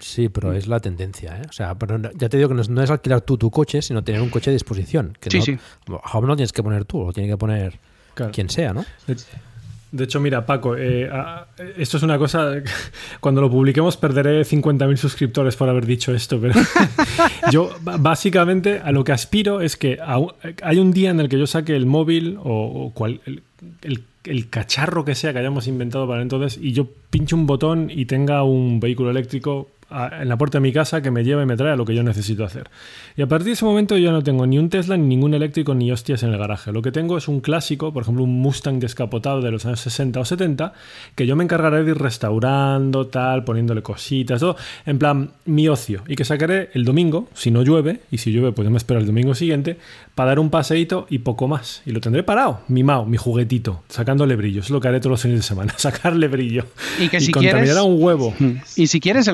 [0.00, 1.42] Sí, pero es la tendencia, ¿eh?
[1.48, 3.82] O sea, pero ya te digo que no es, no es alquilar tú tu coche,
[3.82, 5.16] sino tener un coche a disposición.
[5.20, 5.58] Que Sí, no, sí.
[5.88, 7.80] Home no lo tienes que poner tú, lo tiene que poner
[8.24, 8.32] Claro.
[8.32, 8.84] quien sea, ¿no?
[9.90, 11.46] De, hecho, mira, Paco, eh, a-
[11.78, 12.52] esto es una cosa.
[13.20, 16.52] Cuando lo publiquemos perderé 50.000 suscriptores por haber dicho esto, pero
[17.52, 20.18] yo básicamente a lo que aspiro es que a
[20.62, 23.42] hay un día en el que yo saque el móvil o, o cual- el,
[23.82, 27.90] el- el cacharro que sea que hayamos inventado para entonces y yo pinche un botón
[27.90, 31.42] y tenga un vehículo eléctrico a- en la puerta de mi casa que me lleva
[31.42, 32.68] y me trae a lo que yo necesito hacer.
[33.16, 35.74] Y a partir de ese momento yo no tengo ni un Tesla, ni ningún eléctrico,
[35.74, 36.72] ni hostias en el garaje.
[36.72, 40.20] Lo que tengo es un clásico, por ejemplo, un Mustang descapotado de los años 60
[40.20, 40.72] o 70,
[41.14, 44.56] que yo me encargaré de ir restaurando, tal, poniéndole cositas, todo,
[44.86, 46.02] en plan mi ocio.
[46.06, 49.00] Y que sacaré el domingo, si no llueve, y si llueve, pues yo me espero
[49.00, 49.78] el domingo siguiente,
[50.14, 51.82] para dar un paseíto y poco más.
[51.86, 54.60] Y lo tendré parado, mimado, mi juguetito, sacándole brillo.
[54.60, 56.66] Es lo que haré todos los fines de semana, sacarle brillo.
[57.00, 58.34] Y que si contaminará quieres- un huevo.
[58.76, 59.26] Y si quieres,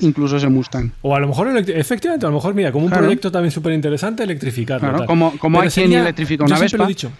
[0.00, 0.90] incluso ese Mustang.
[1.02, 3.04] O a lo mejor, efectivamente, a lo mejor, mira, como un Claro.
[3.04, 4.80] proyecto también súper interesante, electrificarlo.
[4.80, 5.06] Claro, tal.
[5.06, 7.08] como- como hay quien electrifica una yo siempre lo he Vespa.
[7.08, 7.12] dicho.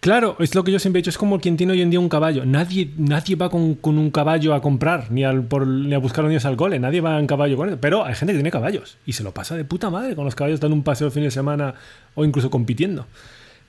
[0.00, 1.98] Claro, es lo que yo siempre he dicho, es como quien tiene hoy en día
[1.98, 2.44] un caballo.
[2.44, 6.20] Nadie, nadie va con, con un caballo a comprar, ni, al, por- ni a buscar
[6.20, 7.78] a los niños al cole, nadie va en caballo con él.
[7.80, 10.36] Pero hay gente que tiene caballos y se lo pasa de puta madre con los
[10.36, 11.74] caballos dando un paseo el fin de semana
[12.14, 13.06] o incluso compitiendo.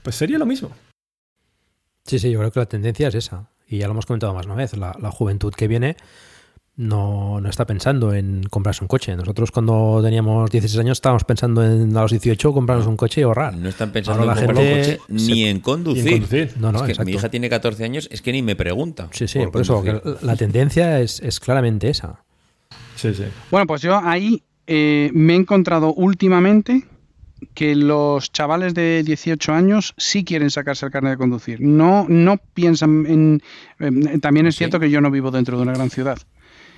[0.03, 0.69] Pues sería lo mismo.
[2.05, 3.49] Sí, sí, yo creo que la tendencia es esa.
[3.67, 4.77] Y ya lo hemos comentado más una vez.
[4.77, 5.97] La, la juventud que viene
[6.79, 9.13] no, no está pensando en comprarse un coche.
[9.13, 13.25] Nosotros cuando teníamos 16 años estábamos pensando en a los 18 comprarnos un coche y
[13.25, 13.53] ahorrar.
[13.57, 16.05] No están pensando Ahora en la comprar un gente coche ni en conducir.
[16.05, 16.53] ni en conducir.
[16.57, 19.09] No, no, Es que mi hija tiene 14 años, es que ni me pregunta.
[19.11, 22.23] Sí, sí, por, eso que la tendencia es, es claramente esa.
[22.95, 23.25] Sí, sí.
[23.51, 26.85] Bueno, pues yo ahí eh, me he encontrado últimamente
[27.55, 31.59] que los chavales de 18 años sí quieren sacarse el carnet de conducir.
[31.59, 34.21] No, no piensan en...
[34.21, 36.19] también es cierto que yo no vivo dentro de una gran ciudad.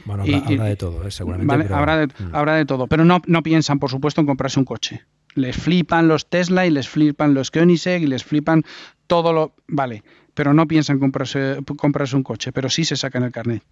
[0.05, 1.47] Bueno, Y- habrá, y- habrá de todo, eh, seguramente.
[1.47, 2.35] Vale, pero- habrá, de, Mm.
[2.35, 5.03] habrá de todo, pero no, no piensan, por supuesto, en comprarse un coche.
[5.35, 8.63] Les flipan los Tesla y les flipan los Koenigsegg y les flipan
[9.07, 9.53] todo lo...
[9.67, 10.03] Vale,
[10.33, 13.63] pero no piensan comprarse, comprarse un coche, pero sí se sacan el carnet.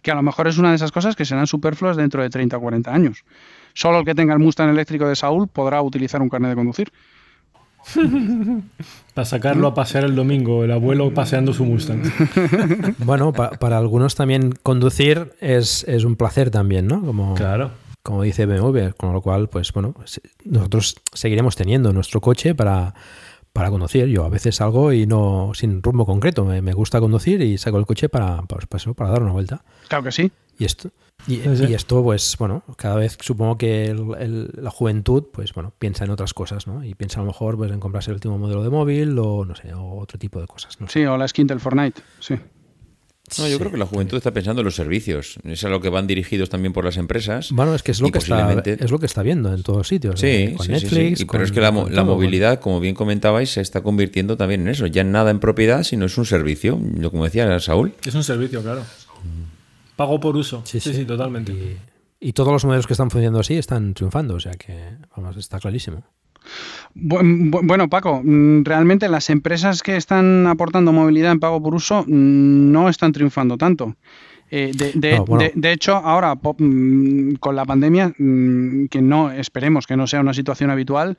[0.00, 2.56] Que a lo mejor es una de esas cosas que serán superfluas dentro de 30
[2.56, 3.24] o 40 años.
[3.74, 6.92] Solo el que tenga el Mustang eléctrico de Saúl podrá utilizar un carnet de conducir.
[9.14, 12.02] Para sacarlo a pasear el domingo, el abuelo paseando su Mustang.
[12.98, 17.00] Bueno, pa- para algunos también conducir es, es un placer también, ¿no?
[17.04, 17.70] Como, Claro.
[18.02, 19.94] como dice BMW, con lo cual, pues bueno,
[20.44, 22.94] nosotros seguiremos teniendo nuestro coche para,
[23.52, 24.06] para conducir.
[24.06, 26.44] Yo a veces salgo y no sin rumbo concreto.
[26.44, 29.32] Me, me gusta conducir y saco el coche para, para, para eso, para dar una
[29.32, 29.64] vuelta.
[29.88, 30.30] Claro que sí.
[30.58, 30.90] Y esto,
[31.26, 31.64] y, Sí, sí.
[31.70, 36.04] y esto, pues bueno, cada vez supongo que el- el- la juventud, pues bueno, piensa
[36.04, 36.84] en otras cosas, ¿no?
[36.84, 39.54] Y piensa a lo mejor pues en comprarse el último modelo de móvil o no
[39.54, 40.78] sé, o otro tipo de cosas.
[40.80, 40.88] ¿no?
[40.88, 42.02] Sí, o la skin del Fortnite.
[42.20, 42.34] Sí.
[43.38, 45.36] No, yo creo que la juventud está pensando en los servicios.
[45.44, 47.50] Es a lo que van dirigidos también por las empresas.
[47.52, 50.20] Bueno, es que es lo que está, es lo que está viendo en todos sitios.
[50.20, 50.54] Sí, ¿eh?
[50.56, 50.84] con sí, sí, sí.
[50.94, 51.20] Netflix.
[51.20, 54.36] Y- pero con- es que la, con la movilidad, como bien comentabais, se está convirtiendo
[54.36, 54.86] también en eso.
[54.86, 56.80] Ya nada en propiedad, sino es un servicio.
[56.96, 57.94] Yo, como decía Saúl.
[58.04, 58.82] Es un servicio, claro.
[59.96, 60.62] Pago por uso.
[60.64, 61.52] Sí, sí, totalmente.
[61.52, 61.76] Y,
[62.28, 64.74] y todos los modelos que están funcionando así están triunfando, o sea que,
[65.16, 66.02] vamos, está clarísimo.
[66.94, 71.74] Bu- bu- Bueno, Paco, mm, realmente las empresas que están aportando movilidad en pago por
[71.74, 73.96] uso mm, no están triunfando tanto.
[74.50, 75.44] Eh, de, de- No, bueno.
[75.44, 80.34] de- de hecho, ahora mm, con la pandemia, que no esperemos que no sea una
[80.34, 81.16] situación habitual,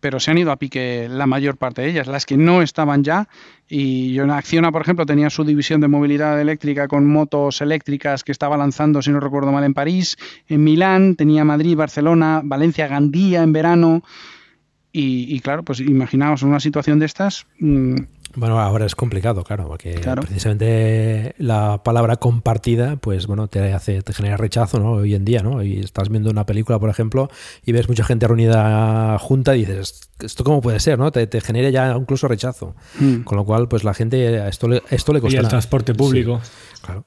[0.00, 3.04] pero se han ido a pique la mayor parte de ellas, las que no estaban
[3.04, 3.28] ya.
[3.68, 8.24] Y yo en Acciona, por ejemplo, tenía su división de movilidad eléctrica con motos eléctricas
[8.24, 10.16] que estaba lanzando, si no recuerdo mal, en París,
[10.48, 14.02] en Milán, tenía Madrid, Barcelona, Valencia, Gandía en verano.
[14.92, 17.46] Y, claro, pues imaginaos una situación de estas.
[17.60, 17.96] Mm,
[18.34, 24.12] bueno, ahora es complicado, claro, porque precisamente la palabra compartida, pues bueno, te hace, te
[24.12, 24.92] genera rechazo, ¿no?
[24.92, 25.62] Hoy en día, ¿no?
[25.62, 27.28] Y estás viendo una película, por ejemplo,
[27.64, 31.10] y ves mucha gente reunida junta y dices, ¿esto cómo puede ser, no?
[31.10, 32.76] Te, genera ya incluso rechazo.
[32.98, 33.22] Mm.
[33.22, 35.42] Con lo cual, pues la gente, esto le, esto le costará.
[35.42, 36.40] Y el transporte público.
[36.82, 37.06] claro.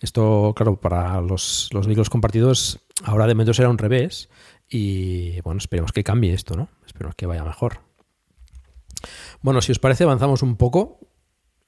[0.00, 4.28] Esto, claro, para los, los vehículos compartidos, ahora de momento será un revés.
[4.68, 6.68] Y bueno, esperemos que cambie esto, ¿no?
[6.92, 7.80] Esperemos que vaya mejor.
[9.40, 11.00] Bueno, si os parece, avanzamos un poco.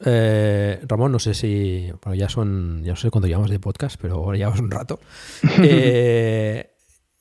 [0.05, 1.91] Eh, Ramón, no sé si.
[2.03, 2.83] Bueno, ya son.
[2.85, 5.01] Ya no sé cuánto llevamos de podcast, pero ahora llevamos un rato.
[5.63, 6.71] Eh,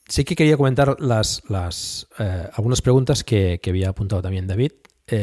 [0.06, 4.72] sí que quería comentar las, las eh, algunas preguntas que, que, había apuntado también David.
[5.08, 5.16] lo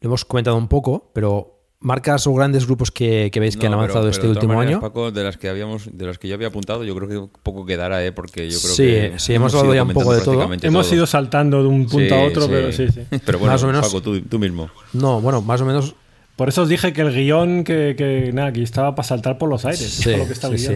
[0.00, 4.28] hemos comentado un poco, pero marcas o grandes grupos que, veis que han avanzado este
[4.28, 4.80] último año.
[4.80, 7.64] Paco, de las que habíamos, de las que yo había apuntado, yo creo que poco
[7.64, 8.12] quedará, ¿eh?
[8.12, 10.48] porque yo creo sí, que sí, hemos hablado ya un poco de todo.
[10.62, 13.00] Hemos ido saltando de un punto a otro, pero sí, sí.
[13.24, 14.70] Pero bueno, más o menos, Paco, tú, tú, mismo.
[14.92, 15.94] No, bueno, más o menos.
[16.36, 19.50] Por eso os dije que el guion que, que nada, que estaba para saltar por
[19.50, 19.90] los aires.
[19.90, 20.68] Sí, lo que está sí,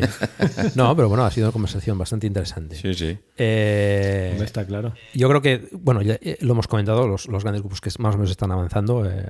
[0.74, 2.76] No, pero bueno, ha sido una conversación bastante interesante.
[2.76, 3.16] Sí, sí.
[3.38, 4.92] Eh, está claro.
[5.14, 8.14] Yo creo que, bueno, ya eh, lo hemos comentado, los, los, grandes grupos que más
[8.14, 9.08] o menos están avanzando.
[9.10, 9.26] Eh,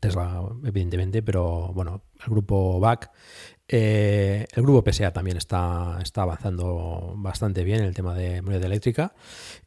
[0.00, 3.10] Tesla, evidentemente, pero bueno, el grupo BAC.
[3.70, 8.64] Eh, el grupo PSA también está, está avanzando bastante bien en el tema de movilidad
[8.64, 9.14] eléctrica.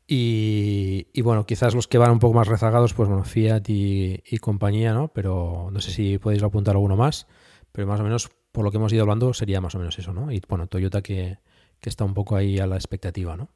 [0.07, 4.93] Y, bueno, quizás los que van un poco más rezagados, pues bueno, Fiat y, compañía,
[4.93, 5.09] ¿no?
[5.09, 7.27] Pero no sé si podéis apuntar alguno más,
[7.71, 10.11] pero más o menos por lo que hemos ido hablando sería más o menos eso,
[10.11, 10.31] ¿no?
[10.31, 11.37] Y bueno, Toyota que,
[11.79, 13.49] que está un poco ahí a la expectativa, ¿no?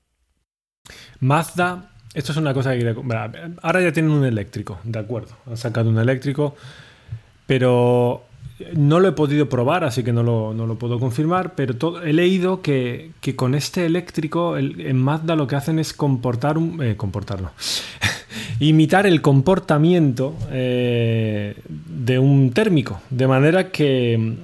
[1.20, 2.96] Mazda esto es una cosa que quería.
[3.62, 5.36] Ahora ya tienen un eléctrico, de acuerdo.
[5.48, 6.56] Han sacado un eléctrico,
[7.46, 8.24] pero
[8.74, 11.56] no lo he podido probar, así que no lo, no lo puedo confirmar.
[11.56, 16.58] Pero he leído que, que, con este eléctrico en Mazda lo que hacen es comportar
[16.58, 16.82] un.
[16.82, 17.52] Eh, comportarlo.
[18.60, 23.02] imitar el comportamiento eh, de un térmico.
[23.10, 24.38] De manera que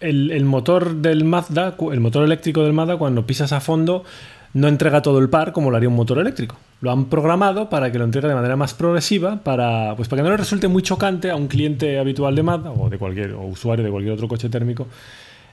[0.00, 4.04] el, el motor del Mazda, el motor eléctrico del Mazda, cuando pisas a fondo,
[4.54, 7.92] no entrega todo el par como lo haría un motor eléctrico lo han programado para
[7.92, 10.82] que lo entregue de manera más progresiva, para, pues para que no le resulte muy
[10.82, 14.48] chocante a un cliente habitual de Mazda o de cualquier usuario de cualquier otro coche
[14.48, 14.86] térmico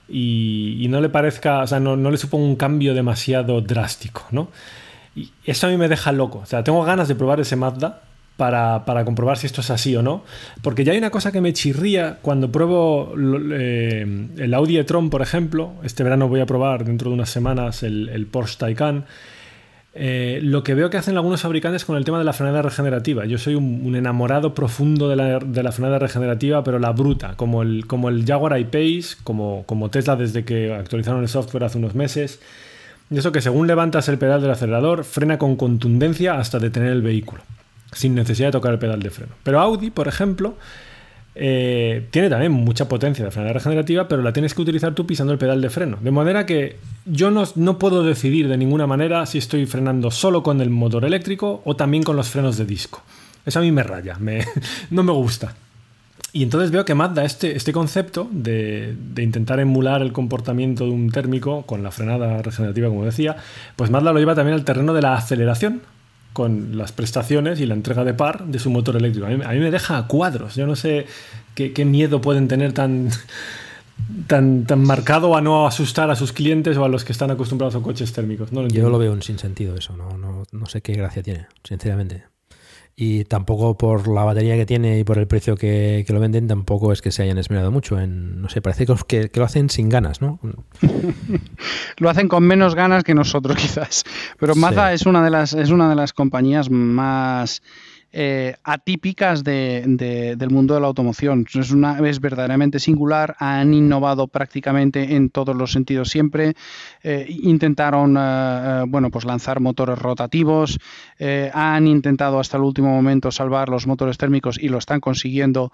[0.10, 4.48] y, no le parezca, o sea, no, le suponga un cambio demasiado drástico, ¿no?
[5.18, 6.40] Y eso a mí me deja loco.
[6.40, 8.04] O sea, tengo ganas de probar ese Mazda
[8.38, 10.24] para, comprobar si esto es así o no.
[10.62, 13.14] Porque ya hay una cosa que me chirría cuando pruebo
[13.52, 15.74] eh, el Audi e-tron, por ejemplo.
[15.84, 19.06] Este verano voy a probar dentro de unas semanas el, el Porsche Taycan.
[20.00, 23.26] Eh, lo que veo que hacen algunos fabricantes con el tema de la frenada regenerativa.
[23.26, 28.10] Yo soy un, enamorado profundo de la, frenada regenerativa, pero la bruta, como el, como
[28.10, 32.40] el Jaguar I-Pace, como, como Tesla desde que actualizaron el software hace unos meses.
[33.10, 37.02] Y eso que según levantas el pedal del acelerador, frena con contundencia hasta detener el
[37.02, 37.42] vehículo,
[37.92, 39.34] sin necesidad de tocar el pedal de freno.
[39.44, 40.56] Pero Audi, por ejemplo,
[41.40, 45.34] eh, tiene también mucha potencia de frenada regenerativa, pero la tienes que utilizar tú pisando
[45.34, 45.98] el pedal de freno.
[46.02, 50.42] De manera que yo no, no, puedo decidir de ninguna manera si estoy frenando solo
[50.42, 53.04] con el motor eléctrico o también con los frenos de disco.
[53.46, 54.18] Eso a mí me raya,
[54.90, 55.54] no me gusta.
[56.34, 60.92] Y entonces veo que Mazda este, este concepto de, de, intentar emular el comportamiento de
[60.92, 63.38] un térmico con la frenada regenerativa, como decía,
[63.76, 65.82] pues Mazda lo lleva también al terreno de la aceleración
[66.38, 69.26] con las prestaciones y la entrega de par de su motor eléctrico.
[69.26, 70.54] A mí, me deja a cuadros.
[70.54, 71.08] Yo no sé
[71.56, 73.10] qué, miedo pueden tener tan,
[74.28, 77.76] tan, tan marcado a no asustar a sus clientes o a los que están acostumbrados
[77.76, 78.52] a coches térmicos.
[78.52, 79.98] No Yo lo veo un sinsentido eso.
[79.98, 82.26] No, no, no sé qué gracia tiene, sinceramente
[83.00, 86.92] y tampoco por la batería que tiene y por el precio que, lo venden, tampoco
[86.92, 89.88] es que se hayan esmerado mucho en, no sé, parece que, que lo hacen sin
[89.88, 90.40] ganas, ¿no?
[91.98, 94.04] lo hacen con menos ganas que nosotros quizás,
[94.40, 97.62] pero Mazda es una de las es una de las compañías más
[98.14, 99.84] eh, atípicas de,
[100.38, 101.46] del mundo de la automoción.
[101.54, 106.56] Es, una, verdaderamente singular, han innovado prácticamente en todos los sentidos siempre.
[107.04, 110.80] Eh, intentaron eh, bueno, pues lanzar motores rotativos,
[111.54, 115.72] han intentado hasta el último momento salvar los motores térmicos y lo están consiguiendo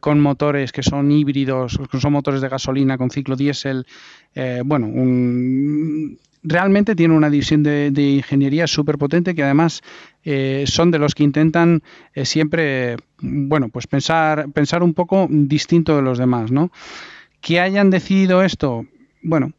[0.00, 3.86] con motores que son híbridos, que son motores de gasolina con ciclo diésel.
[4.64, 9.82] bueno, un, realmente tiene una división de, ingeniería súper potente que además
[10.30, 11.82] eh, son de los que intentan
[12.12, 16.70] eh, siempre, bueno, pues pensar, pensar un poco distinto de los demás, ¿no?
[17.40, 18.84] Que hayan decidido esto,
[19.22, 19.52] bueno,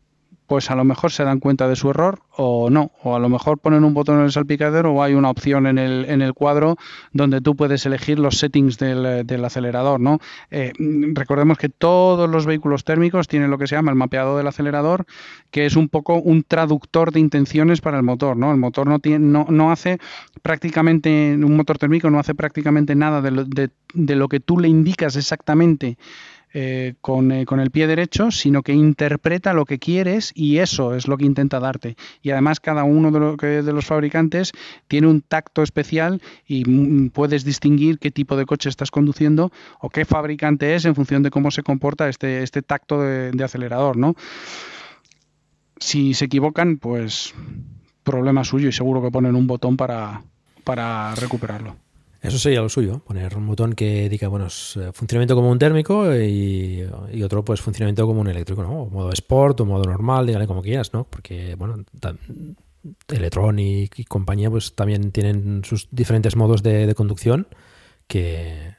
[0.50, 3.30] pues a lo mejor se dan cuenta de su error o no, o a lo
[3.30, 6.34] mejor ponen un botón en el salpicadero o hay una opción en el, en el
[6.34, 6.76] cuadro
[7.14, 10.18] donde tú puedes elegir los settings del, acelerador, ¿no?
[10.50, 10.74] Eh,
[11.14, 15.06] recordemos que todos los vehículos térmicos tienen lo que se llama el mapeado del acelerador,
[15.52, 18.52] que es un poco un traductor de intenciones para el motor, ¿no?
[18.52, 20.00] El motor no, tiene, no, no hace
[20.42, 24.68] prácticamente, un motor térmico no hace prácticamente nada de lo, de lo que tú le
[24.68, 26.00] indicas exactamente
[26.54, 30.96] eh, con, eh, con, el pie derecho, sino que interpreta lo que quieres y eso
[30.96, 31.96] es lo que intenta darte.
[32.24, 34.52] Y además cada uno de, los fabricantes
[34.88, 39.90] tiene un tacto especial y mm, puedes distinguir qué tipo de coche estás conduciendo o
[39.90, 43.98] qué fabricante es en función de cómo se comporta este, este tacto de, de acelerador,
[43.98, 44.16] ¿no?
[45.78, 47.34] Si se equivocan, pues
[48.04, 50.24] problema suyo y seguro que ponen un botón para,
[50.64, 51.76] para recuperarlo.
[52.22, 56.14] Eso sería lo suyo, poner un botón que diga, bueno, eh, funcionamiento como un térmico
[56.14, 56.84] y,
[57.24, 58.84] otro, pues, funcionamiento como un eléctrico, ¿no?
[58.84, 61.06] O modo sport o modo normal, dígale como quieras, ¿no?
[61.06, 61.78] Porque, bueno,
[63.08, 67.48] Electronic y compañía, pues, también tienen sus diferentes modos de, conducción
[68.08, 68.76] que,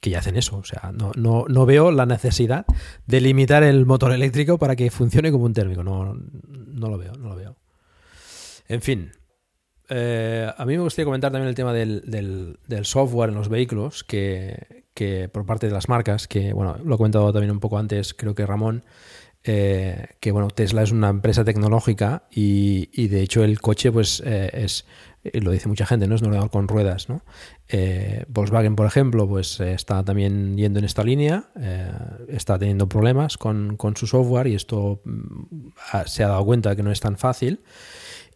[0.00, 0.56] que, ya hacen eso.
[0.56, 2.64] O sea, no, no, no veo la necesidad
[3.06, 5.84] de limitar el motor eléctrico para que funcione como un térmico.
[5.84, 7.56] No, no lo veo, no lo veo.
[8.68, 9.12] En fin,
[9.94, 15.28] eh, a mí me gustaría comentar también el tema del, software en los vehículos, que,
[15.32, 18.34] por parte de las marcas, que bueno, lo he comentado también un poco antes, creo
[18.34, 18.84] que Ramón,
[19.44, 24.50] eh, que bueno, Tesla es una empresa tecnológica y, de hecho el coche pues eh,
[24.52, 24.86] es,
[25.34, 26.14] lo dice mucha gente, ¿no?
[26.14, 27.08] Es un ordenador con ruedas.
[28.28, 31.50] Volkswagen, por ejemplo, pues está también yendo en esta línea,
[32.28, 35.68] está teniendo problemas con, con, su software y esto mm,
[36.06, 37.60] se ha dado cuenta que no es tan fácil.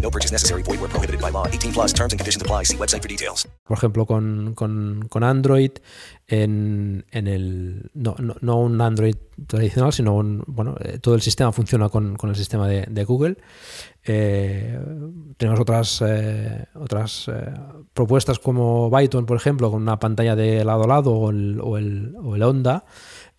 [0.00, 0.62] No purchase necessary.
[0.62, 1.46] Void where prohibited by law.
[1.46, 2.64] 18 plus terms and conditions apply.
[2.64, 3.46] See website for details.
[3.64, 5.72] Por ejemplo, con, con, con Android,
[6.26, 7.90] en, en el.
[7.94, 9.14] No, no, no, un Android
[9.46, 10.44] tradicional, sino un.
[10.46, 13.36] Bueno, eh, todo el sistema funciona con, con el sistema de, de Google.
[14.04, 14.78] Eh,
[15.36, 17.52] tenemos otras, eh, otras eh,
[17.92, 21.76] propuestas como Byton, por ejemplo, con una pantalla de lado a lado o el, o
[21.76, 22.84] el, o el Honda.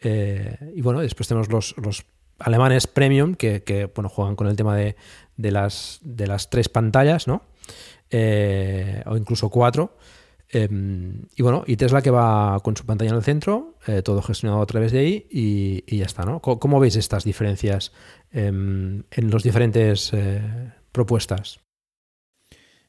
[0.02, 2.06] Eh, y bueno, después tenemos los, los
[2.40, 4.96] alemanes premium que, que, bueno, juegan con el tema de,
[5.40, 7.44] de, las, de las tres pantallas, ¿no?
[8.12, 9.96] Eh, o incluso cuatro.
[10.52, 14.22] Em, y bueno, y Tesla que va con su pantalla en el centro, eh, todo
[14.22, 16.42] gestionado a través de ahí y, y ya está, ¿no?
[16.42, 17.94] ¿Cómo, ¿Cómo, veis estas diferencias
[18.32, 20.42] em, en las diferentes eh,
[20.92, 21.60] propuestas?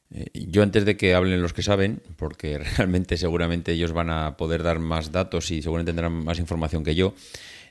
[0.09, 4.37] Eh, yo antes de que hablen los que saben, porque realmente seguramente ellos van a
[4.37, 7.13] poder dar más datos y seguramente tendrán más información que yo,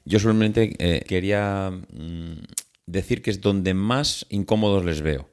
[0.04, 0.70] yo solamente
[1.06, 2.38] quería mm,
[2.90, 5.28] decir que es donde más incómodos les veo.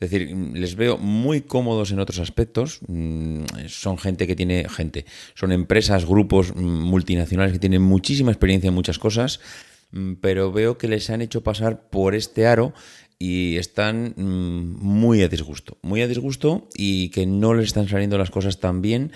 [0.00, 2.80] Es decir, les veo muy cómodos en otros aspectos.
[2.88, 8.68] Mm, son gente que tiene gente, son empresas, grupos mm, multinacionales que tienen muchísima experiencia
[8.68, 9.38] en muchas cosas,
[9.92, 12.74] mm, pero veo que les han hecho pasar por este aro
[13.16, 18.32] y están muy a disgusto, muy a disgusto y que no les están saliendo las
[18.32, 19.12] cosas tan bien,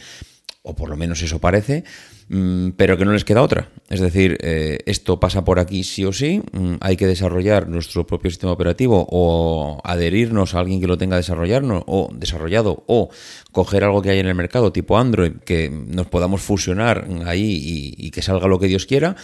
[0.62, 1.82] o por lo menos eso parece,
[2.28, 3.68] pero que no les queda otra.
[3.88, 8.06] Es decir, eh, esto pasa por aquí sí o sí, mm, hay que desarrollar nuestro
[8.06, 13.10] propio sistema operativo o adherirnos a alguien que lo tenga desarrollarnos o desarrollado o
[13.52, 18.10] coger algo que hay en el mercado tipo Android que nos podamos fusionar ahí y
[18.10, 19.16] que salga lo que Dios quiera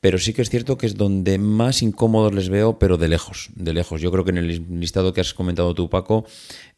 [0.00, 3.50] pero sí que es cierto que es donde más incómodos les veo, pero de lejos,
[3.54, 4.00] de lejos.
[4.00, 6.26] Yo creo que en el listado que has comentado tú, Paco,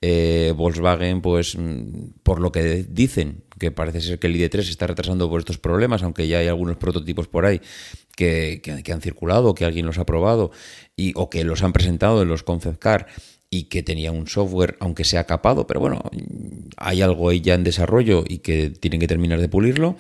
[0.01, 4.71] eh, Volkswagen, pues mm, por lo que dicen, que parece ser que el ID3 se
[4.71, 7.61] está retrasando por estos problemas, aunque ya hay algunos prototipos por ahí
[8.17, 10.51] que, que, han circulado, que alguien los ha probado
[10.97, 13.07] y, o que los han presentado en los concept car
[13.51, 16.03] y que tenía un software, aunque sea capado, pero bueno,
[16.77, 19.97] hay algo ahí ya en desarrollo y que tienen que terminar de pulirlo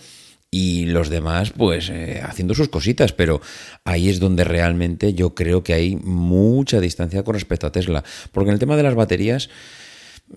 [0.50, 3.40] y los demás pues eh, haciendo sus cositas, pero
[3.84, 8.48] ahí es donde realmente yo creo que hay mucha distancia con respecto a Tesla, porque
[8.48, 9.50] en el tema de las baterías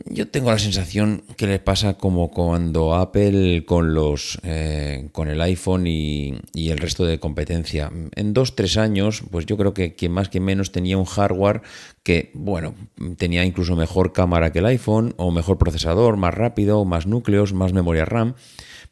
[0.06, 5.42] yo tengo la sensación que le pasa como cuando Apple con los eh, con el
[5.42, 7.92] iPhone y, y, el resto de competencia.
[8.16, 11.62] En dos, tres años, pues yo creo que quien más que menos tenía un hardware
[12.04, 12.74] que, bueno,
[13.18, 17.74] tenía incluso mejor cámara que el iPhone, o mejor procesador, más rápido, más núcleos, más
[17.74, 18.36] memoria RAM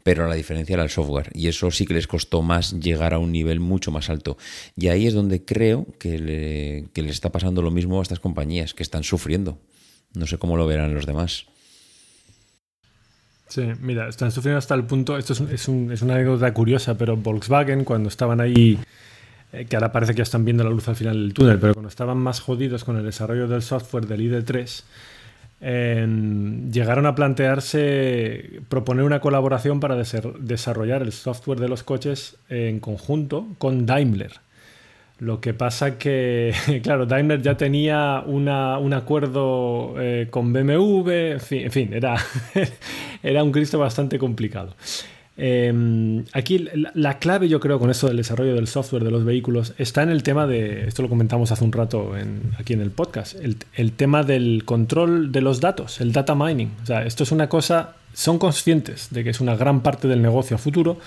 [0.03, 3.19] pero la diferencia era el software y eso sí que les costó más llegar a
[3.19, 4.37] un nivel mucho más alto.
[4.75, 8.19] Y ahí es donde creo que le, que le está pasando lo mismo a estas
[8.19, 9.59] compañías que están sufriendo.
[10.13, 11.45] No sé cómo lo verán los demás.
[13.49, 16.95] Sí, mira, están sufriendo hasta el punto, esto es, es, un, es una anécdota curiosa,
[16.95, 18.77] pero Volkswagen cuando estaban ahí,
[19.51, 21.73] eh, que ahora parece que ya están viendo la luz al final del túnel, pero
[21.73, 24.83] cuando estaban más jodidos con el desarrollo del software del ID3,
[25.61, 33.47] llegaron a plantearse proponer una colaboración para desarrollar el software de los coches en conjunto
[33.57, 34.39] con Daimler.
[35.19, 36.53] Lo que pasa que,
[36.83, 38.47] claro, Daimler ya tenía un
[38.93, 41.91] acuerdo eh, con BMW, en fin,
[43.23, 44.75] era un Cristo bastante complicado.
[45.41, 49.73] Eh, aquí la, clave, yo creo, con eso del desarrollo del software de los vehículos
[49.77, 52.91] está en el tema de, esto lo comentamos hace un rato en, aquí en el
[52.91, 56.71] podcast, el, el, tema del control de los datos, el data mining.
[56.83, 60.21] O sea, esto es una cosa, son conscientes de que es una gran parte del
[60.21, 60.97] negocio a futuro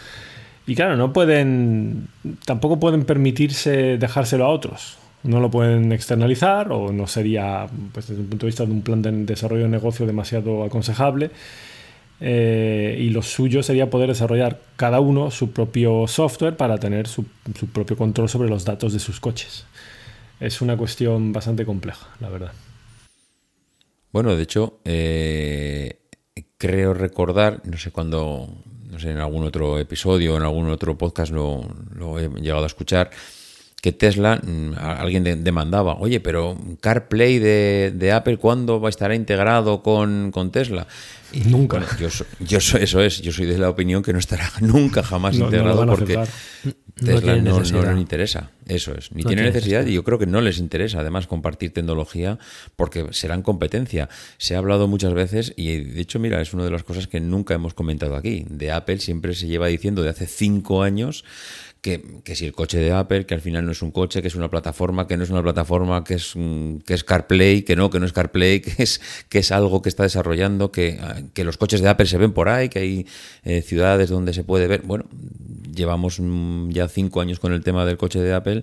[0.66, 2.08] y claro, no pueden,
[2.44, 4.98] tampoco pueden permitirse dejárselo a otros.
[5.24, 8.82] No lo pueden externalizar o no sería, pues, desde el punto de vista de un
[8.82, 11.30] plan de desarrollo de negocio demasiado aconsejable.
[12.24, 17.24] Eh, y lo suyo sería poder desarrollar cada uno su propio software para tener su,
[17.72, 19.66] propio control sobre los datos de sus coches.
[20.38, 22.52] Es una cuestión bastante compleja, la verdad.
[24.12, 25.98] Bueno, de hecho, eh,
[26.58, 28.48] creo recordar, no sé cuándo
[28.88, 33.10] no sé, en algún otro episodio, en algún otro podcast lo he llegado a escuchar,
[33.82, 39.12] que Tesla, mm, alguien demandaba, oye, pero CarPlay de, de Apple, ¿cuándo va a estar
[39.12, 40.86] integrado con, con Tesla?
[41.32, 41.78] Y, nunca.
[41.78, 45.36] Bueno, yo, yo, eso es, yo soy de la opinión que no estará nunca jamás
[45.36, 46.16] no, integrado no porque
[46.94, 48.52] Tesla no, no, le interesa.
[48.68, 49.10] Eso es.
[49.10, 52.38] Ni tiene necesidad y yo creo que no les interesa además compartir tecnología
[52.76, 54.08] porque serán competencia.
[54.38, 57.18] Se ha hablado muchas veces y de hecho, mira, es una de las cosas que
[57.18, 58.44] nunca hemos comentado aquí.
[58.48, 61.24] De Apple siempre se lleva diciendo de hace cinco años
[61.82, 64.28] que, que, si el coche de Apple, que al final no es un coche, que
[64.28, 66.34] es una plataforma, que no es una plataforma, que es,
[66.86, 69.88] que es CarPlay, que no, que no es CarPlay, que es, que es algo que
[69.88, 71.00] está desarrollando, que,
[71.34, 73.06] que los coches de Apple se ven por ahí, que hay
[73.42, 74.82] eh, ciudades donde se puede ver.
[74.82, 75.06] Bueno,
[75.74, 76.20] llevamos
[76.68, 78.62] ya cinco años con el tema del coche de Apple.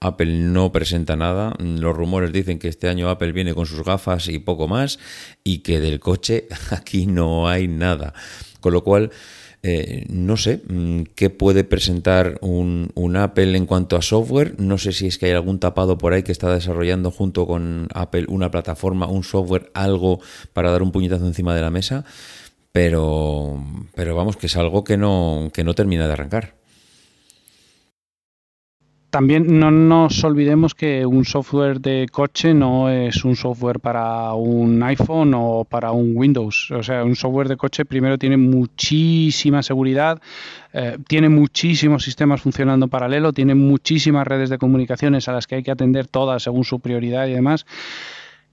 [0.00, 1.54] Apple no presenta nada.
[1.60, 4.98] Los rumores dicen que este año Apple viene con sus gafas y poco más,
[5.44, 8.12] y que del coche aquí no hay nada.
[8.60, 9.12] Con lo cual,
[9.68, 14.54] eh, no sé mm, qué puede presentar un, un, Apple en cuanto a software.
[14.60, 17.88] No sé si es que hay algún tapado por ahí que está desarrollando junto con
[17.92, 20.20] Apple una plataforma, un software, algo
[20.52, 22.04] para dar un puñetazo encima de la mesa.
[22.70, 23.60] Pero,
[23.96, 26.54] pero vamos, que es algo que no, que no termina de arrancar
[29.16, 34.82] también no nos olvidemos que un software de coche no es un software para un
[34.82, 36.70] iPhone o para un Windows.
[36.70, 40.20] O sea, un software de coche primero tiene muchísima seguridad,
[40.74, 45.62] eh, tiene muchísimos sistemas funcionando paralelo, tiene muchísimas redes de comunicaciones a las que hay
[45.62, 47.64] que atender todas según su prioridad y demás.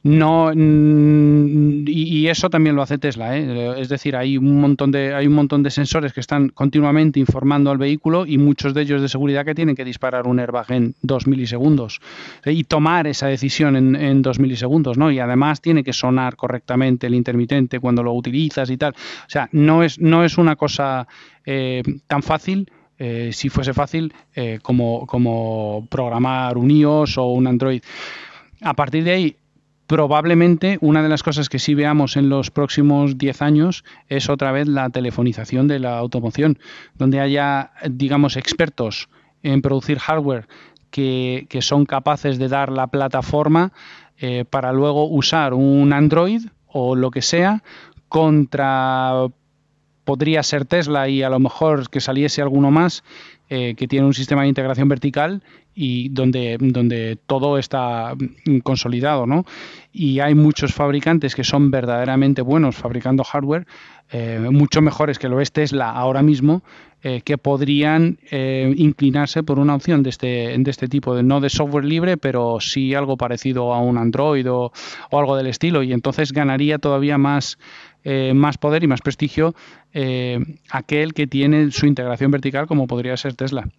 [0.06, 3.76] No, y, y, eso también lo hace Tesla, ¿eh?
[3.80, 7.72] es decir, hay un montón de hay un montón de sensores que están continuamente informando
[7.72, 10.96] al vehículo y muchos de ellos de seguridad que tienen que disparar un airbag en
[11.02, 12.02] dos milisegundos
[12.44, 12.52] ¿eh?
[12.52, 15.10] y tomar esa decisión en, en dos milisegundos, ¿no?
[15.10, 18.92] Y además tiene que sonar correctamente el intermitente cuando lo utilizas y tal.
[18.94, 21.08] O sea, no es no es una cosa
[21.46, 22.70] eh, tan fácil.
[23.00, 27.82] Eh, si fuese fácil eh, como, como programar un iOS o un Android.
[28.62, 29.36] A partir de ahí,
[29.88, 34.52] probablemente una de las cosas que sí veamos en los próximos 10 años es otra
[34.52, 36.58] vez la telefonización de la automoción,
[36.96, 39.10] donde haya, digamos, expertos
[39.44, 40.48] en producir hardware
[40.90, 43.74] que, que son capaces de dar la plataforma
[44.18, 47.64] eh, para luego usar un Android o lo que sea
[48.08, 49.28] contra
[50.04, 53.04] podría ser Tesla y a lo mejor que saliese alguno más
[53.50, 55.44] eh, que tiene un sistema de integración vertical
[55.76, 58.16] y donde, donde todo está
[58.64, 59.46] consolidado, ¿no?
[59.92, 63.66] Y hay muchos fabricantes que son verdaderamente buenos fabricando hardware,
[64.12, 66.64] eh, mucho mejores que lo es Tesla ahora mismo,
[67.02, 71.42] eh, que podrían eh, inclinarse por una opción de este, de este tipo, de, no
[71.42, 74.72] de software libre, pero sí algo parecido a un Android o,
[75.12, 77.58] algo del estilo, y entonces ganaría todavía más
[78.06, 79.56] eh, más poder y más prestigio
[79.94, 80.38] eh,
[80.70, 83.70] aquel que tiene su integración vertical como podría ser Tesla.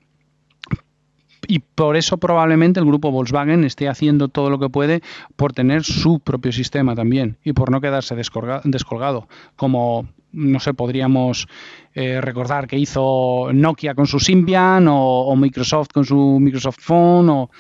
[1.49, 5.03] Y por eso probablemente el grupo Volkswagen esté haciendo todo lo que puede
[5.37, 11.47] por tener su propio sistema también y por no quedarse descolgado, como no sé, podríamos
[11.95, 17.51] eh, recordar que hizo Nokia con su Symbian o, Microsoft con su Microsoft Phone o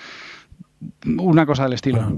[1.18, 2.12] una cosa del estilo.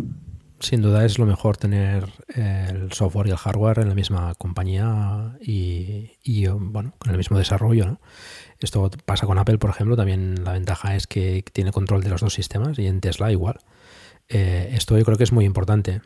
[0.59, 5.37] sin duda es lo mejor tener el software y el hardware en la misma compañía
[5.41, 8.01] y, y bueno, con el mismo desarrollo, ¿no?
[8.61, 12.21] Esto pasa con Apple, por ejemplo, también la ventaja es que tiene control de los
[12.21, 13.59] dos sistemas y en Tesla igual.
[14.29, 16.01] Eh, esto yo creo que es muy importante.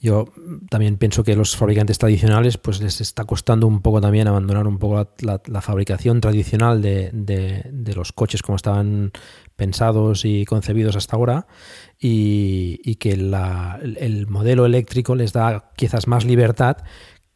[0.00, 0.32] Yo
[0.70, 4.78] también pienso que los fabricantes tradicionales pues les está costando un poco también abandonar un
[4.78, 9.12] poco la, fabricación tradicional de, los coches como estaban
[9.56, 11.46] pensados y concebidos hasta ahora
[11.98, 16.78] y, que el modelo eléctrico les da quizás más libertad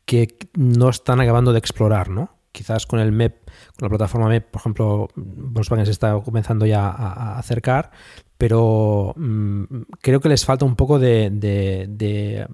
[0.06, 2.38] que no están acabando de explorar, ¿no?
[2.52, 3.43] Quizás con el MEP
[3.80, 7.90] la plataforma MEP, por ejemplo, Volkswagen se está comenzando ya a, acercar,
[8.38, 9.64] pero mm,
[10.00, 12.46] creo que les falta un poco de,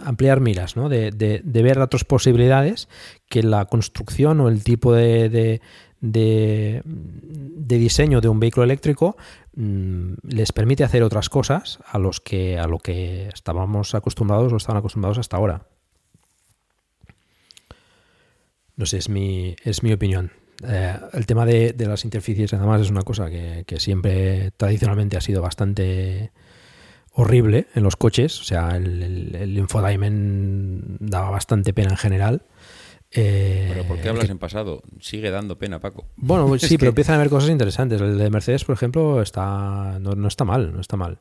[0.00, 0.88] ampliar miras, ¿no?
[0.88, 2.88] de, ver otras posibilidades
[3.28, 5.60] que la construcción o el tipo de,
[6.00, 9.16] diseño de un vehículo eléctrico
[9.54, 14.56] mm, les permite hacer otras cosas a los que a lo que estábamos acostumbrados o
[14.56, 15.68] estaban acostumbrados hasta ahora.
[18.76, 20.32] No sé, es mi, es mi opinión.
[20.66, 25.42] Eh, el tema de, las interfaces además es una cosa que, siempre tradicionalmente ha sido
[25.42, 26.30] bastante
[27.12, 28.40] horrible en los coches.
[28.40, 32.42] O sea, el, el, infotainment daba bastante pena en general.
[33.16, 34.82] Eh, pero ¿por qué hablas en pasado?
[35.00, 36.04] Sigue dando pena, Paco.
[36.16, 38.00] Bueno, sí, pero empiezan a haber cosas interesantes.
[38.00, 41.18] El de Mercedes, por ejemplo, está no, está mal, no está mal.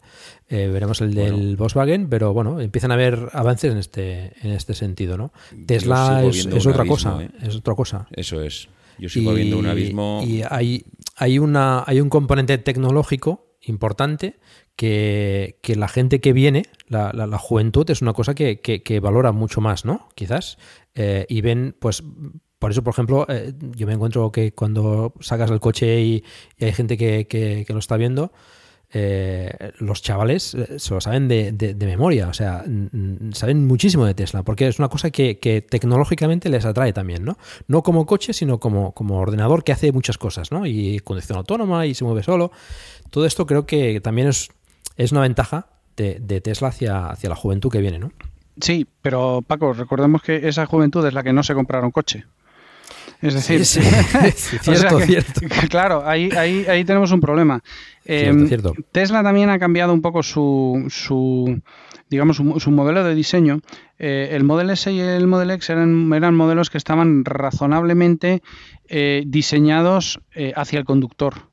[0.49, 4.73] Eh, veremos el del Volkswagen, pero bueno, empiezan a haber avances en este en este
[4.73, 5.31] sentido, ¿no?
[5.68, 8.07] Tesla es, otra cosa, es otra cosa.
[8.11, 8.69] Eso es.
[8.98, 10.24] Yo sigo viendo un abismo.
[10.26, 14.40] Y hay, hay, una, hay un componente tecnológico importante
[14.76, 19.61] que, la gente que viene, la, la, juventud, es una cosa que, que, valora mucho
[19.61, 20.10] más, ¿no?
[20.15, 20.57] Quizás.
[20.95, 22.03] Eh, y ven, pues,
[22.60, 26.24] por eso, por ejemplo, eh, yo me encuentro que cuando sacas el coche y,
[26.57, 28.32] y hay gente que, lo está viendo,
[28.95, 32.64] eh, los chavales eh, se lo saben de, memoria, o sea,
[33.32, 37.38] saben muchísimo de Tesla, porque es una cosa que, tecnológicamente les atrae también, ¿no?
[37.68, 40.68] No como coche, sino como, como ordenador que hace muchas cosas, ¿no?
[40.68, 42.52] Y conducción autónoma y se mueve solo.
[43.10, 44.49] Todo esto creo que también es,
[44.95, 45.68] es una ventaja
[45.98, 48.11] de, Tesla hacia, hacia la juventud que viene, ¿no?
[48.61, 52.26] Sí, pero Paco, recordemos que esa juventud es la que no se compraron coche.
[53.23, 53.65] Es decir,
[54.35, 55.41] cierto, cierto.
[55.69, 57.63] Claro, ahí, ahí, ahí tenemos un problema.
[58.03, 58.49] Em,
[58.91, 61.61] Tesla también ha cambiado un poco su, su
[62.09, 63.61] digamos, su, modelo de diseño.
[63.97, 68.43] Eh, el Model S y el Model X eran, eran modelos que estaban razonablemente
[68.89, 71.49] eh, diseñados eh, hacia el conductor.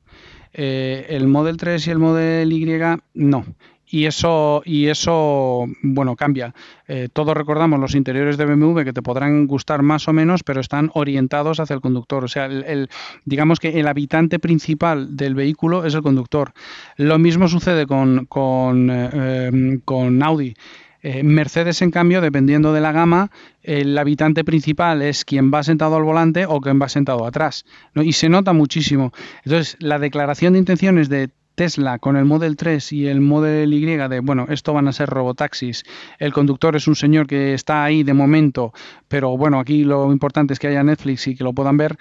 [0.53, 2.65] el Model 3 y el Model Y
[3.13, 3.45] no
[3.91, 6.55] y eso, y eso bueno, cambia.
[6.87, 10.61] Eh, todos recordamos los interiores de BMW que te podrán gustar más o menos, pero
[10.61, 12.23] están orientados hacia el conductor.
[12.23, 12.89] O sea, el,
[13.25, 16.53] digamos que el habitante principal del vehículo es el conductor.
[16.95, 20.55] Lo mismo sucede con, con, eh, em, con Audi.
[21.03, 23.31] Eh, Mercedes, en cambio, dependiendo de la gama,
[23.63, 27.65] el habitante principal es quien va sentado al volante o quien va sentado atrás.
[27.95, 29.11] Y se nota muchísimo.
[29.43, 31.29] Entonces, la declaración de intenciones de
[31.61, 35.07] Tesla con el Model 3 y el Model Y de, bueno, esto van a ser
[35.07, 35.83] robotaxis,
[36.17, 38.73] el conductor es un señor que está ahí de momento,
[39.07, 41.97] pero bueno, aquí lo importante es que haya Netflix y que lo puedan ver,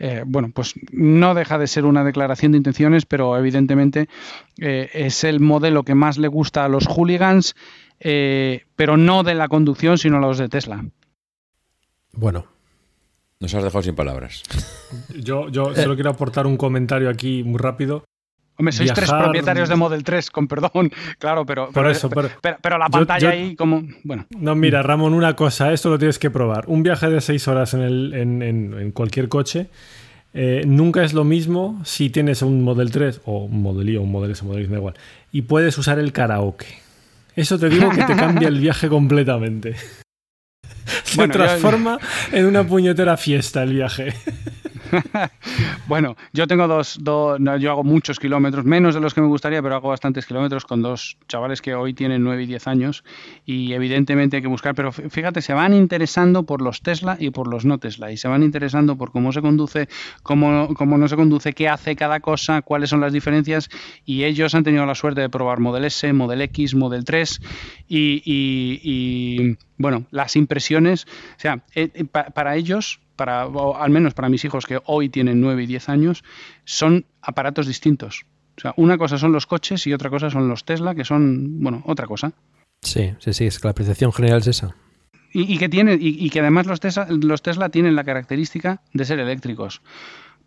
[0.00, 4.08] eh, bueno, pues no deja de ser una declaración de intenciones, pero evidentemente
[4.58, 7.54] eh, es el modelo que más le gusta a los hooligans,
[8.00, 10.84] eh, pero no de la conducción, sino a los de Tesla.
[12.10, 12.46] Bueno,
[13.38, 14.42] nos has dejado sin palabras.
[15.16, 18.02] Yo, yo solo quiero aportar un comentario aquí muy rápido.
[18.56, 22.88] Hombre, sois tres propietarios de Model 3, con perdón, claro, pero, Por eso, pero, la
[22.88, 23.82] pantalla ahí como...
[24.04, 24.26] Bueno.
[24.30, 26.64] No, mira, Ramón, una cosa, esto lo tienes que probar.
[26.68, 29.68] Un viaje de seis horas en, el, en, cualquier coche
[30.34, 34.02] eh, nunca es lo mismo si tienes un Model 3 o un Model I o
[34.02, 34.94] un Model S, Model I, da igual,
[35.32, 36.66] y puedes usar el karaoke.
[37.34, 39.74] Eso te digo que te cambia el viaje completamente.
[41.04, 41.98] Se transforma
[42.32, 44.14] en una puñetera fiesta el viaje.
[45.86, 49.62] bueno, yo tengo dos, dos yo hago muchos kilómetros, menos de los que me gustaría,
[49.62, 53.04] pero hago bastantes kilómetros con dos chavales que hoy tienen 9 y 10 años.
[53.44, 57.48] Y evidentemente hay que buscar, pero fíjate, se van interesando por los Tesla y por
[57.48, 58.12] los no Tesla.
[58.12, 59.88] Y se van interesando por cómo se conduce,
[60.22, 63.68] cómo, cómo no se conduce, qué hace cada cosa, cuáles son las diferencias.
[64.04, 67.40] Y ellos han tenido la suerte de probar Model S, Model X, Model 3
[67.88, 71.06] y, y, y bueno, las impresiones,
[71.36, 75.08] o sea, eh, eh, para ellos para, o al menos para mis hijos que hoy
[75.08, 76.24] tienen 9 y 10 años,
[76.64, 78.24] son aparatos distintos.
[78.56, 81.60] O sea, una cosa son los coches y otra cosa son los Tesla, que son,
[81.60, 82.32] bueno, otra cosa.
[82.82, 84.76] Sí, sí, sí, es que la percepción general es esa.
[85.36, 89.18] Y, que, tiene, y, que además los Tesla, los Tesla tienen la característica de ser
[89.18, 89.82] eléctricos.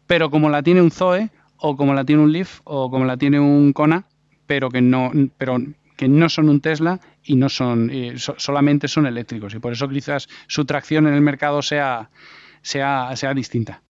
[0.05, 3.17] Pero como la tiene un Zoe, o como la tiene un Leaf, o como la
[3.17, 4.05] tiene un Kona,
[4.45, 5.57] pero que no, pero
[5.97, 9.53] que no son un Tesla y no son, eh, solamente son eléctricos.
[9.53, 12.09] Y por eso quizás su tracción en el mercado sea,
[12.61, 13.83] sea, sea distinta.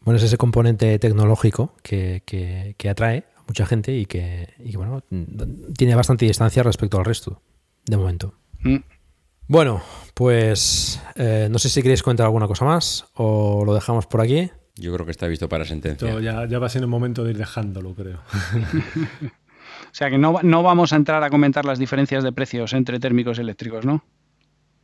[0.00, 5.02] Bueno, es ese componente tecnológico que, que, atrae a mucha gente y que, bueno,
[5.76, 7.42] tiene bastante distancia respecto al resto,
[7.86, 8.34] de momento.
[8.60, 8.78] Mm.
[9.48, 9.82] Bueno,
[10.14, 14.50] pues eh, no sé si queréis contar alguna cosa más o lo dejamos por aquí.
[14.76, 16.18] Yo creo que está visto para sentencia.
[16.20, 18.20] Ya, ya va siendo el momento de ir dejándolo, creo.
[19.92, 22.98] o sea que no, no vamos a entrar a comentar las diferencias de precios entre
[22.98, 24.02] térmicos y eléctricos, ¿no?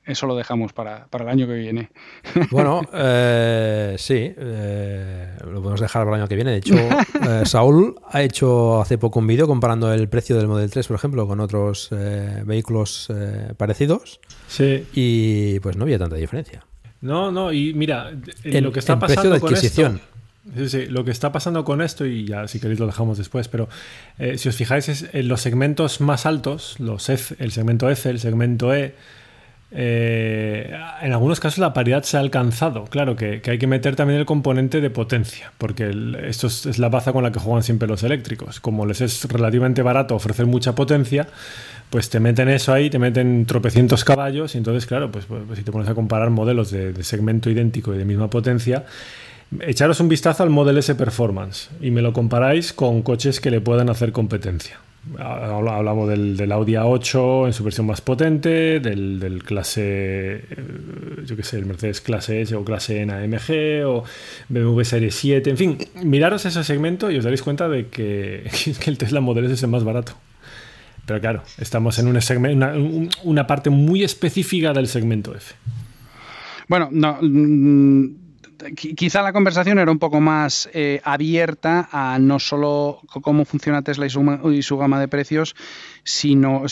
[0.09, 1.91] eso lo dejamos para, el año que viene.
[2.51, 6.53] Bueno, eh, sí, eh, lo podemos dejar para el año que viene.
[6.53, 6.75] De hecho,
[7.29, 10.97] eh, Saúl ha hecho hace poco un vídeo comparando el precio del Model 3, por
[10.97, 11.91] ejemplo, con otros
[12.45, 13.13] vehículos
[13.57, 14.21] parecidos.
[14.49, 14.87] Sí.
[14.95, 16.65] Y pues no había tanta diferencia.
[17.01, 18.11] No, no, y mira,
[18.45, 19.93] lo que está pasando de adquisición.
[19.93, 20.19] con esto.
[20.67, 23.69] Sí, lo que está pasando con esto, y ya si queréis lo dejamos después, pero
[24.37, 28.19] si os fijáis, es en los segmentos más altos, los F, el segmento F, el
[28.19, 28.95] segmento E,
[29.71, 32.85] eh, en algunos casos la paridad se ha alcanzado.
[32.85, 35.91] Claro que, hay que meter también el componente de potencia, porque
[36.27, 38.61] esto es, la baza con la que juegan siempre los eléctricos.
[38.61, 41.29] Como les es relativamente barato ofrecer mucha potencia,
[41.91, 45.65] pues te meten eso ahí, te meten tropecientos caballos, y entonces, claro, pues, pues, si
[45.65, 48.85] te pones a comparar modelos de, de, segmento idéntico y de misma potencia,
[49.61, 53.61] echaros un vistazo al Model S Performance y me lo comparáis con coches que le
[53.61, 54.79] puedan hacer competencia.
[55.19, 60.45] Hablamos del, Audi A8 en su versión más potente, del, clase, eh,
[61.25, 64.05] yo qué sé, el Mercedes clase S o clase N AMG o
[64.49, 68.51] BMW Serie 7, en fin, miraros ese segmento y os daréis cuenta de que,
[68.87, 70.13] el Tesla Model S es el más barato.
[71.07, 72.19] Pero claro, estamos en un
[72.51, 72.75] una,
[73.23, 75.55] una parte muy específica del segmento F.
[76.69, 78.28] Bueno, no mm,
[78.75, 84.07] quizá la conversación era un poco más eh, abierta a no solo cómo funciona Tesla
[84.07, 85.55] y su, gama de precios,
[86.05, 86.65] sino,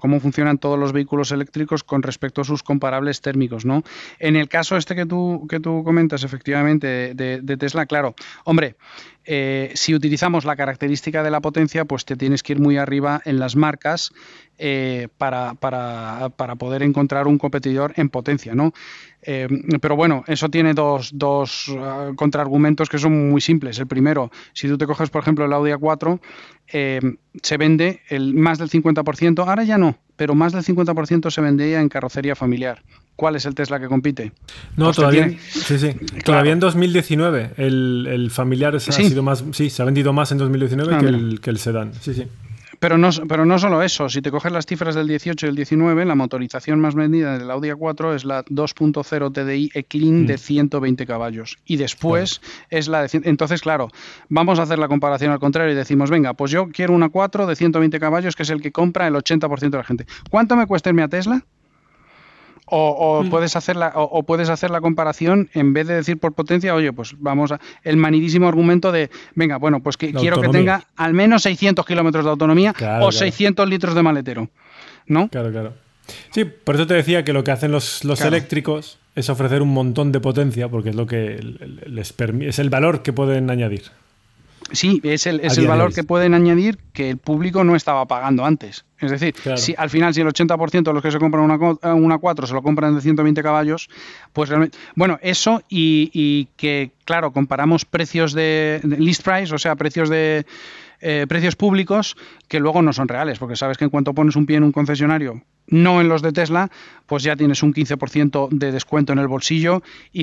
[0.00, 3.64] cómo funcionan todos los vehículos eléctricos con respecto a sus comparables térmicos.
[3.64, 3.82] ¿no?
[4.18, 8.14] En el caso este que tú, que tú comentas, efectivamente, de, Tesla, claro,
[8.44, 8.76] hombre,
[9.24, 13.20] eh, si utilizamos la característica de la potencia, pues te tienes que ir muy arriba
[13.24, 14.12] en las marcas
[14.58, 18.72] eh, para, para, para, poder encontrar un competidor en potencia, ¿no?
[19.24, 19.46] Eh,
[19.80, 23.78] pero bueno, eso tiene dos, dos uh, contraargumentos que son muy simples.
[23.78, 26.20] El primero, si tú te coges, por ejemplo, el Audi A4,
[26.72, 27.00] eh,
[27.40, 31.80] se vende el más del 50%, ahora ya no, pero más del 50% se vendía
[31.80, 32.82] en carrocería familiar.
[33.14, 34.32] ¿Cuál es el Tesla que compite?
[34.76, 35.94] No, todavía, sí, sí.
[36.24, 40.32] todavía en 2019 el, el familiar se ha sido más, sí, se ha vendido más
[40.32, 41.92] en 2019 ah, que, el, que el sedán.
[42.00, 42.26] Sí, sí.
[42.82, 45.54] Pero no, pero no solo eso, si te coges las cifras del 18 y el
[45.54, 51.04] 19, la motorización más vendida del Audi A4 es la 2.0 TDI E-Clean de 120
[51.04, 51.06] mm.
[51.06, 51.58] caballos.
[51.64, 52.40] Y después
[52.70, 53.20] es la de...
[53.22, 53.88] Entonces, claro,
[54.28, 57.46] vamos a hacer la comparación al contrario y decimos, venga, pues yo quiero una 4
[57.46, 60.06] de 120 caballos, que es el que compra el 80% de la gente.
[60.28, 61.44] ¿Cuánto me cuesta irme a Tesla?
[62.74, 63.28] O, mm.
[63.28, 66.92] puedes hacer la, o, puedes hacer la comparación en vez de decir por potencia, oye,
[66.92, 67.60] pues vamos a.
[67.82, 72.24] El manidísimo argumento de, venga, bueno, pues que quiero que tenga al menos 600 kilómetros
[72.24, 74.48] de autonomía o 600 litros de maletero.
[75.06, 75.28] ¿No?
[75.28, 75.74] Claro, claro.
[76.30, 79.72] Sí, por eso te decía que lo que hacen los, los eléctricos es ofrecer un
[79.72, 81.38] montón de potencia, porque es lo que
[81.86, 83.82] les es el valor que pueden añadir.
[84.72, 88.44] Sí, es el, es el valor que pueden añadir que el público no estaba pagando
[88.44, 88.84] antes.
[88.98, 92.18] Es decir, si al final si el 80% de los que se compran una, una
[92.18, 93.88] 4 se lo compran de 120 caballos,
[94.32, 94.78] pues realmente...
[94.94, 100.46] Bueno, eso y, que, claro, comparamos precios de, list price, o sea, precios de...
[101.04, 102.16] Eh, precios públicos
[102.46, 104.70] que luego no son reales, porque sabes que en cuanto pones un pie en un
[104.70, 106.70] concesionario, no en los de Tesla,
[107.06, 109.82] pues ya tienes un 15% de descuento en el bolsillo
[110.12, 110.22] y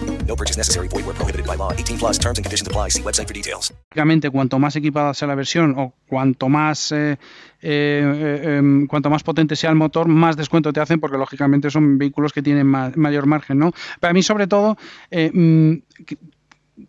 [0.31, 0.87] No purchase necessary.
[0.87, 1.73] Void where prohibited by law.
[1.73, 2.87] 18 plus terms and conditions apply.
[2.89, 3.73] See website for details.
[3.91, 7.17] Lógicamente, cuanto más equipada sea la versión o cuanto más eh,
[7.61, 11.69] eh, eh, em, cuanto más potente sea el motor, más descuento te hacen porque lógicamente
[11.69, 13.73] son vehículos que tienen ma- mayor margen, ¿no?
[13.99, 14.77] Para mí, sobre todo,
[15.09, 15.73] eh, mm,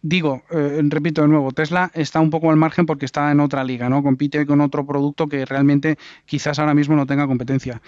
[0.02, 3.88] digo, repito de nuevo, Tesla está un poco al margen porque está en otra liga,
[3.88, 4.04] ¿no?
[4.04, 7.82] Compite con otro producto que realmente quizás ahora mismo no tenga competencia.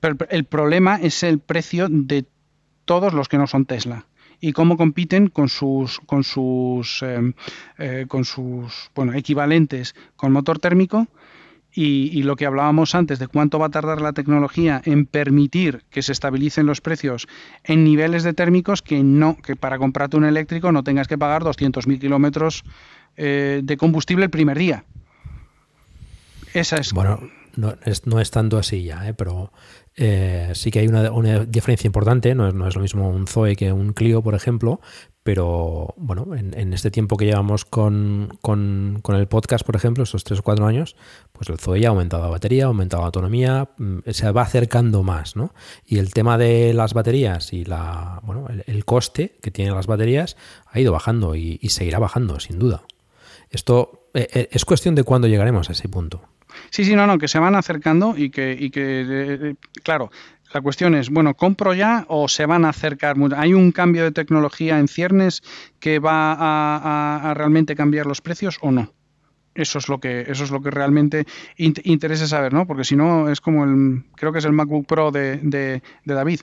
[0.00, 2.26] Pero el problema es el precio de
[2.84, 4.04] todos los que no son Tesla
[4.40, 7.32] y cómo compiten con sus con sus eh,
[7.78, 11.06] eh, con sus bueno equivalentes con motor térmico
[11.72, 15.84] y, y lo que hablábamos antes de cuánto va a tardar la tecnología en permitir
[15.90, 17.26] que se estabilicen los precios
[17.64, 21.42] en niveles de térmicos que no que para comprarte un eléctrico no tengas que pagar
[21.42, 22.64] 200.000 kilómetros
[23.16, 24.84] eh, de combustible el primer día
[26.54, 27.20] esa es Bueno,
[27.56, 29.14] no es, no es tanto así ya, ¿eh?
[29.14, 29.52] pero
[29.98, 32.34] eh, sí que hay una, diferencia importante.
[32.34, 34.80] No es, no es lo mismo un Zoe que un Clio, por ejemplo,
[35.22, 40.42] pero bueno, en, este tiempo que llevamos con, el podcast, por ejemplo, estos 3 o
[40.42, 40.96] 4 años,
[41.32, 45.02] pues el Zoe ha aumentado la batería, ha aumentado la autonomía, mm, se va acercando
[45.02, 45.52] más, ¿no?
[45.84, 49.86] Y el tema de las baterías y la, bueno, el, el coste que tienen las
[49.86, 52.84] baterías ha ido bajando y, y seguirá bajando, sin duda.
[53.50, 56.22] Esto eh, eh, es cuestión de cuándo llegaremos a ese punto.
[56.70, 60.10] Sí, sí, no, no, que se van acercando y que, y que eh, eh, claro,
[60.54, 63.16] la cuestión es, bueno, ¿compro ya o se van a acercar?
[63.36, 65.42] ¿Hay un cambio de tecnología en ciernes
[65.80, 68.92] que va a, realmente cambiar los precios o no?
[69.54, 71.26] Eso es lo que, eso es lo que realmente
[71.58, 72.66] int- interesa saber, ¿no?
[72.66, 76.40] Porque si no, es como el, creo que es el MacBook Pro de, de- David,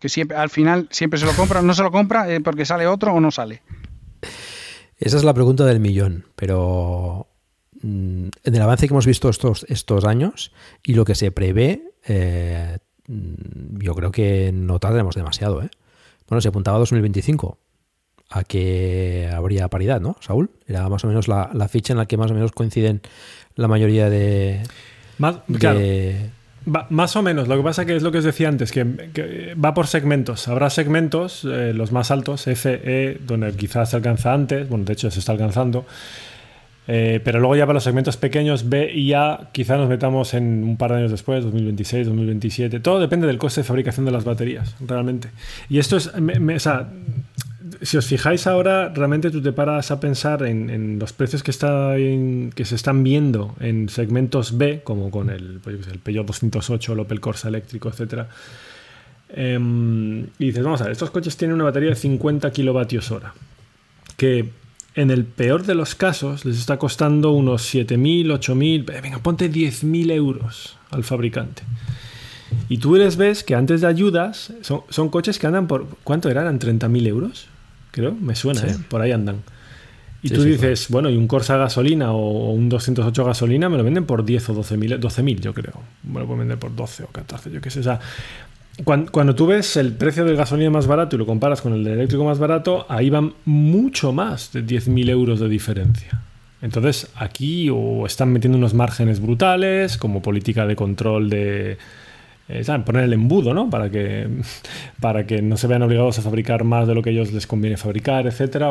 [0.00, 2.86] que siempre, al final siempre se lo compra, no se lo compra eh, porque sale
[2.86, 3.62] otro o no sale.
[4.98, 7.28] Esa es la pregunta del millón, pero
[7.82, 10.52] en el avance que hemos visto estos, estos años
[10.84, 12.78] y lo que se prevé, eh,
[13.08, 15.62] mm, yo creo que no tardaremos demasiado.
[15.62, 15.68] ¿eh?
[16.28, 17.58] Bueno, se apuntaba a 2025
[18.30, 20.50] a que habría paridad, ¿no, Saúl?
[20.66, 23.00] Era más o menos la, la ficha en la que más o menos coinciden
[23.54, 24.62] la mayoría de...
[25.18, 25.80] Más, de- claro.
[26.68, 29.10] Va- más o menos, lo que pasa que es lo que os decía antes, que,
[29.14, 30.48] que va por segmentos.
[30.48, 34.94] Habrá segmentos, eh, los más altos, F, E, donde quizás se alcanza antes, bueno, de
[34.94, 35.86] hecho se está alcanzando,
[36.88, 40.62] Eh, pero luego ya para los segmentos pequeños, B y A, quizás nos metamos en
[40.62, 44.24] un par de años después, 2026, 2027, todo depende del coste de fabricación de las
[44.24, 45.30] baterías, realmente.
[45.68, 46.88] Y esto es, o sea,
[47.82, 51.94] si os fijáis ahora, realmente tú te paras a pensar en, los precios que, está
[51.96, 57.20] que se están viendo en segmentos B, como con el, pues Peugeot 208, el Opel
[57.20, 58.26] Corsa eléctrico, etc.
[59.36, 63.34] y dices, vamos a ver, estos coches tienen una batería de 50 kilovatios hora,
[64.16, 64.50] que
[64.96, 69.50] en el peor de los casos les está costando unos 7.000, 8.000, eh, venga, ponte
[69.50, 71.62] 10.000 euros al fabricante.
[72.68, 75.86] Y tú les ves que antes de ayudas son, son coches que andan por.
[76.02, 76.44] ¿Cuánto eran?
[76.44, 77.46] ¿Eran 30.000 euros?
[77.90, 78.66] Creo, me suena, Sí.
[78.68, 78.76] ¿eh?
[78.88, 79.42] Por ahí andan.
[80.22, 83.76] Y Sí, tú sí, dices, bueno, y un Corsa gasolina o un 208 gasolina me
[83.76, 85.82] lo venden por 10 o 12.000, 12.000 yo creo.
[86.04, 87.80] Me lo pueden vender por 12 o 14, yo qué sé.
[87.80, 88.00] O sea,
[88.84, 91.94] cuando, tú ves el precio del gasolina más barato y lo comparas con el del
[91.94, 96.20] eléctrico más barato, ahí van mucho más de 10.000 euros de diferencia.
[96.60, 101.78] Entonces, aquí o están metiendo unos márgenes brutales como política de control de,
[102.48, 103.70] eh, poner el embudo, ¿no?
[103.70, 104.28] Para que,
[105.00, 107.76] para que no se vean obligados a fabricar más de lo que ellos les conviene
[107.78, 108.70] fabricar, etcétera.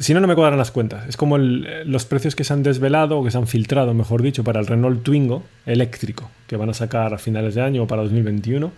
[0.00, 1.08] Si no, no me cuadran las cuentas.
[1.08, 4.22] Es como eh, los precios que se han desvelado o que se han filtrado, mejor
[4.22, 7.86] dicho, para el Renault Twingo eléctrico, que van a sacar a finales de año o
[7.86, 8.72] para 2021.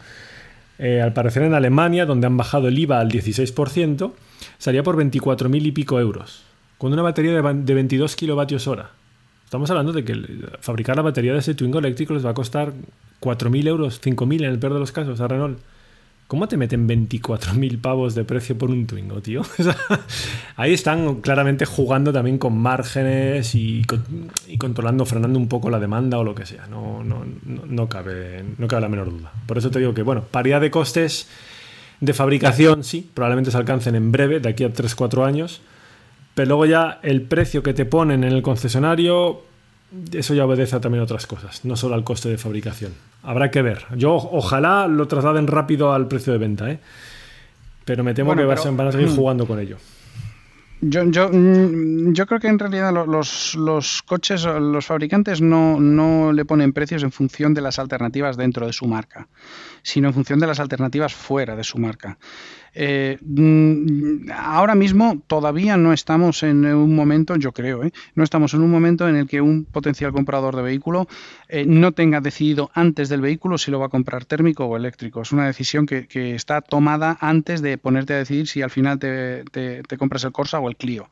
[0.79, 4.13] Eh, al parecer en Alemania, donde han bajado el IVA al 16%,
[4.59, 6.45] salía por 24.000 y pico euros,
[6.79, 8.91] con una batería de, de 22 kilovatios hora.
[9.45, 10.15] Estamos hablando de que
[10.61, 12.73] fabricar la batería de ese Twingo eléctrico les va a costar
[13.21, 15.59] 4.000 euros, 5.000 en el peor de los casos a Renault.
[16.29, 19.41] ¿Cómo te meten 24.000 pavos de precio por un Twingo, tío?
[20.57, 24.05] Ahí están claramente jugando también con márgenes y, con-
[24.47, 26.67] y controlando, frenando un poco la demanda o lo que sea.
[26.67, 29.33] No, no, no, cabe, no cabe la menor duda.
[29.47, 31.29] Por eso te digo que, bueno, paridad de costes
[32.01, 35.63] de fabricación, sí, probablemente se alcancen en breve, de aquí a 3-4 años.
[36.35, 39.41] Pero luego ya el precio que te ponen en el concesionario,
[40.13, 42.93] eso ya obedece también a otras cosas, no solo al coste de fabricación.
[43.23, 43.85] Habrá que ver.
[43.97, 46.79] Yo ojalá lo trasladen rápido al precio de venta, ¿eh?
[47.85, 49.17] pero me temo Bueno, que pero- van a seguir Mm.
[49.17, 49.77] jugando con ello.
[50.81, 55.81] Yo, yo, mm, yo creo que en realidad lo- los, los coches, los fabricantes no,
[55.81, 59.27] no le ponen precios en función de las alternativas dentro de su marca,
[59.83, 62.17] sino en función de las alternativas fuera de su marca.
[62.81, 67.91] Eh, mm, ahora mismo todavía no estamos en un momento, yo creo, ¿eh?
[68.15, 71.09] no estamos en un momento en el que un potencial comprador de vehículo
[71.49, 75.23] eh, no tenga decidido antes del vehículo si lo va a comprar térmico o eléctrico.
[75.23, 76.07] Es una decisión que,
[76.37, 79.43] está tomada antes de ponerte a decidir si al final te,
[79.99, 81.11] compras el Corsa o el Clio.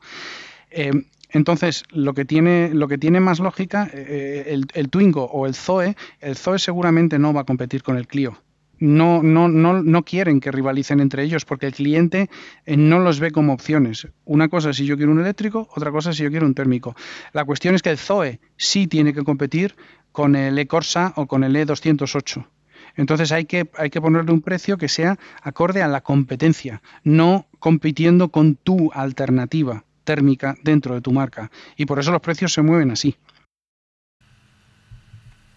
[1.31, 7.19] Entonces, lo que tiene, más lógica, el, el Twingo o el Zoe, el Zoe seguramente
[7.19, 8.37] no va a competir con el Clio.
[8.79, 12.29] No, no, no, no quieren que rivalicen entre ellos porque el cliente
[12.65, 14.07] eh, no los ve como opciones.
[14.25, 16.53] Una cosa es si yo quiero un eléctrico, otra cosa es si yo quiero un
[16.53, 16.95] térmico.
[17.33, 19.75] La cuestión es que el Zoe sí tiene que competir
[20.11, 22.45] con el e-Corsa o con el E208.
[22.95, 27.47] Entonces hay que, hay que ponerle un precio que sea acorde a la competencia, no
[27.59, 31.51] compitiendo con tu alternativa térmica dentro de tu marca.
[31.75, 33.15] Y por eso los precios se mueven así.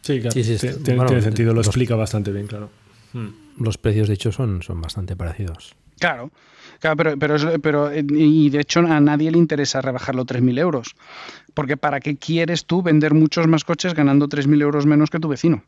[0.03, 2.71] Sí, claro, Sí, sí, tiene, bueno, tiene sentido, lo explica bastante bien, claro.
[3.13, 3.63] Mm.
[3.63, 5.75] Los precios, de hecho, son, son bastante parecidos.
[5.99, 6.31] Claro,
[6.81, 10.97] claro pero, pero, eh, y de hecho a nadie le interesa rebajarlo 3.000 euros.
[11.53, 15.29] Porque ¿para qué quieres tú vender muchos más coches ganando 3.000 euros menos que tu
[15.29, 15.63] vecino?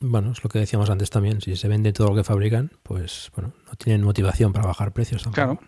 [0.00, 1.42] Bueno, es lo que decíamos antes también.
[1.42, 5.22] Si se vende todo lo que fabrican, pues bueno, no tienen motivación para bajar precios.
[5.22, 5.34] tampoco.
[5.36, 5.60] Claro,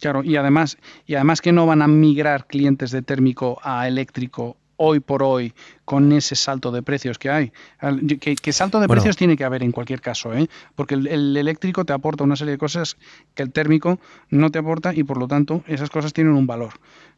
[0.00, 0.22] claro.
[0.22, 5.00] Y además, y además que no van a migrar clientes de térmico a eléctrico hoy
[5.00, 5.52] por hoy
[5.84, 7.52] con ese salto de precios que hay.
[8.20, 9.00] Que, que salto de Bueno.
[9.02, 10.48] precios tiene que haber en cualquier caso, ¿eh?
[10.74, 12.96] porque el, el eléctrico te aporta una serie de cosas
[13.34, 13.98] que el térmico
[14.30, 16.72] no te aporta y por lo tanto esas cosas tienen un valor.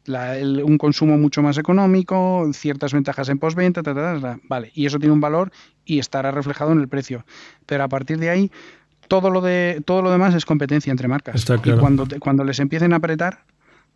[0.05, 4.39] La- el- un consumo mucho más económico, ciertas ventajas en postventa, ta, ta, ta, ta.
[4.43, 5.51] vale, y eso tiene un valor
[5.85, 7.25] y estará reflejado en el precio.
[7.65, 8.51] Pero a partir de ahí
[9.07, 11.35] todo lo de todo lo demás es competencia entre marcas.
[11.35, 11.77] Está claro.
[11.77, 13.43] Y cuando cuando les empiecen a apretar,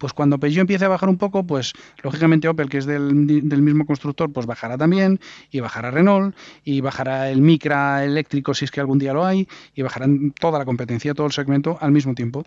[0.01, 3.85] pues cuando Peugeot empiece a bajar un poco, pues lógicamente Opel, que es del, mismo
[3.85, 5.19] constructor, pues bajará también,
[5.51, 9.47] y bajará Renault, y bajará el Micra eléctrico si es que algún día lo hay,
[9.75, 12.43] y bajarán toda la competencia, todo el segmento al mismo tiempo.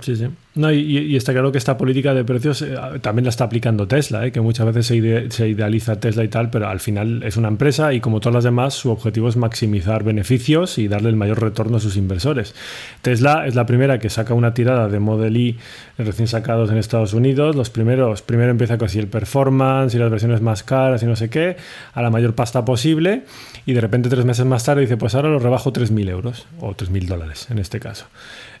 [0.00, 0.26] Sí, sí.
[0.54, 4.26] No, y, está claro que esta política de precios eh, también la está aplicando Tesla,
[4.26, 7.36] eh, que muchas veces se, ide- se idealiza Tesla y tal, pero al final es
[7.36, 11.16] una empresa y como todas las demás, su objetivo es maximizar beneficios y darle el
[11.16, 12.54] mayor retorno a sus inversores.
[13.02, 15.58] Tesla es la primera que saca una tirada de Model Y
[15.98, 17.54] recién sacados en Estados Unidos.
[17.54, 21.16] Los primeros, primero empieza con así el performance y las versiones más caras y no
[21.16, 21.56] sé qué,
[21.92, 23.24] a la mayor pasta posible,
[23.66, 26.74] y de repente tres meses más tarde dice, pues ahora lo rebajo 3.000 euros, o
[26.74, 28.06] 3.000 dólares en este caso.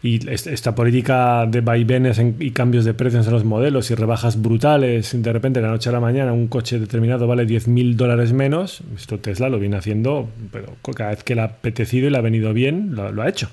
[0.04, 3.94] Y est- esta política de vaivenes en- y cambios de precios en los modelos y
[3.94, 7.96] rebajas brutales, de repente de la noche a la mañana un coche determinado vale 10.000
[7.96, 12.10] dólares menos, esto Tesla lo viene haciendo, pero cada vez que le ha apetecido y
[12.10, 13.48] le ha venido bien, lo, ha hecho.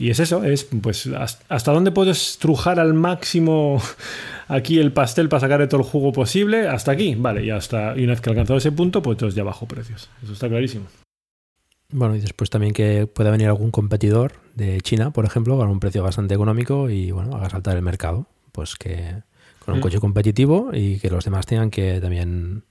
[0.00, 3.80] Y es eso, es pues has- hasta dónde puedes trujar al máximo
[4.48, 8.02] aquí el pastel para sacarle todo el jugo posible, hasta aquí, vale, y hasta y
[8.02, 10.10] una vez que alcanzado ese punto, pues entonces ya bajo precios.
[10.24, 10.86] Eso está clarísimo.
[11.92, 15.78] Bueno, y después también que pueda venir algún competidor de China, por ejemplo, con un
[15.78, 18.26] precio bastante económico y bueno, haga saltar el mercado.
[18.52, 19.22] Pues que
[19.64, 19.82] con un Mm.
[19.82, 22.64] coche competitivo y que los demás tengan que también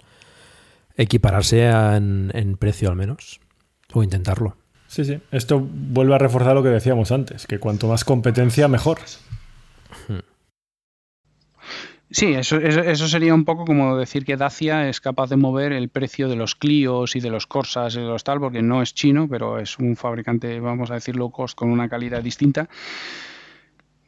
[0.97, 3.39] equipararse a- en, en precio al menos.
[3.93, 4.55] O intentarlo.
[4.87, 5.19] Sí, sí.
[5.31, 8.99] Esto vuelve a reforzar lo que decíamos antes, que cuanto más competencia, mejor.
[12.13, 15.71] Sí, eso, eso, eso sería un poco como decir que Dacia es capaz de mover
[15.71, 18.81] el precio de los Clios y de los Corsas y de los tal, porque no
[18.81, 22.67] es chino, pero es un fabricante, vamos a decir, low cost con una calidad distinta.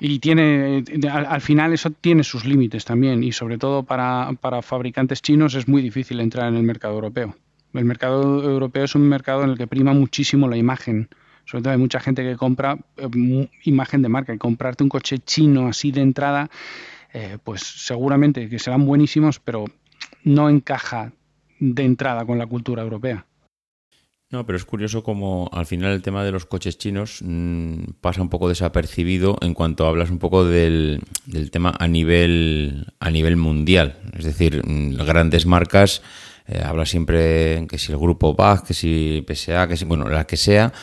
[0.01, 4.61] Y tiene, al, al final eso tiene sus límites también, y sobre todo para, para
[4.61, 7.37] fabricantes chinos es muy difícil entrar en el mercado europeo.
[7.73, 11.07] El mercado europeo es un mercado en el que prima muchísimo la imagen.
[11.45, 15.19] Sobre todo hay mucha gente que compra eh, imagen de marca y comprarte un coche
[15.19, 16.49] chino así de entrada,
[17.13, 19.65] eh, pues seguramente que serán buenísimos, pero
[20.23, 21.13] no encaja
[21.59, 23.25] de entrada con la cultura europea.
[24.33, 28.23] No, pero es curioso como al final el tema de los coches chinos mm, pasa
[28.23, 33.37] un poco desapercibido en cuanto hablas un poco del, del tema a nivel a nivel
[33.37, 33.99] mundial.
[34.17, 36.01] Es decir, mm, grandes marcas,
[36.47, 40.25] eh, habla siempre que si el grupo BAG, que si PSA, que si, bueno, la
[40.25, 40.73] que sea,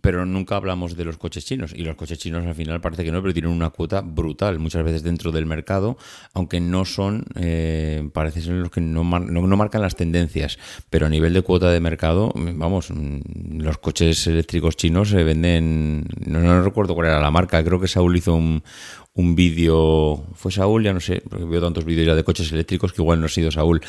[0.00, 1.72] pero nunca hablamos de los coches chinos.
[1.74, 4.84] Y los coches chinos al final parece que no, pero tienen una cuota brutal, muchas
[4.84, 5.96] veces dentro del mercado,
[6.32, 10.58] aunque no son, eh, parece ser los que no, mar- no, no marcan las tendencias.
[10.90, 16.04] Pero a nivel de cuota de mercado, vamos, mm, los coches eléctricos chinos se venden,
[16.26, 18.62] no, no recuerdo cuál era la marca, creo que Saúl hizo un,
[19.16, 22.92] un vídeo, fue Saúl, ya no sé, porque veo tantos vídeos ya de coches eléctricos
[22.92, 23.80] que igual no ha sido Saúl,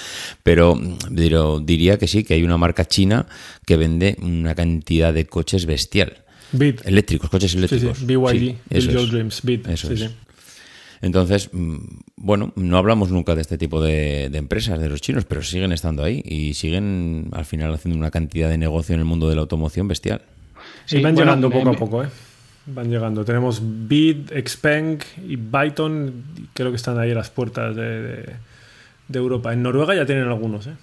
[0.43, 0.79] pero,
[1.15, 3.25] pero diría que sí, que hay una marca china
[3.65, 6.23] que vende una cantidad de coches bestial.
[6.51, 6.85] Bit.
[6.85, 7.97] Eléctricos, coches eléctricos.
[7.97, 8.15] Sí, sí.
[8.15, 9.11] BYD, Sí, eso Build Your es.
[9.11, 9.67] Dreams, Bit.
[9.67, 9.99] Eso sí, es.
[10.01, 10.09] sí.
[11.01, 11.77] Entonces, mm,
[12.17, 15.71] bueno, no hablamos nunca de este tipo de, de empresas, de los chinos, pero siguen
[15.71, 19.35] estando ahí y siguen al final haciendo una cantidad de negocio en el mundo de
[19.35, 20.21] la automoción bestial.
[20.85, 22.07] Sí, van bueno, llegando poco a poco, ¿eh?
[22.67, 23.23] Van llegando.
[23.23, 26.23] Tenemos Bid, Xpeng y Byton.
[26.53, 28.35] Creo que están ahí a las puertas de, de-
[29.07, 29.53] de Europa.
[29.53, 30.75] En Noruega ya tienen algunos, ¿eh?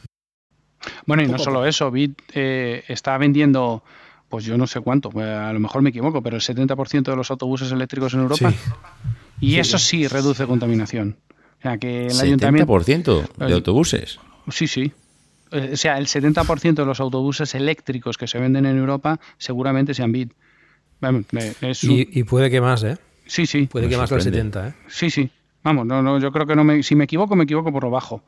[1.06, 3.82] Bueno, y no solo eso, Bit eh, está vendiendo,
[4.28, 7.16] pues yo no sé cuánto, eh, a lo mejor me equivoco, pero el 70% de
[7.16, 8.50] los autobuses eléctricos en Europa.
[8.50, 8.56] Sí.
[9.40, 9.86] Y Sí, eso sí.
[10.02, 11.16] sí reduce contaminación.
[11.58, 12.72] O sea, que el ayuntamiento...
[12.72, 14.18] 70% de Eh, autobuses.
[14.50, 14.92] Sí, sí.
[15.50, 19.94] Eh, O sea, el 70% de los autobuses eléctricos que se venden en Europa seguramente
[19.94, 20.32] sean Bit.
[21.02, 21.26] Vamos,
[21.60, 22.96] es un- Y, y puede que más, ¿eh?
[23.26, 23.66] Sí, sí.
[23.66, 24.74] Puede que más del 70, ¿eh?
[24.88, 25.30] Sí, sí.
[25.62, 27.90] Vamos, no, no, yo creo que no me, si me equivoco, me equivoco por lo
[27.90, 28.22] bajo.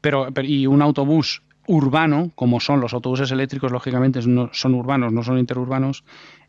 [0.00, 5.12] Pero, pero- y un autobús urbano, como son los autobuses eléctricos, lógicamente no- son urbanos,
[5.12, 6.04] no son interurbanos,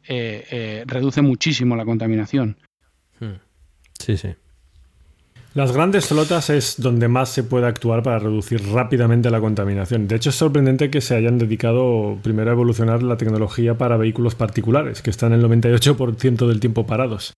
[0.08, 2.58] eh, eh, reduce muchísimo la contaminación.
[4.00, 4.36] Sí, sí.
[5.58, 10.08] Las grandes flotas es donde más se puede actuar para reducir rápidamente la contaminación.
[10.08, 14.36] De hecho, es sorprendente que se hayan dedicado primero a evolucionar la tecnología para vehículos
[14.36, 17.34] particulares, que están el 98% del tiempo parados.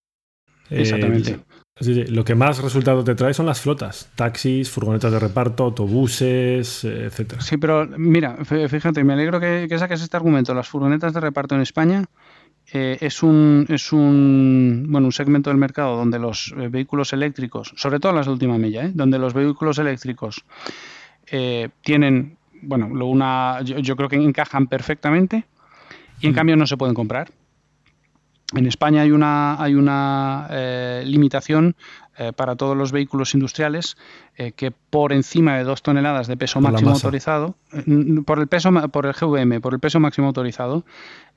[0.70, 1.40] Eh, Exactamente.
[1.80, 5.64] sí, sí, lo que más resultado te trae son las flotas, taxis, furgonetas de reparto,
[5.64, 7.42] autobuses, eh, etcétera.
[7.42, 10.54] Sí, pero mira, fí- fíjate, me alegro que, que saques este argumento.
[10.54, 12.04] Las furgonetas de reparto en España
[12.72, 17.74] eh, es, un, es un, bueno, un segmento del mercado donde los eh, vehículos eléctricos,
[17.76, 18.92] sobre todo las de última milla, ¿eh?
[18.94, 20.46] donde los vehículos eléctricos
[21.82, 25.46] tienen, bueno, una, yo, yo creo que encajan perfectamente
[26.20, 27.32] y en cambio no se pueden comprar.
[28.56, 30.48] En España hay una, hay una
[31.04, 31.76] limitación
[32.36, 33.96] para todos los vehículos industriales
[34.42, 37.56] eh, que por encima de dos toneladas de peso Por máximo autorizado,
[38.26, 40.86] por el peso, por el GVM, por el peso máximo autorizado,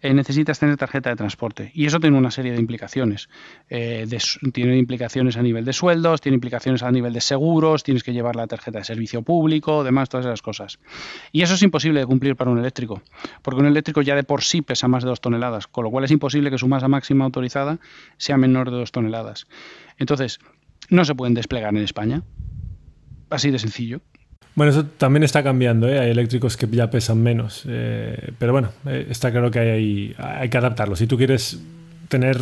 [0.03, 1.70] eh, necesitas tener tarjeta de transporte.
[1.74, 3.29] Y eso tiene una serie de implicaciones.
[3.70, 4.07] Eh,
[4.53, 8.35] tiene implicaciones a nivel de sueldos, tiene implicaciones a nivel de seguros, tienes que llevar
[8.35, 10.81] la tarjeta de servicio público, demás, todas esas cosas.
[11.31, 13.01] Y eso es imposible de cumplir para un eléctrico,
[13.43, 16.05] porque un eléctrico ya de por sí pesa más de dos toneladas, con lo cual
[16.05, 17.79] es imposible que su masa máxima autorizada
[18.16, 19.47] sea menor de dos toneladas.
[19.99, 20.41] Entonces,
[20.91, 22.23] no se pueden desplegar en España.
[23.31, 24.01] Así de sencillo.
[24.55, 25.99] Bueno, eso también está cambiando, ¿eh?
[25.99, 30.49] hay eléctricos que ya pesan menos, eh, pero bueno, eh, está claro que hay, hay
[30.51, 30.95] que adaptarlo.
[30.97, 31.59] Si tú quieres
[32.09, 32.37] tener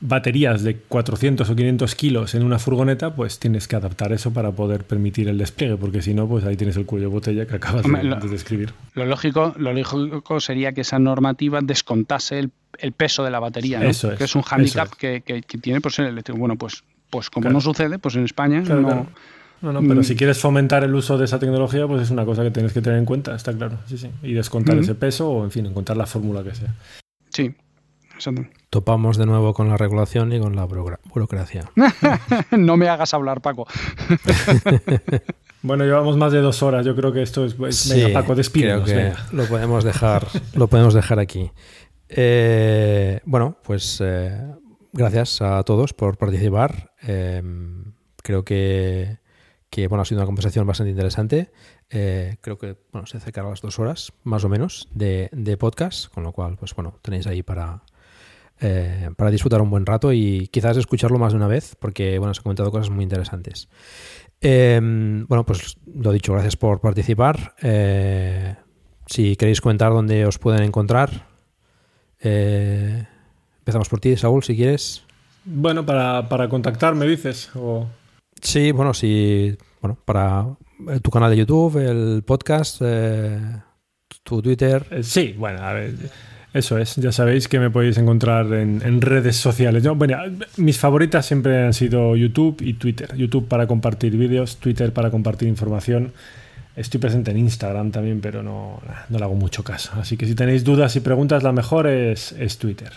[0.00, 4.52] baterías de 400 o 500 kilos en una furgoneta, pues tienes que adaptar eso para
[4.52, 7.56] poder permitir el despliegue, porque si no, pues ahí tienes el cuello de botella que
[7.56, 8.72] acabas Hombre, de, lo- de describir.
[8.94, 13.80] Lo lógico, lo lógico sería que esa normativa descontase el, el peso de la batería,
[13.80, 13.88] ¿no?
[13.88, 16.38] Eso es, que es un hándicap eso que, que- que tiene por ser eléctrico.
[16.38, 17.54] Bueno, pues, pues como Claro.
[17.54, 19.06] no sucede, pues en España Claro, no, claro.
[19.62, 20.04] No, no, pero Mm.
[20.04, 22.82] si quieres fomentar el uso de esa tecnología, pues es una cosa que tienes que
[22.82, 23.78] tener en cuenta, está claro.
[23.86, 24.10] Sí, sí.
[24.22, 24.84] Y descontar Ujú.
[24.84, 26.74] ese peso o, en fin, encontrar la fórmula que sea.
[27.30, 27.54] Sí,
[28.14, 28.42] exacto.
[28.70, 31.70] Topamos de nuevo con la regulación y con la burocra- burocracia.
[32.50, 33.66] no me hagas hablar, Paco.
[35.62, 36.84] Bueno, llevamos más de dos horas.
[36.84, 37.56] Yo creo que esto es.
[37.76, 38.84] Sí, venga, Paco, despídenos.
[38.84, 39.26] creo que venga.
[39.32, 41.50] lo podemos dejar, lo podemos dejar aquí.
[42.10, 44.42] Eh, bueno, pues eh,
[44.92, 46.90] gracias a todos por participar.
[47.06, 47.42] Eh,
[48.22, 49.16] creo que,
[49.74, 51.50] que, bueno, ha sido una conversación bastante interesante.
[51.90, 56.14] Eh, creo que bueno, se acercará las dos horas, más o menos, de, de podcast,
[56.14, 57.82] con lo cual, pues bueno, tenéis ahí para,
[58.60, 62.32] eh, para disfrutar un buen rato y quizás escucharlo más de una vez, porque bueno,
[62.34, 63.68] se han comentado cosas muy interesantes.
[64.40, 64.78] Eh,
[65.26, 67.56] bueno, pues lo dicho, gracias por participar.
[67.60, 68.54] Eh,
[69.06, 71.26] si queréis comentar dónde os pueden encontrar,
[72.20, 75.02] empezamos por ti, Saúl, si quieres.
[75.44, 77.50] Bueno, para, para contactarme, dices.
[77.56, 77.88] O...
[78.44, 80.46] Sí, bueno, sí, bueno, para
[80.90, 83.38] eh, tu canal de YouTube, el podcast, eh,
[84.22, 84.86] tu Twitter.
[84.90, 85.94] Eh, Sí, bueno, a ver.
[86.52, 89.82] Eso es, ya sabéis que me podéis encontrar en, en redes sociales.
[89.82, 90.18] Yo, bueno,
[90.58, 93.16] mis favoritas siempre han sido YouTube y Twitter.
[93.16, 96.12] YouTube para compartir vídeos, Twitter para compartir información.
[96.76, 99.90] Estoy presente en Instagram también, pero no, no le hago mucho caso.
[99.96, 102.92] Así que si tenéis dudas y preguntas, la mejor es, es Twitter.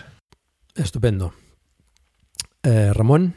[0.76, 1.32] Estupendo.
[2.62, 3.34] Eh, Ramón.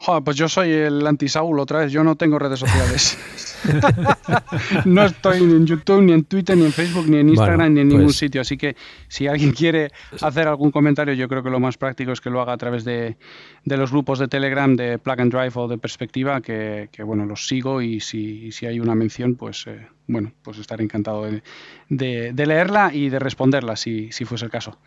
[0.00, 1.90] Joder, pues yo soy el anti-Saúl otra vez.
[1.92, 3.18] Yo no tengo redes sociales.
[4.84, 7.74] no estoy ni en YouTube, ni en Twitter, ni en Facebook, ni en Instagram, Bueno,
[7.74, 8.40] ni en ningún pues- sitio.
[8.40, 8.76] Así que
[9.08, 9.90] si alguien quiere
[10.22, 12.84] hacer algún comentario, yo creo que lo más práctico es que lo haga a través
[12.84, 13.16] de,
[13.64, 17.26] de los grupos de Telegram de Plug and Drive o de Perspectiva, que, que, bueno,
[17.26, 21.24] los sigo y si, y si hay una mención, pues eh, bueno, pues estaré encantado
[21.24, 21.42] de,
[21.88, 24.78] de- de leerla y de responderla si, si fuese el caso.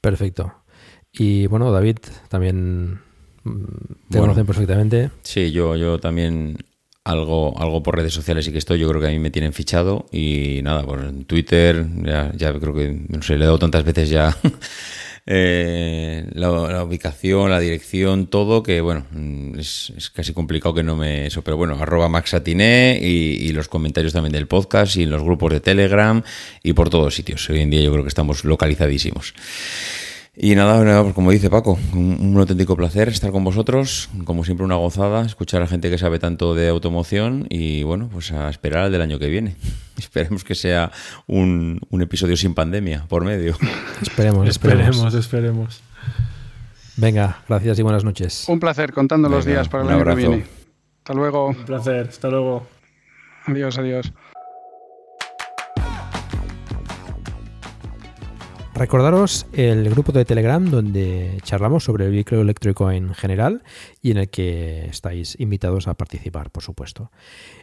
[0.00, 0.54] Perfecto.
[1.10, 3.00] Y bueno, David, también
[3.56, 4.22] te Bueno.
[4.22, 5.10] conocen perfectamente.
[5.22, 6.58] Sí, yo, yo también
[7.04, 8.78] algo, algo por redes sociales sí que estoy.
[8.78, 12.52] Yo creo que a mí me tienen fichado y nada, por en Twitter ya, ya
[12.58, 14.36] creo que, no sé, le he dado tantas veces ya
[15.26, 19.04] eh, la, la ubicación, la dirección, todo, que bueno,
[19.58, 21.42] es, es casi complicado que no me eso.
[21.42, 23.06] Pero bueno, arroba maxatiné y,
[23.46, 26.22] y los comentarios también del podcast y en los grupos de Telegram
[26.62, 27.48] y por todos sitios.
[27.50, 29.34] Hoy en día yo creo que estamos localizadísimos.
[30.40, 34.08] Y nada, nada, pues como dice Paco, un, un auténtico placer estar con vosotros.
[34.24, 38.30] Como siempre, una gozada escuchar a gente que sabe tanto de automoción y bueno, pues
[38.30, 39.56] a esperar al del año que viene.
[39.98, 40.92] Esperemos que sea
[41.26, 43.56] un, un episodio sin pandemia por medio.
[44.00, 45.12] Esperemos, esperemos.
[45.12, 45.82] Esperemos.
[46.96, 48.44] Venga, gracias y buenas noches.
[48.46, 50.46] Un placer, contando los días para el año que viene.
[50.98, 51.48] Hasta luego.
[51.48, 52.06] Un placer.
[52.10, 52.64] Hasta luego.
[53.46, 54.12] Adiós, adiós.
[58.78, 63.64] Recordaros el grupo de Telegram donde charlamos sobre el vehículo eléctrico en general
[64.02, 67.10] y en el que estáis invitados a participar, por supuesto.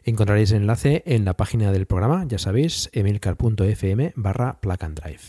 [0.03, 5.21] Encontraréis el enlace en la página del programa, ya sabéis, emilcar.fm barra drive.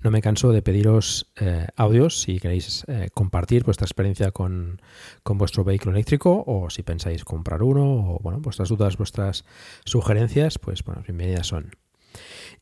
[0.00, 4.80] No me canso de pediros eh, audios si queréis eh, compartir vuestra experiencia con,
[5.24, 9.44] con vuestro vehículo eléctrico o si pensáis comprar uno o bueno, vuestras dudas, vuestras
[9.84, 11.72] sugerencias, pues bueno, bienvenidas son.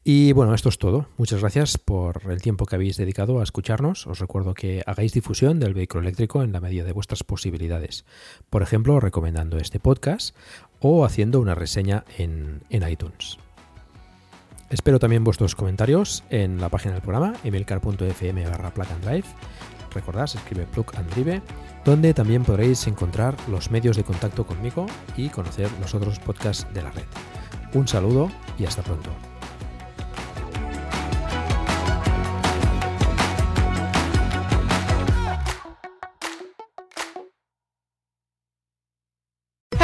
[0.04, 1.08] Y bueno, esto es todo.
[1.16, 4.06] Muchas gracias por el tiempo que habéis dedicado a escucharnos.
[4.06, 8.04] Os recuerdo que hagáis difusión del vehículo eléctrico en la medida de vuestras posibilidades.
[8.50, 10.36] Por ejemplo, recomendando este podcast
[10.80, 13.38] o haciendo una reseña en, en iTunes.
[14.70, 19.26] Espero también vuestros comentarios en la página del programa, emilcar.fm barra drive.
[19.94, 21.42] Recordad, se escribe plug and drive,
[21.84, 26.82] donde también podréis encontrar los medios de contacto conmigo y conocer los otros podcasts de
[26.82, 27.04] la red.
[27.74, 29.10] Un saludo y hasta pronto.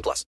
[0.00, 0.24] 18 plus.